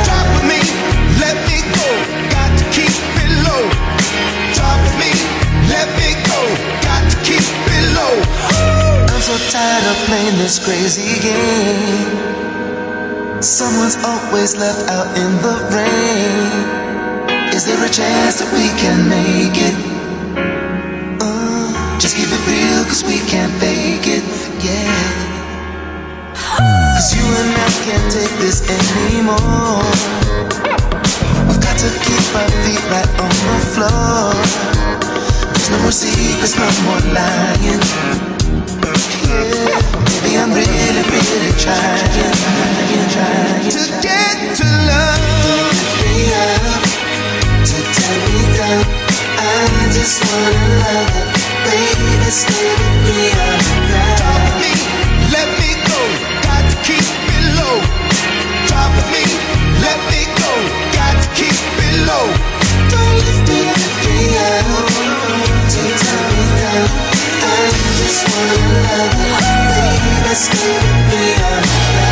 Drop 0.08 0.24
with 0.32 0.48
me, 0.48 0.60
let 1.20 1.36
me 1.44 1.60
go. 1.68 1.88
Got 2.32 2.48
to 2.56 2.64
keep 2.72 2.96
it 3.20 3.28
low. 3.44 3.68
Drop 4.56 4.80
with 4.88 4.96
me, 4.96 5.12
let 5.68 5.84
me 6.00 6.16
go. 6.32 6.40
Got 6.80 7.04
to 7.12 7.16
keep 7.28 7.44
it 7.44 7.84
low. 7.92 8.14
I'm 9.04 9.20
so 9.20 9.36
tired 9.52 9.84
of 9.92 10.00
playing 10.08 10.40
this 10.40 10.56
crazy 10.64 11.20
game. 11.20 12.08
Someone's 13.44 14.00
always 14.00 14.56
left 14.56 14.88
out 14.88 15.12
in 15.12 15.30
the 15.44 15.56
rain. 15.76 17.52
Is 17.52 17.68
there 17.68 17.84
a 17.84 17.92
chance 17.92 18.40
that 18.40 18.48
we 18.56 18.72
can 18.80 19.12
make 19.12 19.60
it? 19.60 19.76
Uh, 21.20 21.68
just 22.00 22.16
keep 22.16 22.32
it 22.32 22.42
real, 22.48 22.80
cause 22.88 23.04
we 23.04 23.20
can't 23.28 23.52
fake 23.60 24.08
it. 24.08 24.24
Yeah. 24.64 25.31
Cause 26.58 27.16
you 27.16 27.24
and 27.24 27.52
I 27.56 27.68
can't 27.84 28.12
take 28.12 28.34
this 28.38 28.60
anymore. 28.68 29.88
We've 31.48 31.62
got 31.64 31.76
to 31.80 31.88
keep 32.04 32.26
our 32.36 32.50
feet 32.64 32.84
right 32.92 33.08
on 33.20 33.32
the 33.32 33.58
floor. 33.72 34.36
There's 35.48 35.70
no 35.70 35.78
more 35.80 35.92
secrets, 35.92 36.54
no 36.60 36.68
more 36.84 37.00
lying. 37.16 37.80
Yeah, 39.32 39.80
maybe 40.04 40.32
I'm 40.36 40.52
really, 40.52 41.02
really 41.08 41.52
trying, 41.56 42.12
trying, 42.12 43.08
trying 43.12 43.70
to 43.70 43.84
get 44.04 44.56
to 44.56 44.68
love. 44.90 45.72
to 47.64 47.78
tear 47.96 48.18
me 48.28 48.42
down. 48.56 48.84
I 49.40 49.88
just 49.96 50.20
wanna 50.20 50.64
love. 50.84 51.12
Baby, 51.64 52.30
stay 52.30 52.68
with 52.78 52.96
me. 53.06 53.20
I'm 53.32 53.60
proud. 53.88 54.60
me, 54.60 54.72
let 55.32 55.48
me 55.58 55.70
go. 55.88 55.91
Keep 56.84 56.98
it 56.98 57.44
low. 57.58 57.78
Drop 58.66 58.90
me, 59.14 59.22
let 59.84 59.98
me 60.10 60.26
go. 60.42 60.52
Got 60.98 61.14
to 61.22 61.28
keep 61.38 61.54
it 61.78 61.94
low. 62.10 62.26
Don't 62.90 63.14
lift 63.22 63.48
me, 63.48 63.62
up. 64.34 64.66
To 65.70 65.82
tear 66.02 66.26
me 66.34 66.44
down. 66.58 66.88
I 67.46 67.70
just 67.98 68.22
wanna 68.26 68.58
love 68.82 69.14
her. 69.14 69.38
Baby, 69.70 70.34
stay 70.34 70.74
with 70.74 71.00
me. 71.10 71.24
I'm 71.38 72.11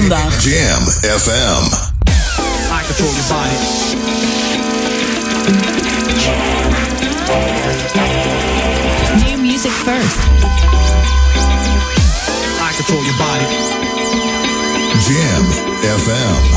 zondag. 0.00 0.42
Jam 0.42 0.82
FM. 1.02 1.64
Maak 2.68 2.84
control 2.86 3.12
your 3.14 3.28
body. 3.28 3.58
New 9.24 9.38
music 9.38 9.70
first. 9.70 10.18
I 12.60 12.72
control 12.76 13.04
your 13.04 13.18
body. 13.18 13.46
Jam 15.06 15.44
FM. 15.82 16.53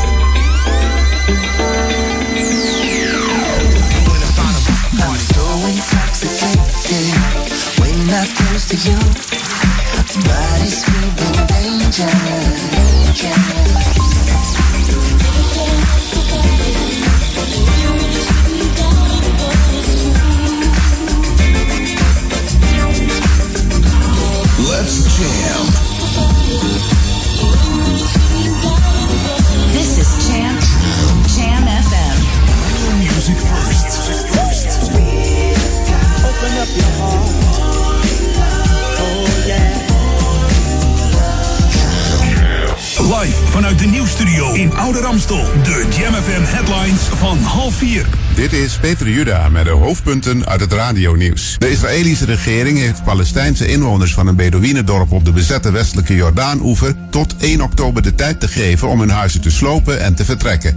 Oude 45.30 45.44
Ramstel. 45.44 45.62
De 45.62 45.96
Jam 45.96 46.14
FM 46.14 46.42
headlines 46.42 47.00
van 47.00 47.38
half 47.38 47.74
vier. 47.74 48.06
Dit 48.34 48.52
is 48.52 48.78
Peter 48.78 49.08
Juda 49.08 49.48
met 49.48 49.64
de 49.64 49.70
hoofdpunten 49.70 50.46
uit 50.46 50.60
het 50.60 50.72
radionieuws. 50.72 51.56
De 51.58 51.70
Israëlische 51.70 52.24
regering 52.24 52.78
heeft 52.78 53.04
Palestijnse 53.04 53.66
inwoners 53.66 54.14
van 54.14 54.26
een 54.26 54.36
Bedouinendorp 54.36 55.12
op 55.12 55.24
de 55.24 55.32
bezette 55.32 55.70
westelijke 55.70 56.14
Jordaan-oever 56.14 56.94
tot 57.10 57.36
1 57.36 57.60
oktober 57.60 58.02
de 58.02 58.14
tijd 58.14 58.40
te 58.40 58.48
geven 58.48 58.88
om 58.88 59.00
hun 59.00 59.10
huizen 59.10 59.40
te 59.40 59.50
slopen 59.50 60.00
en 60.00 60.14
te 60.14 60.24
vertrekken. 60.24 60.76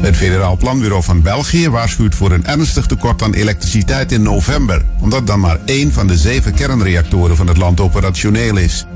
Het 0.00 0.16
Federaal 0.16 0.56
Planbureau 0.56 1.02
van 1.02 1.22
België 1.22 1.68
waarschuwt 1.68 2.14
voor 2.14 2.32
een 2.32 2.46
ernstig 2.46 2.86
tekort 2.86 3.22
aan 3.22 3.34
elektriciteit 3.34 4.12
in 4.12 4.22
november, 4.22 4.82
omdat 5.00 5.26
dan 5.26 5.40
maar 5.40 5.58
één 5.64 5.92
van 5.92 6.06
de 6.06 6.16
zeven 6.16 6.54
kernreactoren 6.54 7.36
van 7.36 7.46
het 7.46 7.56
land 7.56 7.80
operationeel 7.80 8.56
is. 8.56 8.86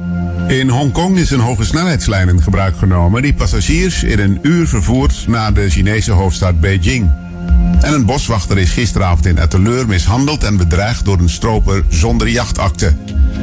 In 0.47 0.68
Hongkong 0.68 1.18
is 1.18 1.31
een 1.31 1.40
hoge 1.40 1.64
snelheidslijn 1.64 2.28
in 2.28 2.43
gebruik 2.43 2.77
genomen 2.77 3.23
die 3.23 3.35
passagiers 3.35 4.02
in 4.02 4.18
een 4.18 4.39
uur 4.43 4.66
vervoert 4.66 5.24
naar 5.28 5.52
de 5.52 5.70
Chinese 5.70 6.12
hoofdstad 6.12 6.60
Beijing. 6.60 7.10
En 7.81 7.93
een 7.93 8.05
boswachter 8.05 8.59
is 8.59 8.70
gisteravond 8.70 9.27
in 9.27 9.39
Etteleur 9.39 9.86
mishandeld 9.86 10.44
en 10.44 10.56
bedreigd 10.56 11.05
door 11.05 11.18
een 11.18 11.28
stroper 11.28 11.85
zonder 11.89 12.28
jachtakte. 12.28 12.97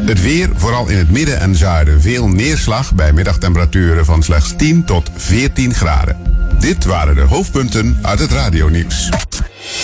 Het 0.06 0.22
weer, 0.22 0.50
vooral 0.56 0.88
in 0.88 0.98
het 0.98 1.12
midden 1.12 1.40
en 1.40 1.56
zuiden, 1.56 2.02
veel 2.02 2.28
neerslag 2.28 2.94
bij 2.94 3.14
middagtemperaturen 3.14 4.06
van 4.06 4.24
slechts 4.24 4.54
10 4.58 4.86
tot 4.86 5.10
14 5.16 5.74
graden. 5.74 6.18
Dit 6.60 6.86
waren 6.86 7.16
de 7.16 7.22
hoofdpunten 7.22 8.00
uit 8.02 8.20
het 8.20 8.32
radionieuws. 8.32 9.10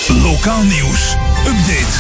Lokaal 0.07 0.63
nieuws. 0.63 1.15
Update. 1.47 1.97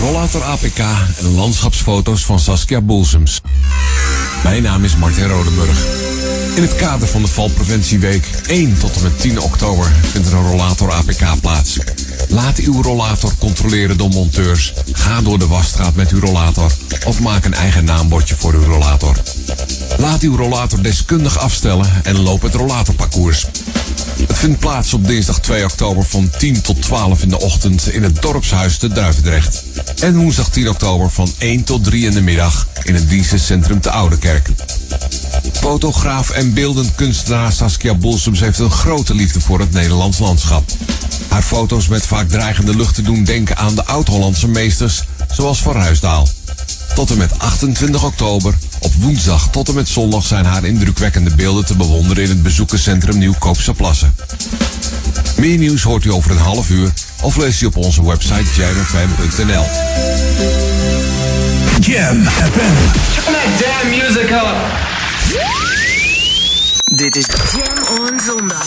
Rollator 0.00 0.42
APK 0.42 0.78
en 1.18 1.34
landschapsfoto's 1.34 2.24
van 2.24 2.38
Saskia 2.40 2.80
Boelsems. 2.80 3.40
Mijn 4.42 4.62
naam 4.62 4.84
is 4.84 4.96
Martin 4.96 5.28
Rodenburg. 5.28 5.86
In 6.56 6.62
het 6.62 6.74
kader 6.74 7.08
van 7.08 7.22
de 7.22 7.28
Valpreventieweek 7.28 8.30
1 8.46 8.78
tot 8.78 8.96
en 8.96 9.02
met 9.02 9.20
10 9.20 9.40
oktober 9.40 9.92
vindt 10.02 10.28
er 10.28 10.34
een 10.34 10.46
rollator 10.46 10.92
APK 10.92 11.40
plaats. 11.40 11.78
Laat 12.30 12.58
uw 12.58 12.82
rollator 12.82 13.32
controleren 13.38 13.96
door 13.96 14.08
monteurs. 14.08 14.72
Ga 14.92 15.22
door 15.22 15.38
de 15.38 15.46
wasstraat 15.46 15.94
met 15.94 16.10
uw 16.10 16.20
rollator 16.20 16.72
of 17.06 17.20
maak 17.20 17.44
een 17.44 17.54
eigen 17.54 17.84
naambordje 17.84 18.34
voor 18.38 18.54
uw 18.54 18.64
rollator. 18.64 19.16
Laat 19.98 20.22
uw 20.22 20.36
rollator 20.36 20.82
deskundig 20.82 21.38
afstellen 21.38 21.90
en 22.02 22.20
loop 22.20 22.42
het 22.42 22.54
rollatorparcours. 22.54 23.46
Het 24.26 24.38
vindt 24.38 24.58
plaats 24.58 24.94
op 24.94 25.06
dinsdag 25.06 25.40
2 25.40 25.64
oktober 25.64 26.04
van 26.04 26.30
10 26.38 26.60
tot 26.60 26.82
12 26.82 27.22
in 27.22 27.28
de 27.28 27.40
ochtend 27.40 27.92
in 27.92 28.02
het 28.02 28.22
dorpshuis 28.22 28.78
te 28.78 28.88
Duivendrecht. 28.88 29.64
En 30.00 30.16
woensdag 30.16 30.50
10 30.50 30.68
oktober 30.68 31.10
van 31.10 31.32
1 31.38 31.64
tot 31.64 31.84
3 31.84 32.06
in 32.06 32.12
de 32.12 32.22
middag 32.22 32.66
in 32.82 32.94
het 32.94 33.08
dienstencentrum 33.08 33.80
te 33.80 33.90
Oudekerk. 33.90 34.48
Fotograaf 35.60 36.30
en 36.30 36.54
beeldend 36.54 36.94
kunstenaar 36.94 37.52
Saskia 37.52 37.94
Bolsums 37.94 38.40
heeft 38.40 38.58
een 38.58 38.70
grote 38.70 39.14
liefde 39.14 39.40
voor 39.40 39.60
het 39.60 39.72
Nederlands 39.72 40.18
landschap. 40.18 40.70
Haar 41.28 41.42
foto's 41.42 41.88
met 41.88 42.06
vaak 42.06 42.28
dreigende 42.28 42.76
luchten 42.76 43.04
doen 43.04 43.24
denken 43.24 43.56
aan 43.56 43.74
de 43.74 43.84
oud-Hollandse 43.84 44.48
meesters, 44.48 45.04
zoals 45.30 45.58
Van 45.62 45.72
Ruisdaal. 45.72 46.28
Tot 46.94 47.10
en 47.10 47.16
met 47.16 47.38
28 47.38 48.04
oktober, 48.04 48.54
op 48.78 48.92
woensdag 48.94 49.50
tot 49.50 49.68
en 49.68 49.74
met 49.74 49.88
zondag 49.88 50.26
zijn 50.26 50.44
haar 50.44 50.64
indrukwekkende 50.64 51.34
beelden 51.34 51.64
te 51.64 51.76
bewonderen 51.76 52.22
in 52.22 52.28
het 52.28 52.42
bezoekerscentrum 52.42 53.18
Nieuwkoopse 53.18 53.72
Plassen. 53.72 54.14
Meer 55.36 55.58
nieuws 55.58 55.82
hoort 55.82 56.04
u 56.04 56.12
over 56.12 56.30
een 56.30 56.38
half 56.38 56.70
uur 56.70 56.92
of 57.22 57.36
leest 57.36 57.60
u 57.60 57.66
op 57.66 57.76
onze 57.76 58.06
website 58.06 58.50
jamfm.nl. 58.56 59.64
Jam 61.80 62.24
FM. 62.24 62.76
Turn 63.14 63.32
that 63.32 63.60
damn 63.60 63.90
music 63.90 64.30
up. 64.30 64.89
Dit 66.92 67.16
is 67.16 67.26
Jam 67.52 67.98
on 67.98 68.20
zondag. 68.20 68.66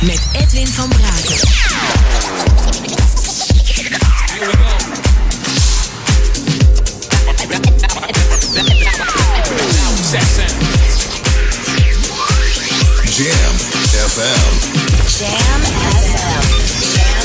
Met 0.00 0.20
Edwin 0.32 0.66
van 0.66 0.88
Brakel. 0.88 1.36
Jam 13.16 13.56
FM. 14.08 14.40
Jam 15.18 15.62
FM. 15.62 16.79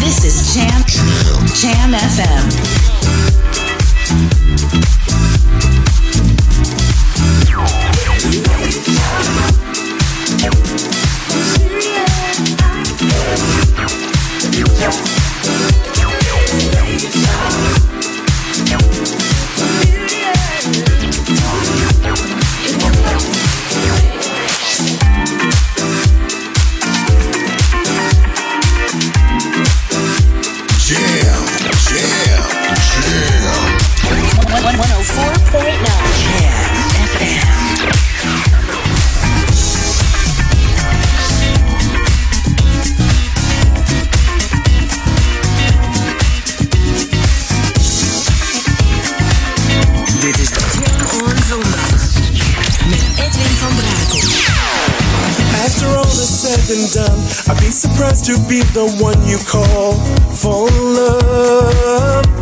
Jam 0.00 0.08
1049. 0.08 0.08
This 0.08 0.24
is 0.24 0.54
Jam 0.54 0.82
Jam 1.54 1.92
FM. 1.92 2.50
Jam. 14.80 15.89
Surprised 57.80 58.24
to 58.26 58.32
be 58.48 58.60
the 58.74 58.86
one 59.00 59.16
you 59.26 59.38
call 59.46 59.94
for 60.34 60.68
love. 60.70 62.39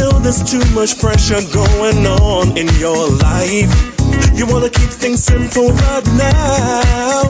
Know 0.00 0.18
there's 0.18 0.42
too 0.42 0.64
much 0.72 0.98
pressure 0.98 1.42
going 1.52 2.06
on 2.06 2.56
in 2.56 2.66
your 2.80 3.10
life. 3.20 3.68
You 4.32 4.46
wanna 4.46 4.70
keep 4.70 4.88
things 4.88 5.22
simple 5.22 5.68
right 5.68 6.06
now. 6.16 7.28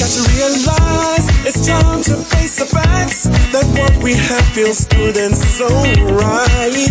Got 0.00 0.10
to 0.16 0.22
realize 0.32 1.26
it's 1.44 1.66
time 1.66 2.02
to 2.04 2.16
face 2.32 2.56
the 2.56 2.64
facts 2.64 3.24
that 3.52 3.66
what 3.76 4.02
we 4.02 4.14
have 4.14 4.46
feels 4.56 4.86
good 4.86 5.18
and 5.18 5.36
so 5.36 5.68
right. 6.16 6.88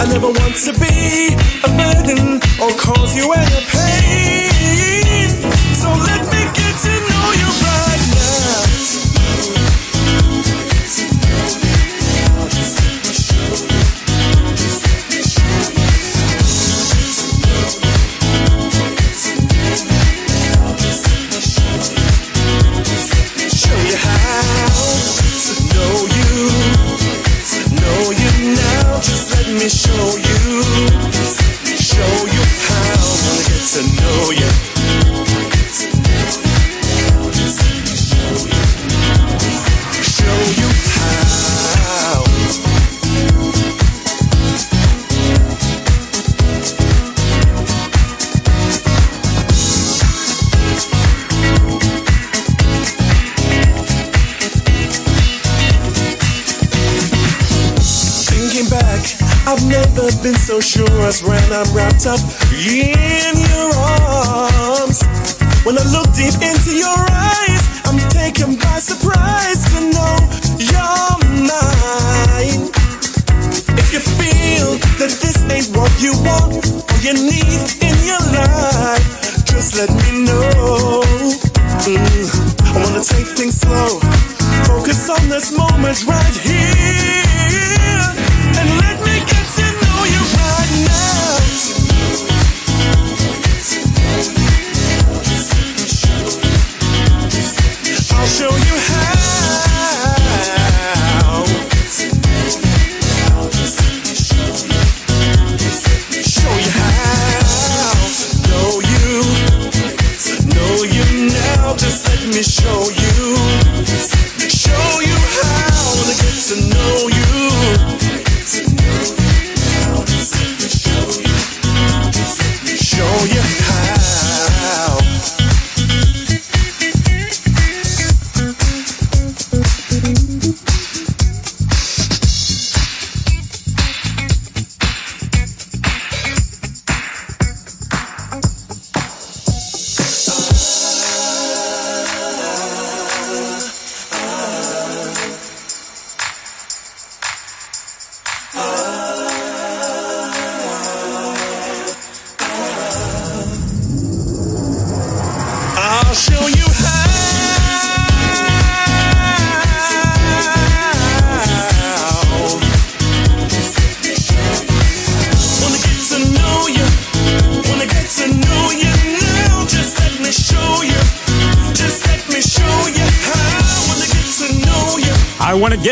I 0.00 0.06
never 0.08 0.28
want 0.28 0.56
to 0.64 0.72
be 0.80 1.36
a 1.60 1.68
burden 1.76 2.40
or 2.56 2.72
cause 2.80 3.14
you 3.14 3.30
any 3.36 3.60
pain. 3.68 5.28
So 5.76 5.90
let 6.08 6.24
me 6.32 6.39
so 60.50 60.58
sure 60.58 61.02
as 61.02 61.22
when 61.22 61.40
I'm 61.52 61.72
wrapped 61.72 62.06
up 62.06 62.18
in 62.50 63.39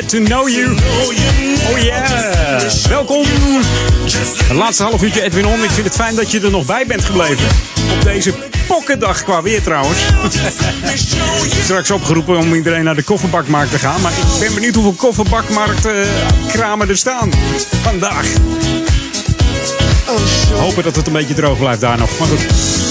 to 0.09 0.18
know 0.18 0.48
you. 0.48 0.70
Oh 1.70 1.78
yeah. 1.78 2.60
Welkom. 2.89 3.24
Het 4.44 4.56
laatste 4.56 4.82
half 4.82 5.02
uurtje 5.02 5.22
Edwin 5.22 5.47
On. 5.47 5.64
Ik 5.64 5.70
vind 5.70 5.86
het 5.86 5.94
fijn 5.94 6.14
dat 6.14 6.30
je 6.30 6.40
er 6.40 6.51
nog 6.51 6.66
bij 6.66 6.86
bent 6.86 7.05
gebleven. 7.05 7.47
Op 7.93 8.02
deze 8.02 8.35
pokkendag 8.66 9.24
qua 9.24 9.43
weer 9.43 9.62
trouwens. 9.62 9.98
Straks 11.64 11.90
opgeroepen 11.90 12.36
om 12.39 12.55
iedereen 12.55 12.85
naar 12.85 12.94
de 12.94 13.02
kofferbakmarkt 13.02 13.70
te 13.70 13.78
gaan. 13.78 14.01
Maar 14.01 14.12
ik 14.12 14.40
ben 14.40 14.55
benieuwd 14.55 14.74
hoeveel 14.74 14.93
kofferbakmarktkramen 14.93 16.89
er 16.89 16.97
staan 16.97 17.30
vandaag. 17.82 18.26
Hopen 20.55 20.82
dat 20.82 20.97
het 20.97 21.06
een 21.06 21.12
beetje 21.12 21.35
droog 21.35 21.59
blijft 21.59 21.80
daar 21.80 21.98
nog. 21.98 22.18
Maar 22.18 22.28
goed. 22.28 22.88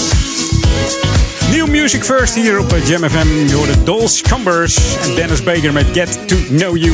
Music 1.88 2.04
First 2.04 2.34
hier 2.34 2.58
op 2.58 2.76
Jam 2.84 3.10
FM. 3.10 3.26
Je 3.46 3.82
Dolce 3.84 4.22
Cumbers 4.22 4.78
en 5.02 5.14
Dennis 5.14 5.42
Baker 5.42 5.72
met 5.72 5.86
Get 5.92 6.18
To 6.28 6.36
Know 6.48 6.76
You. 6.76 6.92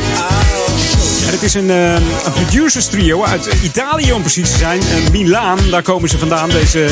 En 1.27 1.33
het 1.33 1.43
is 1.43 1.55
een, 1.55 1.71
eh, 1.71 1.93
een 1.95 2.33
producers 2.33 2.87
trio 2.87 3.25
uit 3.25 3.49
Italië 3.62 4.12
om 4.12 4.21
precies 4.21 4.51
te 4.51 4.59
zijn. 4.59 4.81
Eh, 4.81 5.11
Milaan, 5.11 5.59
daar 5.71 5.83
komen 5.83 6.09
ze 6.09 6.19
vandaan. 6.19 6.51
Deze 6.51 6.89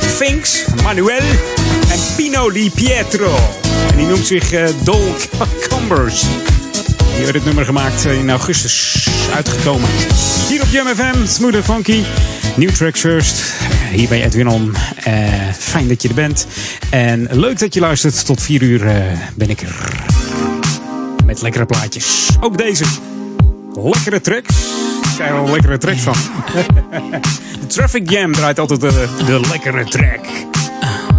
Finks, 0.00 0.64
Manuel 0.82 1.18
en 1.90 1.98
Pino 2.16 2.50
Di 2.50 2.70
Pietro. 2.70 3.34
En 3.90 3.96
die 3.96 4.06
noemt 4.06 4.26
zich 4.26 4.50
Cumbers. 5.68 6.20
Die 6.20 7.24
heeft 7.24 7.34
het 7.34 7.44
nummer 7.44 7.64
gemaakt 7.64 8.04
in 8.04 8.30
augustus 8.30 9.08
uitgekomen. 9.34 9.88
Hier 10.48 10.62
op 10.62 10.68
Jam 10.70 10.86
FM, 10.86 11.26
Smooth 11.26 11.64
Funky. 11.64 12.02
New 12.56 12.70
Tracks 12.70 13.00
First. 13.00 13.42
Hier 13.90 14.08
bij 14.08 14.24
Edwin 14.24 14.48
On. 14.48 14.74
Eh, 14.96 15.14
fijn 15.58 15.88
dat 15.88 16.02
je 16.02 16.08
er 16.08 16.14
bent. 16.14 16.46
En 16.96 17.28
leuk 17.30 17.58
dat 17.58 17.74
je 17.74 17.80
luistert. 17.80 18.24
Tot 18.24 18.42
4 18.42 18.62
uur 18.62 18.86
eh, 18.86 19.18
ben 19.34 19.50
ik 19.50 19.60
er. 19.60 20.04
Met 21.24 21.42
lekkere 21.42 21.66
plaatjes. 21.66 22.28
Ook 22.40 22.58
deze. 22.58 22.84
Lekkere 23.74 24.20
tracks. 24.20 24.54
Ik 25.02 25.08
krijg 25.14 25.30
er 25.30 25.36
een 25.36 25.50
lekkere 25.50 25.78
track 25.78 25.96
van. 25.96 26.14
de 27.60 27.66
Traffic 27.66 28.10
Jam 28.10 28.32
draait 28.32 28.58
altijd 28.58 28.80
de, 28.80 29.08
de 29.26 29.40
lekkere 29.50 29.84
track. 29.84 30.20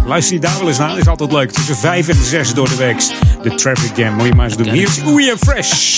Luister 0.06 0.34
je 0.34 0.40
daar 0.40 0.58
wel 0.58 0.68
eens 0.68 0.78
naar? 0.78 0.98
is 0.98 1.06
altijd 1.06 1.32
leuk. 1.32 1.50
Tussen 1.50 1.76
5 1.76 2.08
en 2.08 2.24
6 2.24 2.54
door 2.54 2.68
de 2.68 2.76
week. 2.76 3.02
De 3.42 3.54
Traffic 3.54 3.96
Jam. 3.96 4.14
Moet 4.14 4.26
je 4.26 4.34
maar 4.34 4.46
eens 4.46 4.56
doen. 4.56 4.68
Hier 4.68 4.88
is 4.88 5.00
Oei 5.06 5.30
en 5.30 5.38
Fresh. 5.38 5.96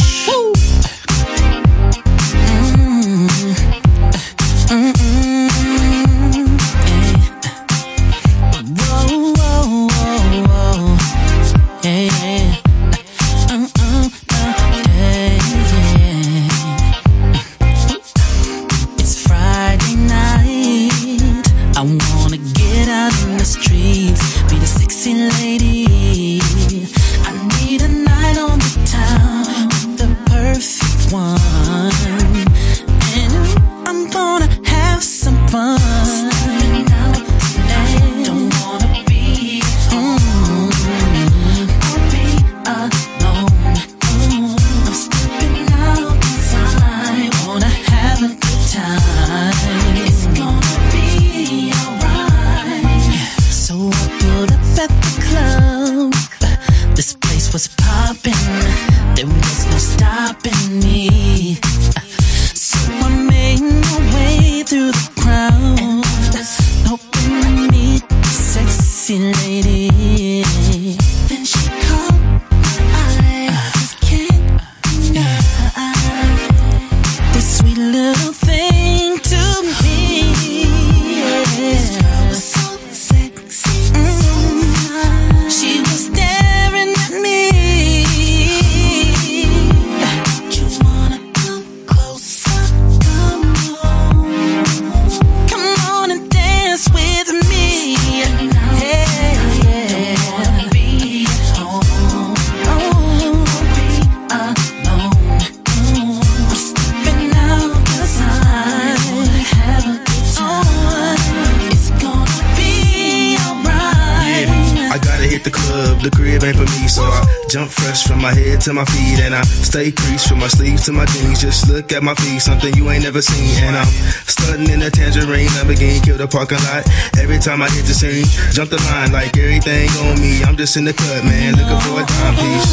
To 118.61 118.74
my 118.74 118.85
feet, 118.85 119.20
and 119.20 119.35
I 119.35 119.41
stay 119.43 119.91
creased 119.91 120.28
from 120.28 120.41
my 120.41 120.49
sleeves 120.49 120.85
to 120.85 120.93
my 120.93 121.07
jeans. 121.07 121.41
Just 121.41 121.69
look 121.69 121.93
at 121.93 122.03
my 122.03 122.15
feet, 122.15 122.41
something 122.41 122.74
you 122.74 122.91
ain't 122.91 123.05
never 123.05 123.23
seen, 123.23 123.57
and 123.65 123.77
I'm 123.77 123.87
stunting 124.27 124.69
in 124.69 124.82
a 124.82 124.91
tangerine 124.91 125.49
Lamborghini, 125.57 126.05
kill 126.05 126.19
the 126.19 126.28
parking 126.28 126.59
lot. 126.69 126.85
Every 127.19 127.39
time 127.39 127.62
I 127.62 127.70
hit 127.70 127.87
the 127.87 127.95
scene, 127.95 128.27
jump 128.53 128.69
the 128.69 128.77
line 128.93 129.12
like 129.12 129.37
everything 129.39 129.89
on 130.05 130.20
me. 130.20 130.43
I'm 130.45 130.57
just 130.57 130.77
in 130.77 130.85
the 130.85 130.93
cut, 130.93 131.24
man, 131.24 131.57
looking 131.57 131.81
for 131.81 132.03
a 132.03 132.05
timepiece. 132.05 132.70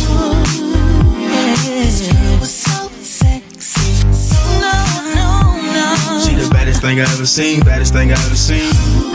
She 6.25 6.35
the 6.35 6.49
baddest 6.51 6.81
thing 6.81 6.99
I 6.99 7.03
ever 7.03 7.25
seen, 7.25 7.61
baddest 7.61 7.93
thing 7.93 8.11
I 8.11 8.13
ever 8.13 8.35
seen. 8.35 9.06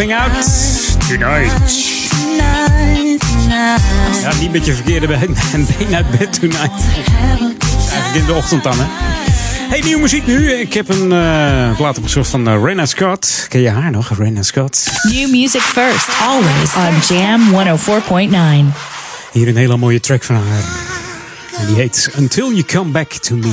Stepping 0.00 0.18
out 0.18 0.32
tonight. 1.08 1.52
Ja, 4.20 4.34
niet 4.40 4.52
met 4.52 4.66
je 4.66 4.74
verkeerde 4.74 5.06
been, 5.06 5.36
been 5.78 5.94
uit 5.94 6.10
bed 6.18 6.40
tonight. 6.40 6.84
Eigenlijk 7.92 8.14
in 8.14 8.26
de 8.26 8.32
ochtend 8.32 8.62
dan, 8.62 8.72
hè. 8.76 8.84
Hey, 9.68 9.80
nieuwe 9.80 10.00
muziek 10.00 10.26
nu. 10.26 10.52
Ik 10.52 10.72
heb 10.72 10.88
een 10.88 11.12
eh 11.12 11.76
plaat 11.76 11.98
opgezocht 11.98 12.30
van 12.30 12.48
uh, 12.48 12.62
Rena 12.64 12.86
Scott. 12.86 13.46
Ken 13.48 13.60
je 13.60 13.70
haar 13.70 13.90
nog, 13.90 14.18
Rena 14.18 14.42
Scott? 14.42 14.92
New 15.02 15.30
music 15.30 15.60
first, 15.60 16.08
always 16.22 16.74
on 16.74 17.16
Jam 17.16 17.40
104.9. 18.70 18.76
Hier 19.32 19.48
een 19.48 19.56
hele 19.56 19.76
mooie 19.76 20.00
track 20.00 20.22
van 20.22 20.34
haar. 20.34 20.64
En 21.58 21.66
die 21.66 21.76
heet 21.76 22.10
Until 22.18 22.50
You 22.50 22.62
Come 22.62 22.90
Back 22.90 23.12
To 23.12 23.36
Me. 23.36 23.52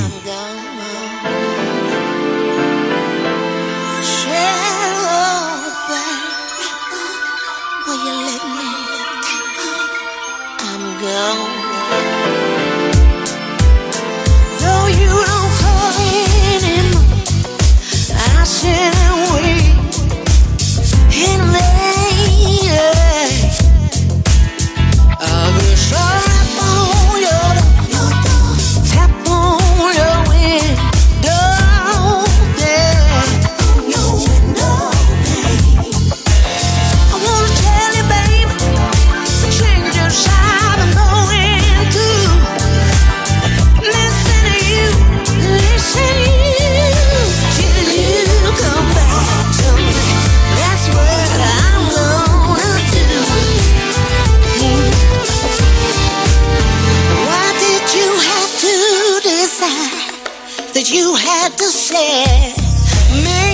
you 60.90 61.14
had 61.16 61.56
to 61.58 61.64
say. 61.64 63.47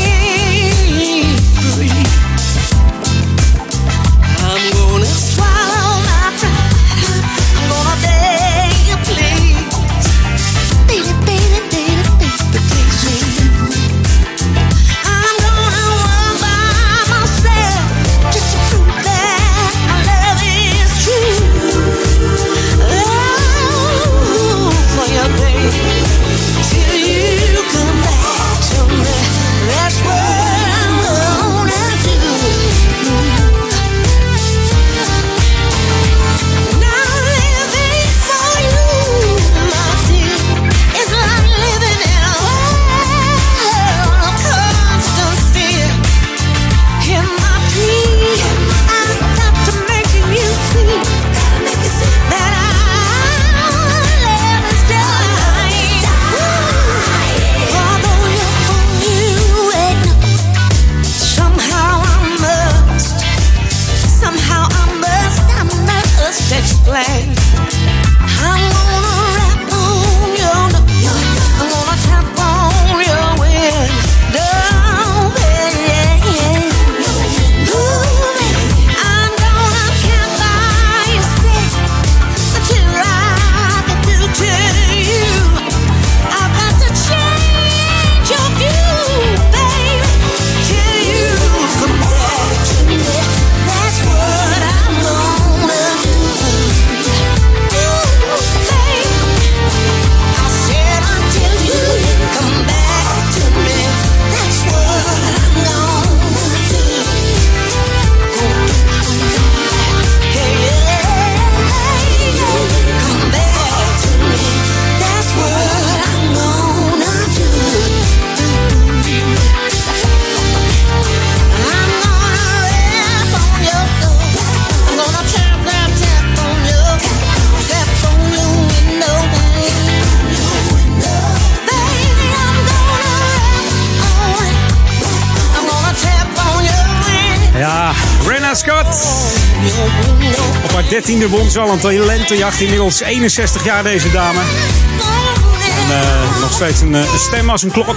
13e 141.05 141.71
een 141.71 141.79
talentenjacht. 141.79 142.61
Inmiddels 142.61 143.01
61 143.01 143.65
jaar 143.65 143.83
deze 143.83 144.11
dame. 144.11 144.39
En 144.39 146.01
eh, 146.01 146.41
nog 146.41 146.53
steeds 146.53 146.81
een, 146.81 146.95
eh, 146.95 147.01
een, 147.01 147.19
stem 147.19 147.51
als 147.51 147.63
een 147.63 147.71
klok. 147.71 147.89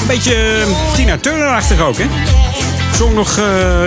Een 0.00 0.06
beetje 0.06 0.34
eh, 0.34 0.94
Tina 0.94 1.18
Turner-achtig 1.18 1.80
ook, 1.80 1.96
hè? 1.98 2.06
Zong 2.94 3.14
nog 3.14 3.38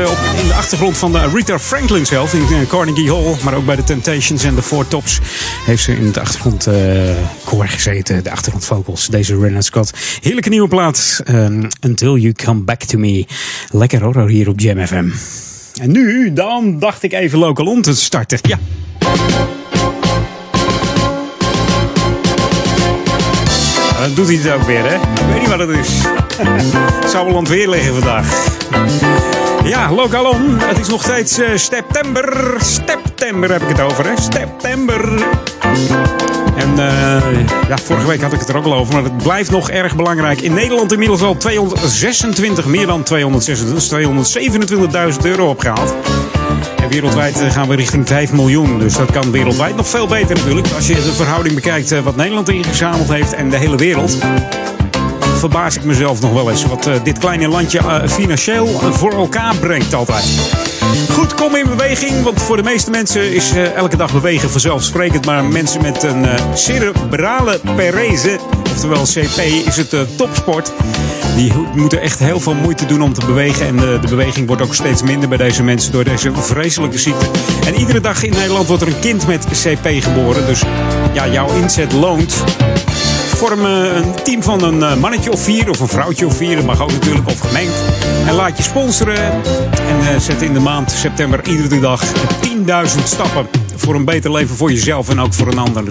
op, 0.08 0.18
in 0.42 0.48
de 0.48 0.54
achtergrond 0.54 0.98
van 0.98 1.12
de 1.12 1.30
Rita 1.34 1.60
Franklin 1.60 2.06
zelf 2.06 2.34
in 2.34 2.68
Carnegie 2.68 3.12
Hall. 3.12 3.36
Maar 3.44 3.54
ook 3.54 3.66
bij 3.66 3.76
de 3.76 3.84
Temptations 3.84 4.44
en 4.44 4.56
de 4.56 4.62
Four 4.62 4.88
Tops 4.88 5.20
heeft 5.66 5.84
ze 5.84 5.92
in 5.92 6.12
de 6.12 6.20
achtergrond 6.20 6.68
koor 7.44 7.68
gezeten. 7.68 8.24
De 8.24 8.32
achtergrondvocals, 8.32 9.08
deze 9.08 9.40
Renna 9.40 9.62
Scott. 9.62 9.94
Heerlijke 10.22 10.50
nieuwe 10.50 10.68
plaat. 10.68 11.22
Ehm, 11.26 11.64
Until 11.82 12.18
You 12.18 12.34
Come 12.34 12.62
Back 12.62 12.84
To 12.84 12.98
Me. 12.98 13.26
Lekker 13.72 14.04
horror 14.04 14.30
hier 14.30 14.50
op 14.50 14.60
Jam 14.60 14.88
FM. 14.88 15.10
En 15.82 15.92
nu, 15.92 16.34
dan 16.34 16.80
dacht 16.80 17.04
ik 17.04 17.14
even 17.14 17.40
local 17.40 17.80
te 17.82 17.96
starten. 17.96 18.40
Ja. 18.42 18.58
Dan 24.00 24.14
doet 24.14 24.28
hij 24.28 24.36
het 24.36 24.52
ook 24.52 24.62
weer, 24.62 24.84
hè? 24.90 24.96
Ik 24.96 25.02
weet 25.32 25.40
niet 25.40 25.50
wat 25.50 25.60
het 25.60 25.70
is. 25.70 26.02
Zou 27.12 27.26
wel 27.26 27.36
aan 27.36 27.44
het 27.44 27.50
weer 27.50 27.70
liggen 27.70 27.94
vandaag. 27.94 28.58
Ja, 29.64 29.92
lokaal 29.92 30.30
om. 30.30 30.58
Het 30.60 30.80
is 30.80 30.88
nog 30.88 31.04
steeds 31.04 31.38
eh, 31.38 31.50
september. 31.56 32.56
September 32.62 33.52
heb 33.52 33.62
ik 33.62 33.68
het 33.68 33.82
over, 33.82 34.06
hè? 34.06 34.22
September. 34.22 35.26
En 36.56 36.80
eh, 36.80 37.68
ja, 37.68 37.78
vorige 37.78 38.08
week 38.08 38.22
had 38.22 38.34
ik 38.34 38.40
het 38.40 38.50
er 38.50 38.58
ook 38.58 38.66
al 38.66 38.74
over, 38.74 38.94
maar 38.94 39.04
het 39.04 39.18
blijft 39.18 39.52
nog 39.52 39.70
erg 39.70 39.96
belangrijk. 39.96 40.42
In 40.42 40.54
Nederland 40.54 40.92
inmiddels 40.92 41.22
al 41.22 41.38
226, 41.38 42.66
meer 42.66 42.88
dan 42.88 43.04
226, 43.04 45.14
227.000 45.14 45.22
euro 45.22 45.50
opgehaald. 45.50 45.94
En 46.78 46.90
wereldwijd 46.90 47.42
eh, 47.42 47.52
gaan 47.52 47.68
we 47.68 47.76
richting 47.76 48.08
5 48.08 48.32
miljoen. 48.32 48.80
Dus 48.80 48.98
dat 48.98 49.12
kan 49.12 49.32
wereldwijd 49.32 49.76
nog 49.76 49.88
veel 49.88 50.08
beter 50.08 50.36
natuurlijk. 50.36 50.68
Als 50.76 50.88
je 50.88 50.94
de 50.94 51.14
verhouding 51.14 51.56
bekijkt 51.56 51.92
eh, 51.92 52.00
wat 52.00 52.16
Nederland 52.16 52.50
ingezameld 52.50 53.10
heeft 53.10 53.34
en 53.34 53.50
de 53.50 53.58
hele 53.58 53.78
wereld. 53.78 54.18
Verbaas 55.38 55.76
ik 55.76 55.84
mezelf 55.84 56.22
nog 56.22 56.34
wel 56.34 56.50
eens 56.50 56.66
wat 56.66 56.90
dit 57.04 57.18
kleine 57.18 57.48
landje 57.48 57.82
financieel 58.06 58.68
voor 58.68 59.12
elkaar 59.12 59.56
brengt 59.56 59.94
altijd. 59.94 60.24
Goed, 61.16 61.34
kom 61.34 61.56
in 61.56 61.68
beweging. 61.68 62.24
Want 62.24 62.42
voor 62.42 62.58
de 62.58 62.64
meeste 62.64 62.90
mensen 62.90 63.34
is 63.34 63.52
eh, 63.52 63.74
elke 63.74 63.98
dag 63.98 64.12
bewegen 64.12 64.50
vanzelfsprekend. 64.50 65.26
Maar 65.26 65.46
mensen 65.46 65.82
met 65.82 66.04
een 66.04 66.26
eh, 66.26 66.54
cerebrale 66.54 67.60
parese, 67.76 68.40
oftewel 68.72 69.04
CP, 69.04 69.40
is 69.66 69.78
het 69.78 69.94
eh, 69.94 70.02
topsport. 70.16 70.72
Die 71.36 71.54
moeten 71.74 72.02
echt 72.02 72.20
heel 72.20 72.40
veel 72.40 72.54
moeite 72.54 72.86
doen 72.86 73.02
om 73.02 73.14
te 73.14 73.26
bewegen. 73.26 73.66
En 73.66 73.76
de 73.76 74.08
beweging 74.10 74.48
wordt 74.48 74.62
ook 74.62 74.76
steeds 74.76 75.04
minder 75.04 75.30
bij 75.30 75.38
deze 75.38 75.64
mensen 75.64 75.92
door 75.92 76.04
deze 76.04 76.32
vreselijke 76.34 76.98
ziekte. 76.98 77.26
En 77.66 77.76
iedere 77.76 78.00
dag 78.00 78.24
in 78.24 78.34
Nederland 78.34 78.68
wordt 78.68 78.82
er 78.82 78.88
een 78.88 79.00
kind 79.00 79.28
met 79.28 79.46
CP 79.46 79.88
geboren. 80.04 80.46
Dus 80.46 80.64
ja, 81.14 81.28
jouw 81.28 81.56
inzet 81.56 81.92
loont. 81.92 82.44
Vorm 83.48 83.66
een 83.66 84.14
team 84.24 84.44
van 84.44 84.64
een 84.64 84.84
eh, 84.84 84.96
mannetje 84.96 85.32
of 85.32 85.44
vier 85.44 85.70
of 85.70 85.80
een 85.80 85.88
vrouwtje 85.88 86.26
of 86.26 86.38
vier. 86.38 86.56
Dat 86.56 86.66
mag 86.66 86.82
ook 86.82 86.92
natuurlijk 86.92 87.28
of 87.28 87.40
gemengd. 87.40 87.74
En 88.28 88.34
laat 88.34 88.58
je 88.58 88.64
sponsoren. 88.64 89.32
En 89.88 90.00
eh, 90.00 90.20
zet 90.20 90.42
in 90.42 90.54
de 90.54 90.60
maand 90.60 90.92
september 90.92 91.48
iedere 91.48 91.80
dag 91.80 92.04
10.000 92.04 92.10
stappen 93.04 93.48
voor 93.76 93.96
een 93.96 94.06
beter 94.06 94.32
leven 94.32 94.56
voor 94.56 94.72
jezelf 94.72 95.10
en 95.10 95.20
ook 95.20 95.34
voor 95.34 95.48
een 95.48 95.58
ander. 95.58 95.84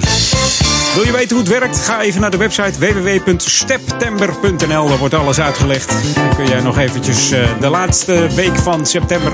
Wil 0.94 1.04
je 1.04 1.12
weten 1.12 1.36
hoe 1.36 1.44
het 1.44 1.58
werkt? 1.58 1.78
Ga 1.78 2.00
even 2.00 2.20
naar 2.20 2.30
de 2.30 2.36
website 2.36 2.78
www.steptember.nl. 2.78 4.88
Daar 4.88 4.98
wordt 4.98 5.14
alles 5.14 5.40
uitgelegd. 5.40 6.14
Dan 6.14 6.36
kun 6.36 6.46
jij 6.46 6.60
nog 6.60 6.78
eventjes 6.78 7.30
eh, 7.30 7.48
de 7.60 7.68
laatste 7.68 8.26
week 8.34 8.56
van 8.56 8.86
september 8.86 9.32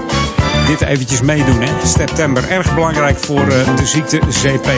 dit 0.66 0.80
eventjes 0.80 1.20
meedoen. 1.20 1.60
Hè? 1.60 1.86
September, 1.86 2.48
erg 2.48 2.74
belangrijk 2.74 3.18
voor 3.18 3.48
de 3.76 3.86
ziekte 3.86 4.18
CP. 4.18 4.68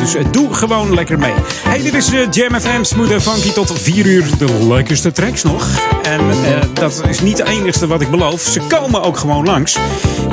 Dus 0.00 0.14
eh, 0.14 0.24
doe 0.30 0.54
gewoon 0.54 0.94
lekker 0.94 1.18
mee. 1.18 1.32
Hey, 1.68 1.82
dit 1.82 1.94
is 1.94 2.12
eh, 2.12 2.30
Jam 2.30 2.60
FM, 2.60 3.02
en 3.10 3.22
funky 3.22 3.52
tot 3.52 3.72
4 3.80 4.06
uur. 4.06 4.24
De 4.38 4.66
lekkerste 4.68 5.12
tracks 5.12 5.42
nog. 5.42 5.68
En 6.02 6.20
eh, 6.20 6.62
dat 6.72 7.02
is 7.08 7.20
niet 7.20 7.38
het 7.38 7.48
enigste 7.48 7.86
wat 7.86 8.00
ik 8.00 8.10
beloof. 8.10 8.40
Ze 8.40 8.60
komen 8.60 9.02
ook 9.02 9.16
gewoon 9.16 9.44
langs. 9.44 9.76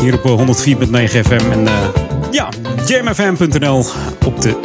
Hier 0.02 0.14
op 0.14 0.26
eh, 0.26 0.66
104.9 0.78 0.90
FM. 1.28 1.52
En 1.52 1.68
ja, 2.32 2.50
jamfm.nl 2.86 3.86
op 4.26 4.42
de 4.42 4.60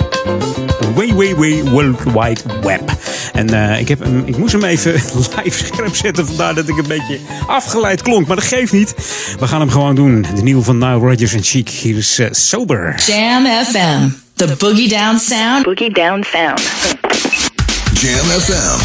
way, 0.95 1.15
way, 1.15 1.35
way 1.35 1.63
World 1.65 2.03
Wide 2.03 2.41
Web. 2.63 2.93
En 3.33 3.79
ik, 3.79 3.89
heb 3.89 4.01
hem, 4.01 4.23
ik 4.27 4.37
moest 4.37 4.53
hem 4.53 4.65
even 4.65 4.93
live 5.43 5.65
scherp 5.65 5.97
zetten. 5.97 6.27
Vandaar 6.27 6.55
dat 6.55 6.69
ik 6.69 6.77
een 6.77 6.89
beetje 6.89 7.19
afgeleid 7.47 8.03
klonk. 8.03 8.27
Maar 8.27 8.37
dat 8.37 8.45
geeft 8.45 8.73
niet. 8.73 8.95
We 9.39 9.47
gaan 9.47 9.61
hem 9.61 9.71
gewoon 9.71 9.95
doen. 9.95 10.27
De 10.35 10.43
nieuwe 10.43 10.63
van 10.63 10.79
Nile 10.79 10.99
Rodgers 10.99 11.33
en 11.33 11.43
Chic. 11.43 11.69
Hier 11.69 11.97
is 11.97 12.21
Sober. 12.31 12.95
Jam 13.07 13.47
FM. 13.65 14.26
The 14.37 14.53
Boogie 14.53 14.91
Down 14.91 15.19
Sound. 15.19 15.65
Boogie 15.65 15.89
Down 15.89 16.23
Sound. 16.23 16.61
Jam 17.97 18.21
FM. 18.37 18.77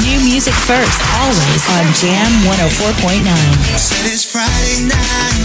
New 0.00 0.20
music 0.24 0.54
first, 0.64 1.00
always 1.20 1.62
on 1.76 1.84
Jam 1.92 2.32
104.9. 2.48 3.20
Said 3.76 4.08
it's 4.08 4.24
Friday 4.24 4.88
night, 4.88 5.44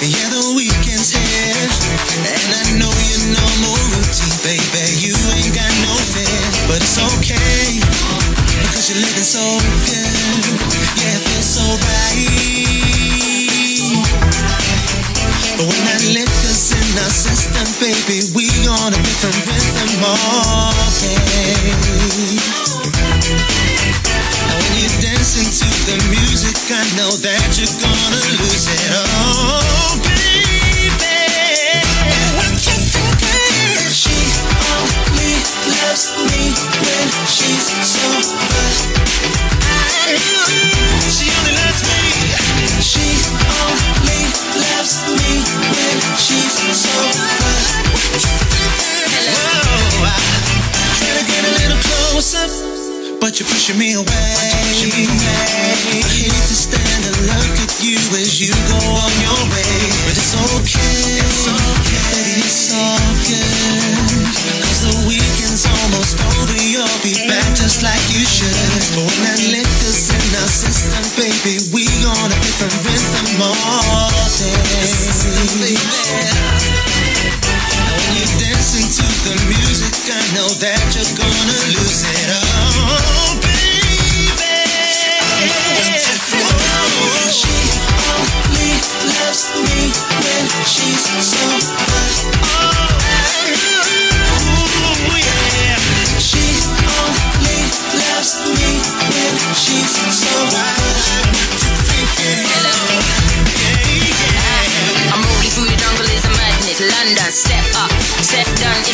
yeah, 0.00 0.32
the 0.32 0.54
weekend's 0.56 1.12
here. 1.12 1.68
And 2.24 2.48
I 2.56 2.80
know 2.80 2.88
your 3.12 3.36
normal 3.36 3.83
but 6.68 6.80
it's 6.80 6.96
okay 6.96 7.80
because 8.64 8.88
you're 8.88 9.00
living 9.00 9.24
so 9.24 9.44
good. 9.84 10.44
Yeah, 10.96 11.16
it 11.16 11.22
feels 11.24 11.48
so 11.48 11.64
right. 11.64 12.64
But 15.56 15.66
when 15.70 15.82
that 15.86 16.02
liquor's 16.10 16.72
in 16.74 16.98
our 16.98 17.12
system, 17.14 17.66
baby, 17.78 18.26
we 18.34 18.50
on 18.66 18.90
a 18.90 19.00
different 19.06 19.38
rhythm 19.46 20.02
all 20.02 20.74
day. 20.98 21.72
And 24.44 24.56
when 24.58 24.72
you're 24.80 24.98
dancing 24.98 25.46
to 25.46 25.68
the 25.86 25.96
music, 26.10 26.58
I 26.72 26.82
know 26.98 27.12
that 27.22 27.54
you're 27.54 27.76
gonna 27.78 28.22
lose 28.40 28.66
it. 28.66 28.82
Oh, 28.92 29.33
But 53.24 53.40
you're 53.40 53.48
pushing 53.48 53.78
me 53.78 53.94
away. 53.94 54.04
I 54.04 54.52
hate 54.52 56.28
to 56.28 56.54
stand 56.54 57.08
and 57.08 57.16
look 57.24 57.56
at 57.56 57.72
you 57.80 57.96
as 58.20 58.36
you 58.36 58.52
go 58.68 58.76
on 58.76 59.12
your 59.16 59.40
way. 59.48 59.80
But 60.04 60.12
it's 60.12 60.36
okay. 60.36 61.24
It's 61.24 61.48
okay. 61.48 62.04
Baby, 62.12 62.44
it's 62.44 62.68
all 62.76 63.00
good. 63.24 64.28
Cause 64.60 64.84
the 64.84 65.03
weekend's 65.54 65.66
almost 65.82 66.18
over. 66.18 66.58
You'll 66.58 66.98
be 67.02 67.14
back 67.28 67.54
just 67.54 67.82
like 67.82 68.02
you 68.10 68.24
should. 68.26 68.50
When 68.98 69.06
that 69.22 69.38
liquor's 69.46 70.10
in 70.10 70.34
our 70.42 70.50
system, 70.50 70.98
baby, 71.14 71.62
we 71.70 71.86
on 72.02 72.30
a 72.30 72.38
different 72.42 72.74
rhythm 72.82 73.42
all 73.42 74.10
day. 74.34 75.78
When 77.94 78.10
you're 78.18 78.34
dancing 78.42 78.88
to 78.98 79.06
the 79.26 79.34
music, 79.46 79.94
I 80.10 80.18
know 80.34 80.48
that 80.58 80.82
you're 80.94 81.14
gonna 81.14 81.58
lose 81.70 82.02
it. 82.02 82.30
Oh, 82.34 83.38
baby. 83.38 83.94
She 87.30 87.54
only 88.10 88.74
loves 89.22 89.54
me 89.54 89.94
when 90.18 90.44
she's 90.66 91.06
sober. 91.22 91.78
Oh, 91.78 92.23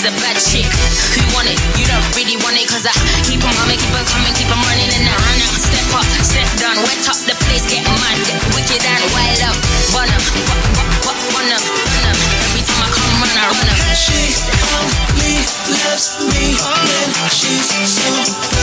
he's 0.00 0.08
a 0.08 0.16
bad 0.24 0.36
chick. 0.40 0.64
Who 1.12 1.20
want 1.36 1.48
it? 1.52 1.60
You 1.76 1.84
don't 1.84 2.00
really 2.16 2.40
want 2.40 2.56
it, 2.56 2.64
cause 2.72 2.88
I 2.88 2.92
keep 3.28 3.44
on 3.44 3.52
coming, 3.52 3.76
keep 3.76 3.92
on 3.92 4.04
coming, 4.08 4.32
keep 4.32 4.48
on 4.48 4.56
running 4.64 4.88
and 4.96 5.04
I 5.04 5.12
run 5.12 5.40
out. 5.44 5.56
Step 5.60 5.88
up, 5.92 6.06
step 6.24 6.48
down, 6.56 6.76
wet 6.88 7.04
up 7.04 7.20
the 7.28 7.36
place, 7.44 7.68
get 7.68 7.84
mad, 7.84 8.16
wicked 8.56 8.80
and 8.80 9.04
wild 9.12 9.42
up. 9.44 9.56
Run 9.92 10.08
up, 10.08 10.24
run 10.24 11.12
up, 11.12 11.20
run 11.36 11.48
up, 11.52 11.64
run 11.68 12.04
up. 12.08 12.18
Every 12.48 12.64
time 12.64 12.80
I 12.80 12.88
come 12.88 13.12
run, 13.20 13.36
I 13.36 13.44
run 13.52 13.68
up. 13.68 13.76
And 13.76 13.98
she 14.00 14.20
only 14.72 15.36
loves 15.68 16.16
me 16.32 16.56
when 16.56 17.08
she's 17.28 17.68
so 17.68 18.59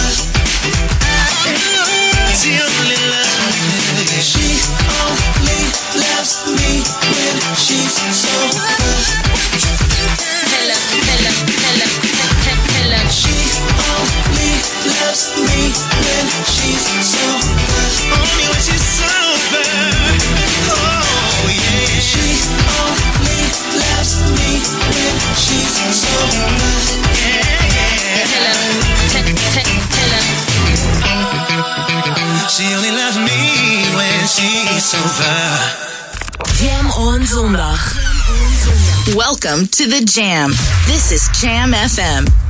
Welcome 39.15 39.67
to 39.67 39.87
the 39.87 40.03
Jam. 40.05 40.49
This 40.85 41.13
is 41.13 41.29
Jam 41.39 41.71
FM. 41.71 42.46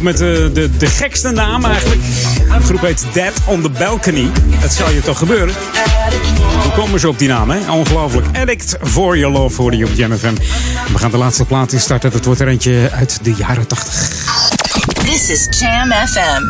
Groep 0.00 0.12
met 0.12 0.18
de, 0.18 0.50
de, 0.52 0.76
de 0.76 0.86
gekste 0.86 1.30
naam 1.30 1.64
eigenlijk. 1.64 2.00
De 2.58 2.64
groep 2.64 2.80
heet 2.80 3.04
Dead 3.12 3.32
on 3.46 3.62
the 3.62 3.70
Balcony. 3.70 4.30
Dat 4.60 4.72
zou 4.72 4.94
je 4.94 5.00
toch 5.00 5.18
gebeuren? 5.18 5.54
Hoe 6.62 6.72
komen 6.72 7.00
ze 7.00 7.08
op 7.08 7.18
die 7.18 7.28
naam, 7.28 7.50
hè? 7.50 7.72
Ongelooflijk. 7.72 8.26
Addict 8.36 8.76
for 8.82 9.18
your 9.18 9.34
love 9.34 9.54
voor 9.54 9.70
die 9.70 9.84
op 9.84 9.90
Jam 9.94 10.12
FM. 10.12 10.34
We 10.92 10.98
gaan 10.98 11.10
de 11.10 11.16
laatste 11.16 11.44
plaat 11.44 11.72
instarten. 11.72 12.10
Dat 12.10 12.24
wordt 12.24 12.40
er 12.40 12.48
eentje 12.48 12.90
uit 12.92 13.18
de 13.22 13.34
jaren 13.34 13.66
80. 13.66 13.94
This 15.04 15.28
is 15.28 15.58
Jam 15.58 15.92
FM 15.92 16.42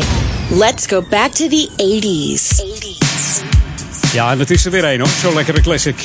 104.9. 0.00 0.06
Let's 0.58 0.86
go 0.86 1.04
back 1.10 1.32
to 1.32 1.48
the 1.48 1.68
80s. 1.76 2.64
Ja, 4.12 4.30
en 4.30 4.38
het 4.38 4.50
is 4.50 4.64
er 4.64 4.70
weer 4.70 4.84
een 4.84 5.00
hoor. 5.00 5.08
Zo'n 5.22 5.34
lekkere 5.34 5.60
classic. 5.60 6.04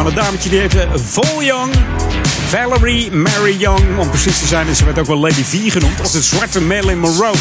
Van 0.00 0.08
een 0.08 0.14
dametje 0.14 0.48
die 0.48 0.58
heette 0.58 0.88
Vol 1.04 1.42
Young. 1.42 1.74
Valerie 2.48 3.12
Mary 3.12 3.56
Young, 3.58 3.98
om 3.98 4.08
precies 4.08 4.38
te 4.38 4.46
zijn. 4.46 4.68
En 4.68 4.76
ze 4.76 4.84
werd 4.84 4.98
ook 4.98 5.06
wel 5.06 5.18
Lady 5.18 5.44
V 5.44 5.72
genoemd. 5.72 6.00
Of 6.00 6.10
de 6.10 6.22
zwarte 6.22 6.60
Marilyn 6.60 6.98
Monroe. 6.98 7.32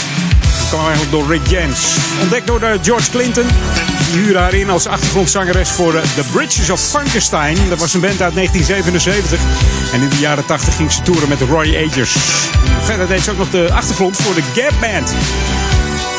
Dat 0.41 0.67
kwam 0.69 0.79
eigenlijk 0.79 1.11
door 1.11 1.27
Rick 1.27 1.47
James. 1.47 1.95
Ontdekt 2.21 2.47
door 2.47 2.59
de 2.59 2.77
George 2.81 3.09
Clinton. 3.11 3.45
Die 4.11 4.21
huurde 4.21 4.39
haar 4.39 4.53
in 4.53 4.69
als 4.69 4.87
achtergrondzangeres 4.87 5.69
voor 5.69 5.91
de 5.91 6.01
The 6.15 6.23
Bridges 6.31 6.69
of 6.69 6.81
Frankenstein. 6.81 7.57
Dat 7.69 7.79
was 7.79 7.93
een 7.93 8.01
band 8.01 8.21
uit 8.21 8.35
1977. 8.35 9.39
En 9.93 10.01
in 10.01 10.09
de 10.09 10.19
jaren 10.19 10.45
80 10.45 10.75
ging 10.75 10.91
ze 10.91 11.01
toeren 11.01 11.29
met 11.29 11.41
Roy 11.41 11.87
Agers. 11.87 12.15
Verder 12.83 13.07
deed 13.07 13.21
ze 13.21 13.31
ook 13.31 13.37
nog 13.37 13.49
de 13.49 13.69
achtergrond 13.73 14.17
voor 14.17 14.35
de 14.35 14.43
Gap 14.53 14.73
Band. 14.79 15.13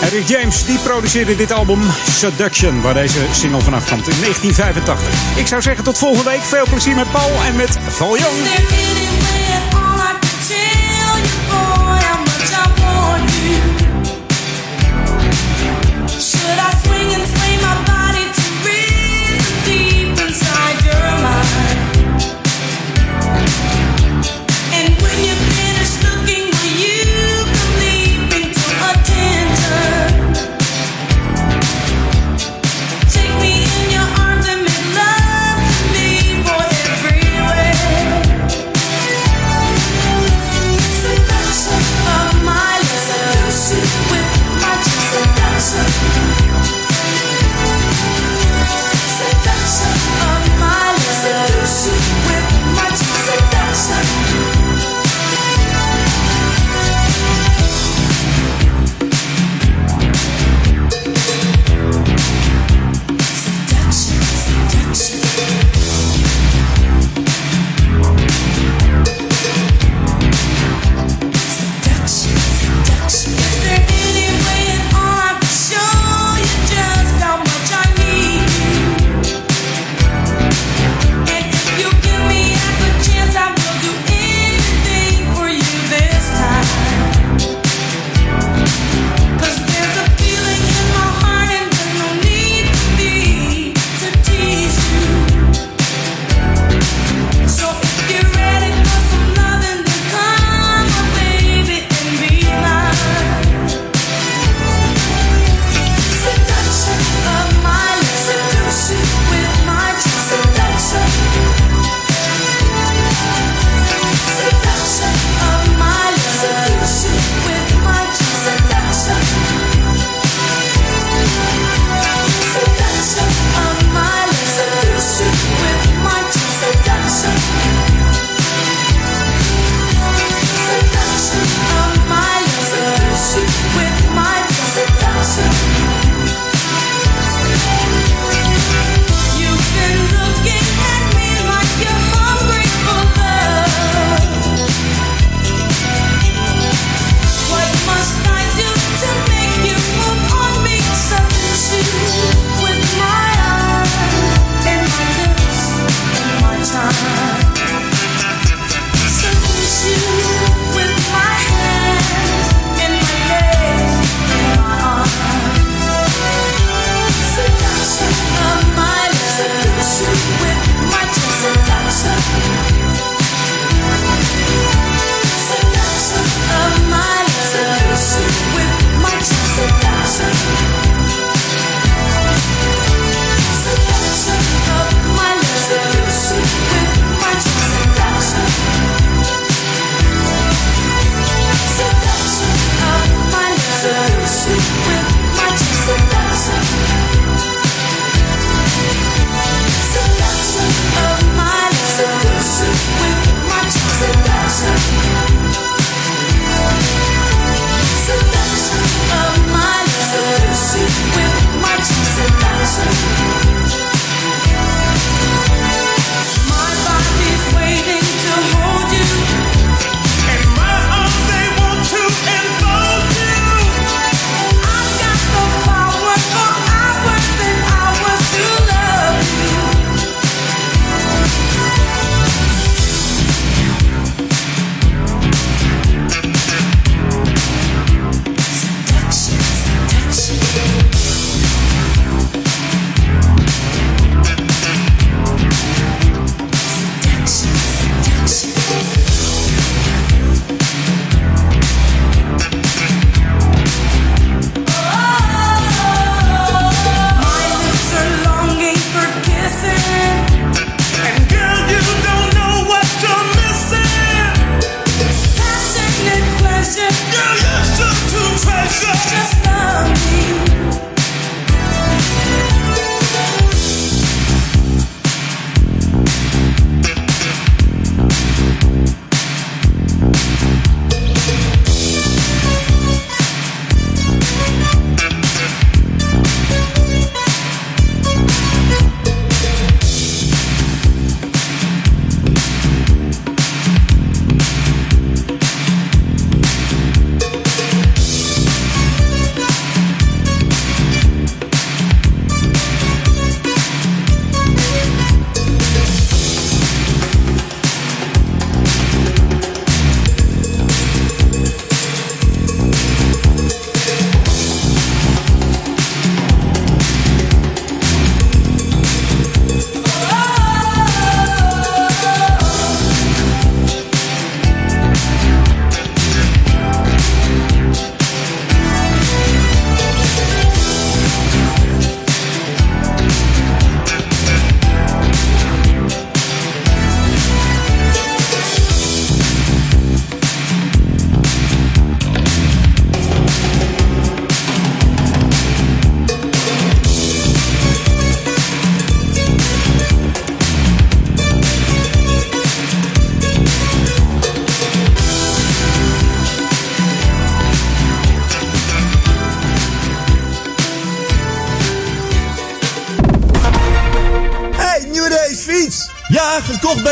En 0.00 0.08
Rick 0.08 0.28
James 0.28 0.64
die 0.64 0.78
produceerde 0.78 1.36
dit 1.36 1.52
album 1.52 1.80
Seduction, 2.08 2.80
waar 2.80 2.94
deze 2.94 3.26
single 3.32 3.60
vanaf 3.60 3.88
komt 3.88 4.08
in 4.08 4.20
1985. 4.20 5.38
Ik 5.38 5.46
zou 5.46 5.62
zeggen 5.62 5.84
tot 5.84 5.98
volgende 5.98 6.30
week. 6.30 6.40
Veel 6.40 6.66
plezier 6.70 6.94
met 6.94 7.10
Paul 7.10 7.30
en 7.44 7.56
met 7.56 7.78
Val. 7.88 8.16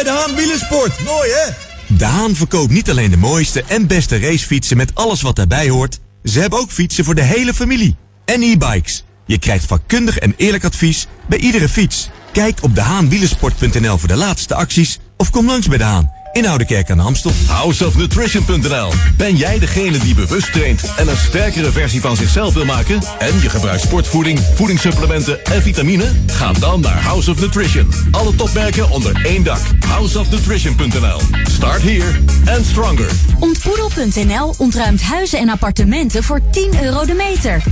De 0.09 0.14
Haan 0.14 0.35
Wielersport. 0.35 1.05
Mooi 1.05 1.30
hè? 1.30 1.51
De 1.97 2.05
Haan 2.05 2.35
verkoopt 2.35 2.72
niet 2.72 2.90
alleen 2.90 3.10
de 3.10 3.16
mooiste 3.16 3.64
en 3.66 3.86
beste 3.86 4.18
racefietsen 4.18 4.76
met 4.76 4.94
alles 4.94 5.22
wat 5.22 5.36
daarbij 5.36 5.68
hoort. 5.68 5.98
Ze 6.24 6.40
hebben 6.40 6.59
ook 6.59 6.70
fietsen 6.70 7.05
voor 7.05 7.14
de 7.14 7.22
hele 7.22 7.55
familie. 7.55 7.97
En 8.24 8.43
e-bikes. 8.43 9.05
Je 9.26 9.39
krijgt 9.39 9.66
vakkundig 9.66 10.18
en 10.18 10.35
eerlijk 10.36 10.64
advies 10.64 11.06
bij 11.26 11.39
iedere 11.39 11.68
fiets. 11.68 12.09
Kijk 12.32 12.59
op 12.62 12.74
dehaanwielersport.nl 12.74 13.98
voor 13.98 14.09
de 14.09 14.16
laatste 14.16 14.55
acties 14.55 14.98
of 15.16 15.30
kom 15.30 15.47
langs 15.47 15.68
bij 15.68 15.78
De 15.78 15.85
Haan 15.85 16.12
in 16.39 16.47
Oudekerk 16.47 16.90
aan 16.90 16.97
de 16.97 17.02
Amstel. 17.02 17.32
Houseofnutrition.nl 17.47 18.93
Ben 19.16 19.36
jij 19.36 19.59
degene 19.59 19.98
die 19.98 20.15
bewust 20.15 20.52
traint 20.52 20.82
en 20.97 21.09
een 21.09 21.16
sterkere 21.16 21.73
versie 21.73 22.01
van 22.01 22.16
zichzelf 22.16 22.55
wil 22.55 22.65
maken? 22.65 23.01
En 23.19 23.40
je 23.40 23.51
gebruikt 23.51 23.82
sportvoeding, 23.82 24.39
voedingssupplementen 24.55 25.44
en 25.44 25.62
vitamine? 25.62 26.12
Ga 26.27 26.52
dan 26.52 26.81
naar 26.81 27.02
House 27.02 27.31
of 27.31 27.40
Nutrition. 27.40 27.93
Alle 28.10 28.35
topmerken 28.35 28.90
onder 28.90 29.24
één 29.24 29.44
dak. 29.44 29.60
Houseofnutrition.nl 29.86 31.20
Start 31.51 31.82
here 31.82 32.20
and 32.56 32.66
stronger. 32.66 33.10
Ontboedel.nl 33.39 34.55
ontruimt 34.59 35.02
huizen 35.02 35.39
en 35.39 35.48
appartementen 35.48 36.24
voor 36.24 36.40
10 36.51 36.82
euro 36.82 37.05
de 37.05 37.15
meter. 37.15 37.62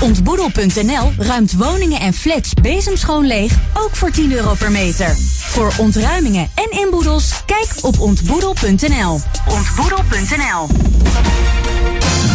Ontboedel.nl 0.00 1.12
ruimt 1.18 1.52
woningen 1.52 2.00
en 2.00 2.14
flats 2.14 2.54
bezemschoon 2.62 3.26
leeg, 3.26 3.52
ook 3.74 3.96
voor 3.96 4.10
10 4.10 4.32
euro 4.32 4.54
per 4.54 4.70
meter. 4.70 5.16
Voor 5.38 5.72
ontruimingen 5.78 6.50
en 6.54 6.78
inboedels, 6.80 7.44
kijk 7.46 7.68
op 7.80 8.00
ontboedel.nl. 8.00 9.20
Ontboedel.nl 9.48 10.66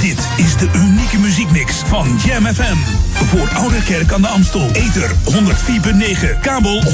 Dit 0.01 0.27
is 0.37 0.57
de 0.57 0.69
unieke 0.75 1.17
muziekmix 1.17 1.75
van 1.85 2.19
Jam 2.25 2.45
FM. 2.45 2.77
Voor 3.13 3.49
Oude 3.53 3.83
Kerk 3.83 4.11
aan 4.11 4.21
de 4.21 4.27
Amstel. 4.27 4.69
Ether 4.71 5.11
104.9, 5.11 6.39
kabel 6.41 6.81
103.3 6.81 6.89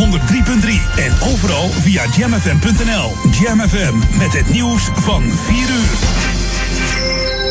en 0.98 1.14
overal 1.34 1.70
via 1.70 2.04
jamfm.nl. 2.18 3.12
Jam 3.42 3.60
FM 3.60 4.18
met 4.18 4.34
het 4.34 4.50
nieuws 4.50 4.90
van 4.94 5.24
4 5.24 5.58
uur. 5.58 6.37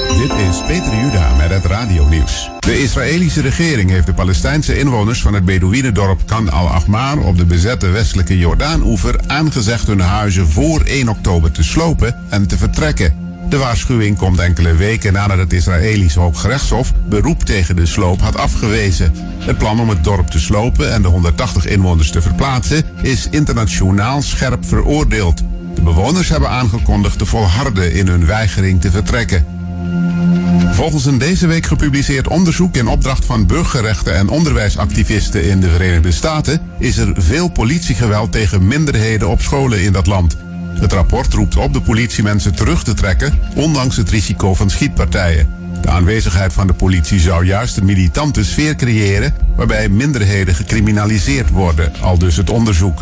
Dit 0.09 0.33
is 0.33 0.63
Peter 0.67 0.97
Juda 0.97 1.35
met 1.37 1.51
het 1.51 1.65
radionieuws. 1.65 2.51
De 2.59 2.83
Israëlische 2.83 3.41
regering 3.41 3.91
heeft 3.91 4.07
de 4.07 4.15
Palestijnse 4.15 4.79
inwoners 4.79 5.23
van 5.23 5.35
het 5.35 5.45
Bedouinendorp 5.45 6.21
Khan 6.27 6.51
al-Ahmar 6.51 7.19
op 7.19 7.39
de 7.39 7.45
bezette 7.45 7.87
westelijke 7.89 8.39
Jordaan-oever 8.39 9.21
aangezegd 9.27 9.87
hun 9.87 10.01
huizen 10.01 10.49
voor 10.49 10.81
1 10.81 11.09
oktober 11.09 11.51
te 11.51 11.63
slopen 11.63 12.17
en 12.29 12.47
te 12.47 12.57
vertrekken. 12.57 13.15
De 13.49 13.57
waarschuwing 13.57 14.17
komt 14.17 14.39
enkele 14.39 14.75
weken 14.75 15.13
nadat 15.13 15.39
het 15.39 15.53
Israëlische 15.53 16.21
Hooggerechtshof 16.21 16.93
beroep 17.09 17.43
tegen 17.43 17.77
de 17.77 17.87
sloop 17.87 18.21
had 18.21 18.37
afgewezen. 18.37 19.13
Het 19.39 19.59
plan 19.59 19.81
om 19.81 19.89
het 19.89 20.05
dorp 20.05 20.27
te 20.27 20.41
slopen 20.41 20.93
en 20.93 21.03
de 21.03 21.09
180 21.09 21.67
inwoners 21.67 22.11
te 22.11 22.23
verplaatsen 22.23 22.85
is 23.03 23.29
internationaal 23.31 24.23
scherp 24.23 24.65
veroordeeld. 24.65 25.43
De 25.75 25.83
bewoners 25.83 26.29
hebben 26.29 26.51
aangekondigd 26.51 27.19
te 27.19 27.27
volharden 27.27 27.93
in 27.93 28.07
hun 28.07 28.27
weigering 28.27 28.81
te 28.81 28.91
vertrekken. 28.91 29.56
Volgens 30.73 31.05
een 31.05 31.19
deze 31.19 31.47
week 31.47 31.67
gepubliceerd 31.67 32.29
onderzoek 32.29 32.77
in 32.77 32.89
opdracht 32.89 33.25
van 33.25 33.47
burgerrechten 33.47 34.15
en 34.15 34.29
onderwijsactivisten 34.29 35.45
in 35.45 35.61
de 35.61 35.71
Verenigde 35.71 36.13
Staten 36.13 36.61
is 36.79 36.97
er 36.97 37.13
veel 37.17 37.49
politiegeweld 37.49 38.33
tegen 38.33 38.67
minderheden 38.67 39.29
op 39.29 39.41
scholen 39.41 39.83
in 39.83 39.93
dat 39.93 40.07
land. 40.07 40.37
Het 40.81 40.93
rapport 40.93 41.35
roept 41.35 41.57
op 41.57 41.73
de 41.73 41.81
politie 41.81 42.23
mensen 42.23 42.55
terug 42.55 42.83
te 42.85 42.95
trekken, 42.95 43.39
ondanks 43.55 43.97
het 43.97 44.11
risico 44.11 44.55
van 44.55 44.71
schietpartijen. 44.71 45.49
De 45.81 45.89
aanwezigheid 45.89 46.53
van 46.53 46.67
de 46.67 46.73
politie 46.73 47.21
zou 47.21 47.45
juist 47.45 47.77
een 47.77 47.85
militante 47.85 48.45
sfeer 48.45 48.77
creëren 48.77 49.35
waarbij 49.57 49.89
minderheden 49.89 50.55
gecriminaliseerd 50.55 51.51
worden, 51.51 51.93
al 52.01 52.19
dus 52.19 52.37
het 52.37 52.51
onderzoek. 52.51 53.01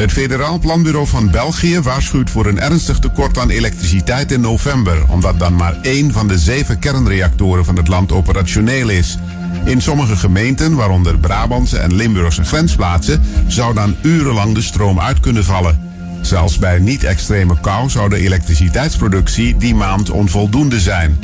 Het 0.00 0.12
Federaal 0.12 0.58
Planbureau 0.58 1.06
van 1.06 1.30
België 1.30 1.80
waarschuwt 1.80 2.30
voor 2.30 2.46
een 2.46 2.60
ernstig 2.60 2.98
tekort 2.98 3.38
aan 3.38 3.50
elektriciteit 3.50 4.32
in 4.32 4.40
november, 4.40 5.04
omdat 5.08 5.38
dan 5.38 5.54
maar 5.56 5.76
één 5.82 6.12
van 6.12 6.28
de 6.28 6.38
zeven 6.38 6.78
kernreactoren 6.78 7.64
van 7.64 7.76
het 7.76 7.88
land 7.88 8.12
operationeel 8.12 8.88
is. 8.88 9.16
In 9.64 9.82
sommige 9.82 10.16
gemeenten, 10.16 10.74
waaronder 10.74 11.18
Brabantse 11.18 11.78
en 11.78 11.94
Limburgse 11.94 12.44
grensplaatsen, 12.44 13.22
zou 13.46 13.74
dan 13.74 13.96
urenlang 14.02 14.54
de 14.54 14.62
stroom 14.62 15.00
uit 15.00 15.20
kunnen 15.20 15.44
vallen. 15.44 15.89
Zelfs 16.20 16.58
bij 16.58 16.78
niet-extreme 16.78 17.60
kou 17.60 17.90
zou 17.90 18.08
de 18.08 18.16
elektriciteitsproductie 18.16 19.56
die 19.56 19.74
maand 19.74 20.10
onvoldoende 20.10 20.80
zijn. 20.80 21.18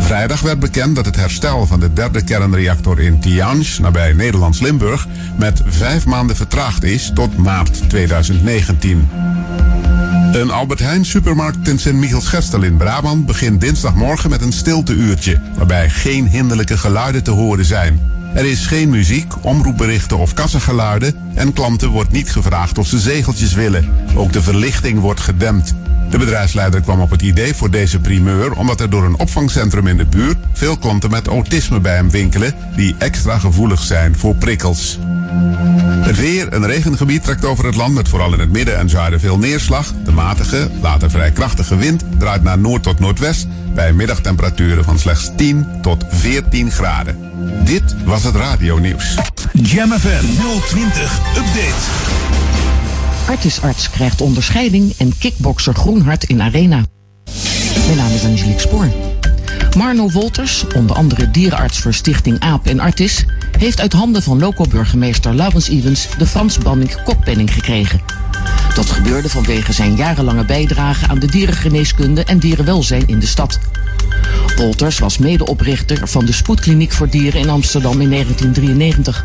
Vrijdag 0.00 0.40
werd 0.40 0.58
bekend 0.58 0.96
dat 0.96 1.04
het 1.04 1.16
herstel 1.16 1.66
van 1.66 1.80
de 1.80 1.92
derde 1.92 2.24
kernreactor 2.24 3.00
in 3.00 3.20
Tihange, 3.20 3.80
nabij 3.80 4.12
Nederlands 4.12 4.60
Limburg, 4.60 5.06
met 5.38 5.62
vijf 5.66 6.06
maanden 6.06 6.36
vertraagd 6.36 6.82
is 6.82 7.10
tot 7.14 7.36
maart 7.36 7.88
2019. 7.88 9.08
Een 10.32 10.50
Albert 10.50 10.80
Heijn 10.80 11.04
supermarkt 11.04 11.68
in 11.68 11.78
Sint-Michiels-Gestel 11.78 12.62
in 12.62 12.76
Brabant 12.76 13.26
begint 13.26 13.60
dinsdagmorgen 13.60 14.30
met 14.30 14.42
een 14.42 14.52
stilteuurtje, 14.52 15.40
waarbij 15.56 15.90
geen 15.90 16.28
hinderlijke 16.28 16.78
geluiden 16.78 17.22
te 17.22 17.30
horen 17.30 17.64
zijn. 17.64 18.00
Er 18.34 18.44
is 18.44 18.66
geen 18.66 18.90
muziek, 18.90 19.44
omroepberichten 19.44 20.18
of 20.18 20.34
kassageluiden 20.34 21.14
en 21.40 21.52
klanten 21.52 21.88
wordt 21.88 22.10
niet 22.10 22.30
gevraagd 22.30 22.78
of 22.78 22.86
ze 22.86 22.98
zegeltjes 22.98 23.52
willen. 23.52 23.88
Ook 24.14 24.32
de 24.32 24.42
verlichting 24.42 25.00
wordt 25.00 25.20
gedempt. 25.20 25.74
De 26.10 26.18
bedrijfsleider 26.18 26.80
kwam 26.80 27.00
op 27.00 27.10
het 27.10 27.22
idee 27.22 27.54
voor 27.54 27.70
deze 27.70 28.00
primeur 28.00 28.52
omdat 28.52 28.80
er 28.80 28.90
door 28.90 29.04
een 29.04 29.18
opvangcentrum 29.18 29.86
in 29.86 29.96
de 29.96 30.06
buurt 30.06 30.36
veel 30.52 30.76
klanten 30.76 31.10
met 31.10 31.26
autisme 31.26 31.80
bij 31.80 31.94
hem 31.94 32.10
winkelen 32.10 32.54
die 32.76 32.94
extra 32.98 33.38
gevoelig 33.38 33.82
zijn 33.82 34.16
voor 34.16 34.34
prikkels. 34.34 34.98
Het 36.00 36.16
weer, 36.16 36.52
een 36.52 36.66
regengebied 36.66 37.24
trekt 37.24 37.44
over 37.44 37.64
het 37.64 37.76
land 37.76 37.94
met 37.94 38.08
vooral 38.08 38.32
in 38.32 38.40
het 38.40 38.52
midden 38.52 38.78
en 38.78 38.88
zuiden 38.88 39.20
veel 39.20 39.38
neerslag. 39.38 39.92
De 40.04 40.12
matige, 40.12 40.70
later 40.80 41.10
vrij 41.10 41.30
krachtige 41.30 41.76
wind 41.76 42.04
draait 42.18 42.42
naar 42.42 42.58
noord 42.58 42.82
tot 42.82 42.98
noordwest 42.98 43.46
bij 43.74 43.92
middagtemperaturen 43.92 44.84
van 44.84 44.98
slechts 44.98 45.30
10 45.36 45.66
tot 45.82 46.04
14 46.08 46.70
graden. 46.70 47.30
Dit 47.64 47.94
was 48.04 48.24
het 48.24 48.34
radionieuws. 48.34 49.14
Jam 49.52 49.90
FM 49.92 50.24
020 50.68 51.20
Update. 51.36 51.74
Artisarts 53.28 53.90
krijgt 53.90 54.20
onderscheiding 54.20 54.94
en 54.98 55.18
kickbokser 55.18 55.74
Groenhart 55.74 56.24
in 56.24 56.42
Arena. 56.42 56.84
Mijn 57.86 57.96
naam 57.96 58.12
is 58.12 58.24
Angelique 58.24 58.60
Spoor. 58.60 58.88
Marno 59.76 60.10
Wolters, 60.10 60.64
onder 60.74 60.96
andere 60.96 61.30
dierenarts 61.30 61.78
voor 61.78 61.94
Stichting 61.94 62.40
AAP 62.40 62.66
en 62.66 62.80
Artis, 62.80 63.24
heeft 63.58 63.80
uit 63.80 63.92
handen 63.92 64.22
van 64.22 64.38
loco-burgemeester 64.38 65.34
Laurens 65.34 65.68
Evans 65.68 66.08
de 66.18 66.26
Frans 66.26 66.58
Banning 66.58 67.02
Kokpenning 67.02 67.52
gekregen. 67.52 68.00
Dat 68.74 68.90
gebeurde 68.90 69.28
vanwege 69.28 69.72
zijn 69.72 69.96
jarenlange 69.96 70.44
bijdrage 70.44 71.08
aan 71.08 71.18
de 71.18 71.26
dierengeneeskunde 71.26 72.24
en 72.24 72.38
dierenwelzijn 72.38 73.08
in 73.08 73.18
de 73.18 73.26
stad. 73.26 73.58
Wolters 74.56 74.98
was 74.98 75.18
medeoprichter 75.18 76.08
van 76.08 76.24
de 76.24 76.32
Spoedkliniek 76.32 76.92
voor 76.92 77.08
Dieren 77.08 77.40
in 77.40 77.50
Amsterdam 77.50 78.00
in 78.00 78.10
1993. 78.10 79.24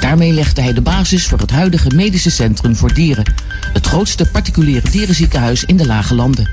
Daarmee 0.00 0.32
legde 0.32 0.62
hij 0.62 0.72
de 0.72 0.80
basis 0.80 1.26
voor 1.26 1.38
het 1.38 1.50
huidige 1.50 1.90
medische 1.94 2.30
centrum 2.30 2.76
voor 2.76 2.94
dieren, 2.94 3.34
het 3.72 3.86
grootste 3.86 4.26
particuliere 4.26 4.90
dierenziekenhuis 4.90 5.64
in 5.64 5.76
de 5.76 5.86
Lage 5.86 6.14
Landen. 6.14 6.50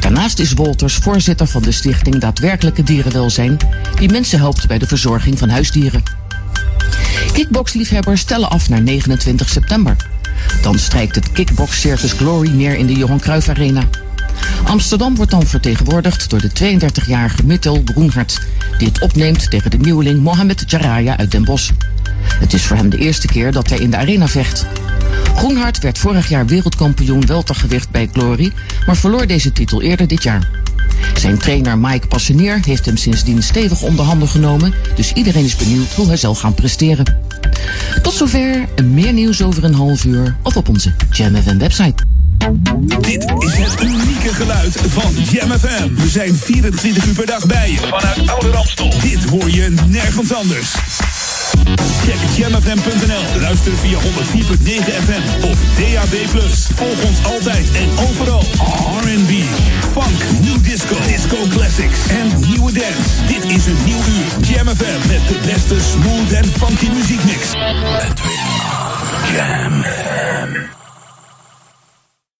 Daarnaast 0.00 0.38
is 0.38 0.52
Wolters 0.52 0.94
voorzitter 0.94 1.46
van 1.46 1.62
de 1.62 1.72
stichting 1.72 2.18
Daadwerkelijke 2.18 2.82
Dierenwelzijn, 2.82 3.56
die 3.98 4.10
mensen 4.10 4.38
helpt 4.38 4.66
bij 4.66 4.78
de 4.78 4.86
verzorging 4.86 5.38
van 5.38 5.48
huisdieren. 5.48 6.02
Kickboxliefhebbers 7.32 8.20
stellen 8.20 8.50
af 8.50 8.68
naar 8.68 8.82
29 8.82 9.48
september. 9.48 9.96
Dan 10.62 10.78
strijkt 10.78 11.14
het 11.14 11.32
Kickbox 11.32 11.80
Circus 11.80 12.12
Glory 12.12 12.48
neer 12.48 12.76
in 12.76 12.86
de 12.86 12.94
Johan 12.94 13.20
Cruijff 13.20 13.48
Arena. 13.48 13.82
Amsterdam 14.64 15.16
wordt 15.16 15.30
dan 15.30 15.46
vertegenwoordigd 15.46 16.30
door 16.30 16.40
de 16.40 16.50
32-jarige 16.50 17.44
Mittel 17.44 17.82
Broenhart, 17.82 18.40
die 18.78 18.88
het 18.88 19.00
opneemt 19.00 19.50
tegen 19.50 19.70
de 19.70 19.78
nieuweling 19.78 20.22
Mohamed 20.22 20.64
Jaraya 20.66 21.16
uit 21.16 21.30
Den 21.30 21.44
Bosch. 21.44 21.70
Het 22.40 22.52
is 22.52 22.64
voor 22.64 22.76
hem 22.76 22.88
de 22.88 22.98
eerste 22.98 23.26
keer 23.26 23.52
dat 23.52 23.68
hij 23.68 23.78
in 23.78 23.90
de 23.90 23.96
arena 23.96 24.28
vecht. 24.28 24.66
Groenhart 25.34 25.78
werd 25.78 25.98
vorig 25.98 26.28
jaar 26.28 26.46
wereldkampioen 26.46 27.26
weltergewicht 27.26 27.90
bij 27.90 28.08
Glory, 28.12 28.52
maar 28.86 28.96
verloor 28.96 29.26
deze 29.26 29.52
titel 29.52 29.82
eerder 29.82 30.06
dit 30.06 30.22
jaar. 30.22 30.48
Zijn 31.14 31.38
trainer 31.38 31.78
Mike 31.78 32.06
Passenier 32.06 32.60
heeft 32.64 32.86
hem 32.86 32.96
sindsdien 32.96 33.42
stevig 33.42 33.82
onder 33.82 34.04
handen 34.04 34.28
genomen, 34.28 34.74
dus 34.94 35.12
iedereen 35.12 35.44
is 35.44 35.56
benieuwd 35.56 35.92
hoe 35.94 36.06
hij 36.06 36.16
zal 36.16 36.34
gaan 36.34 36.54
presteren. 36.54 37.16
Tot 38.02 38.12
zover, 38.12 38.68
meer 38.84 39.12
nieuws 39.12 39.42
over 39.42 39.64
een 39.64 39.74
half 39.74 40.04
uur 40.04 40.36
of 40.42 40.56
op 40.56 40.68
onze 40.68 40.92
Jam 41.10 41.42
FM 41.42 41.58
website. 41.58 42.02
Dit 43.00 43.24
is 43.38 43.56
het 43.56 43.82
unieke 43.82 44.34
geluid 44.34 44.80
van 44.88 45.12
Jam 45.30 45.50
FM. 45.50 45.94
We 45.94 46.08
zijn 46.08 46.34
24 46.34 47.06
uur 47.06 47.14
per 47.14 47.26
dag 47.26 47.46
bij 47.46 47.70
je 47.70 47.76
vanuit 47.76 48.28
Oude 48.28 48.50
Ramstel. 48.50 48.90
Dit 49.00 49.24
hoor 49.24 49.50
je 49.50 49.74
nergens 49.86 50.34
anders. 50.34 50.74
Check 52.04 52.20
jamfm.nl. 52.36 53.40
Luister 53.40 53.72
via 53.72 53.98
104.9 53.98 54.02
FM 55.06 55.44
of 55.44 55.58
DAB+. 55.76 56.14
Volg 56.74 57.04
ons 57.04 57.24
altijd 57.24 57.66
en 57.72 57.90
overal. 58.08 58.44
R&B, 59.02 59.32
funk, 59.92 60.18
new 60.40 60.62
disco, 60.62 60.96
disco 61.06 61.36
classics 61.48 62.00
en 62.08 62.40
nieuwe 62.48 62.72
dance. 62.72 63.24
Dit 63.26 63.44
is 63.44 63.66
een 63.66 63.78
nieuw 63.84 63.96
uur. 63.96 64.48
Jam 64.48 64.66
FM 64.66 65.08
met 65.08 65.28
de 65.28 65.38
beste 65.46 65.76
smooth 65.92 66.32
en 66.32 66.44
funky 66.44 66.88
muziekmix. 66.92 67.52
Edwin 68.02 68.44
Jam 69.32 69.84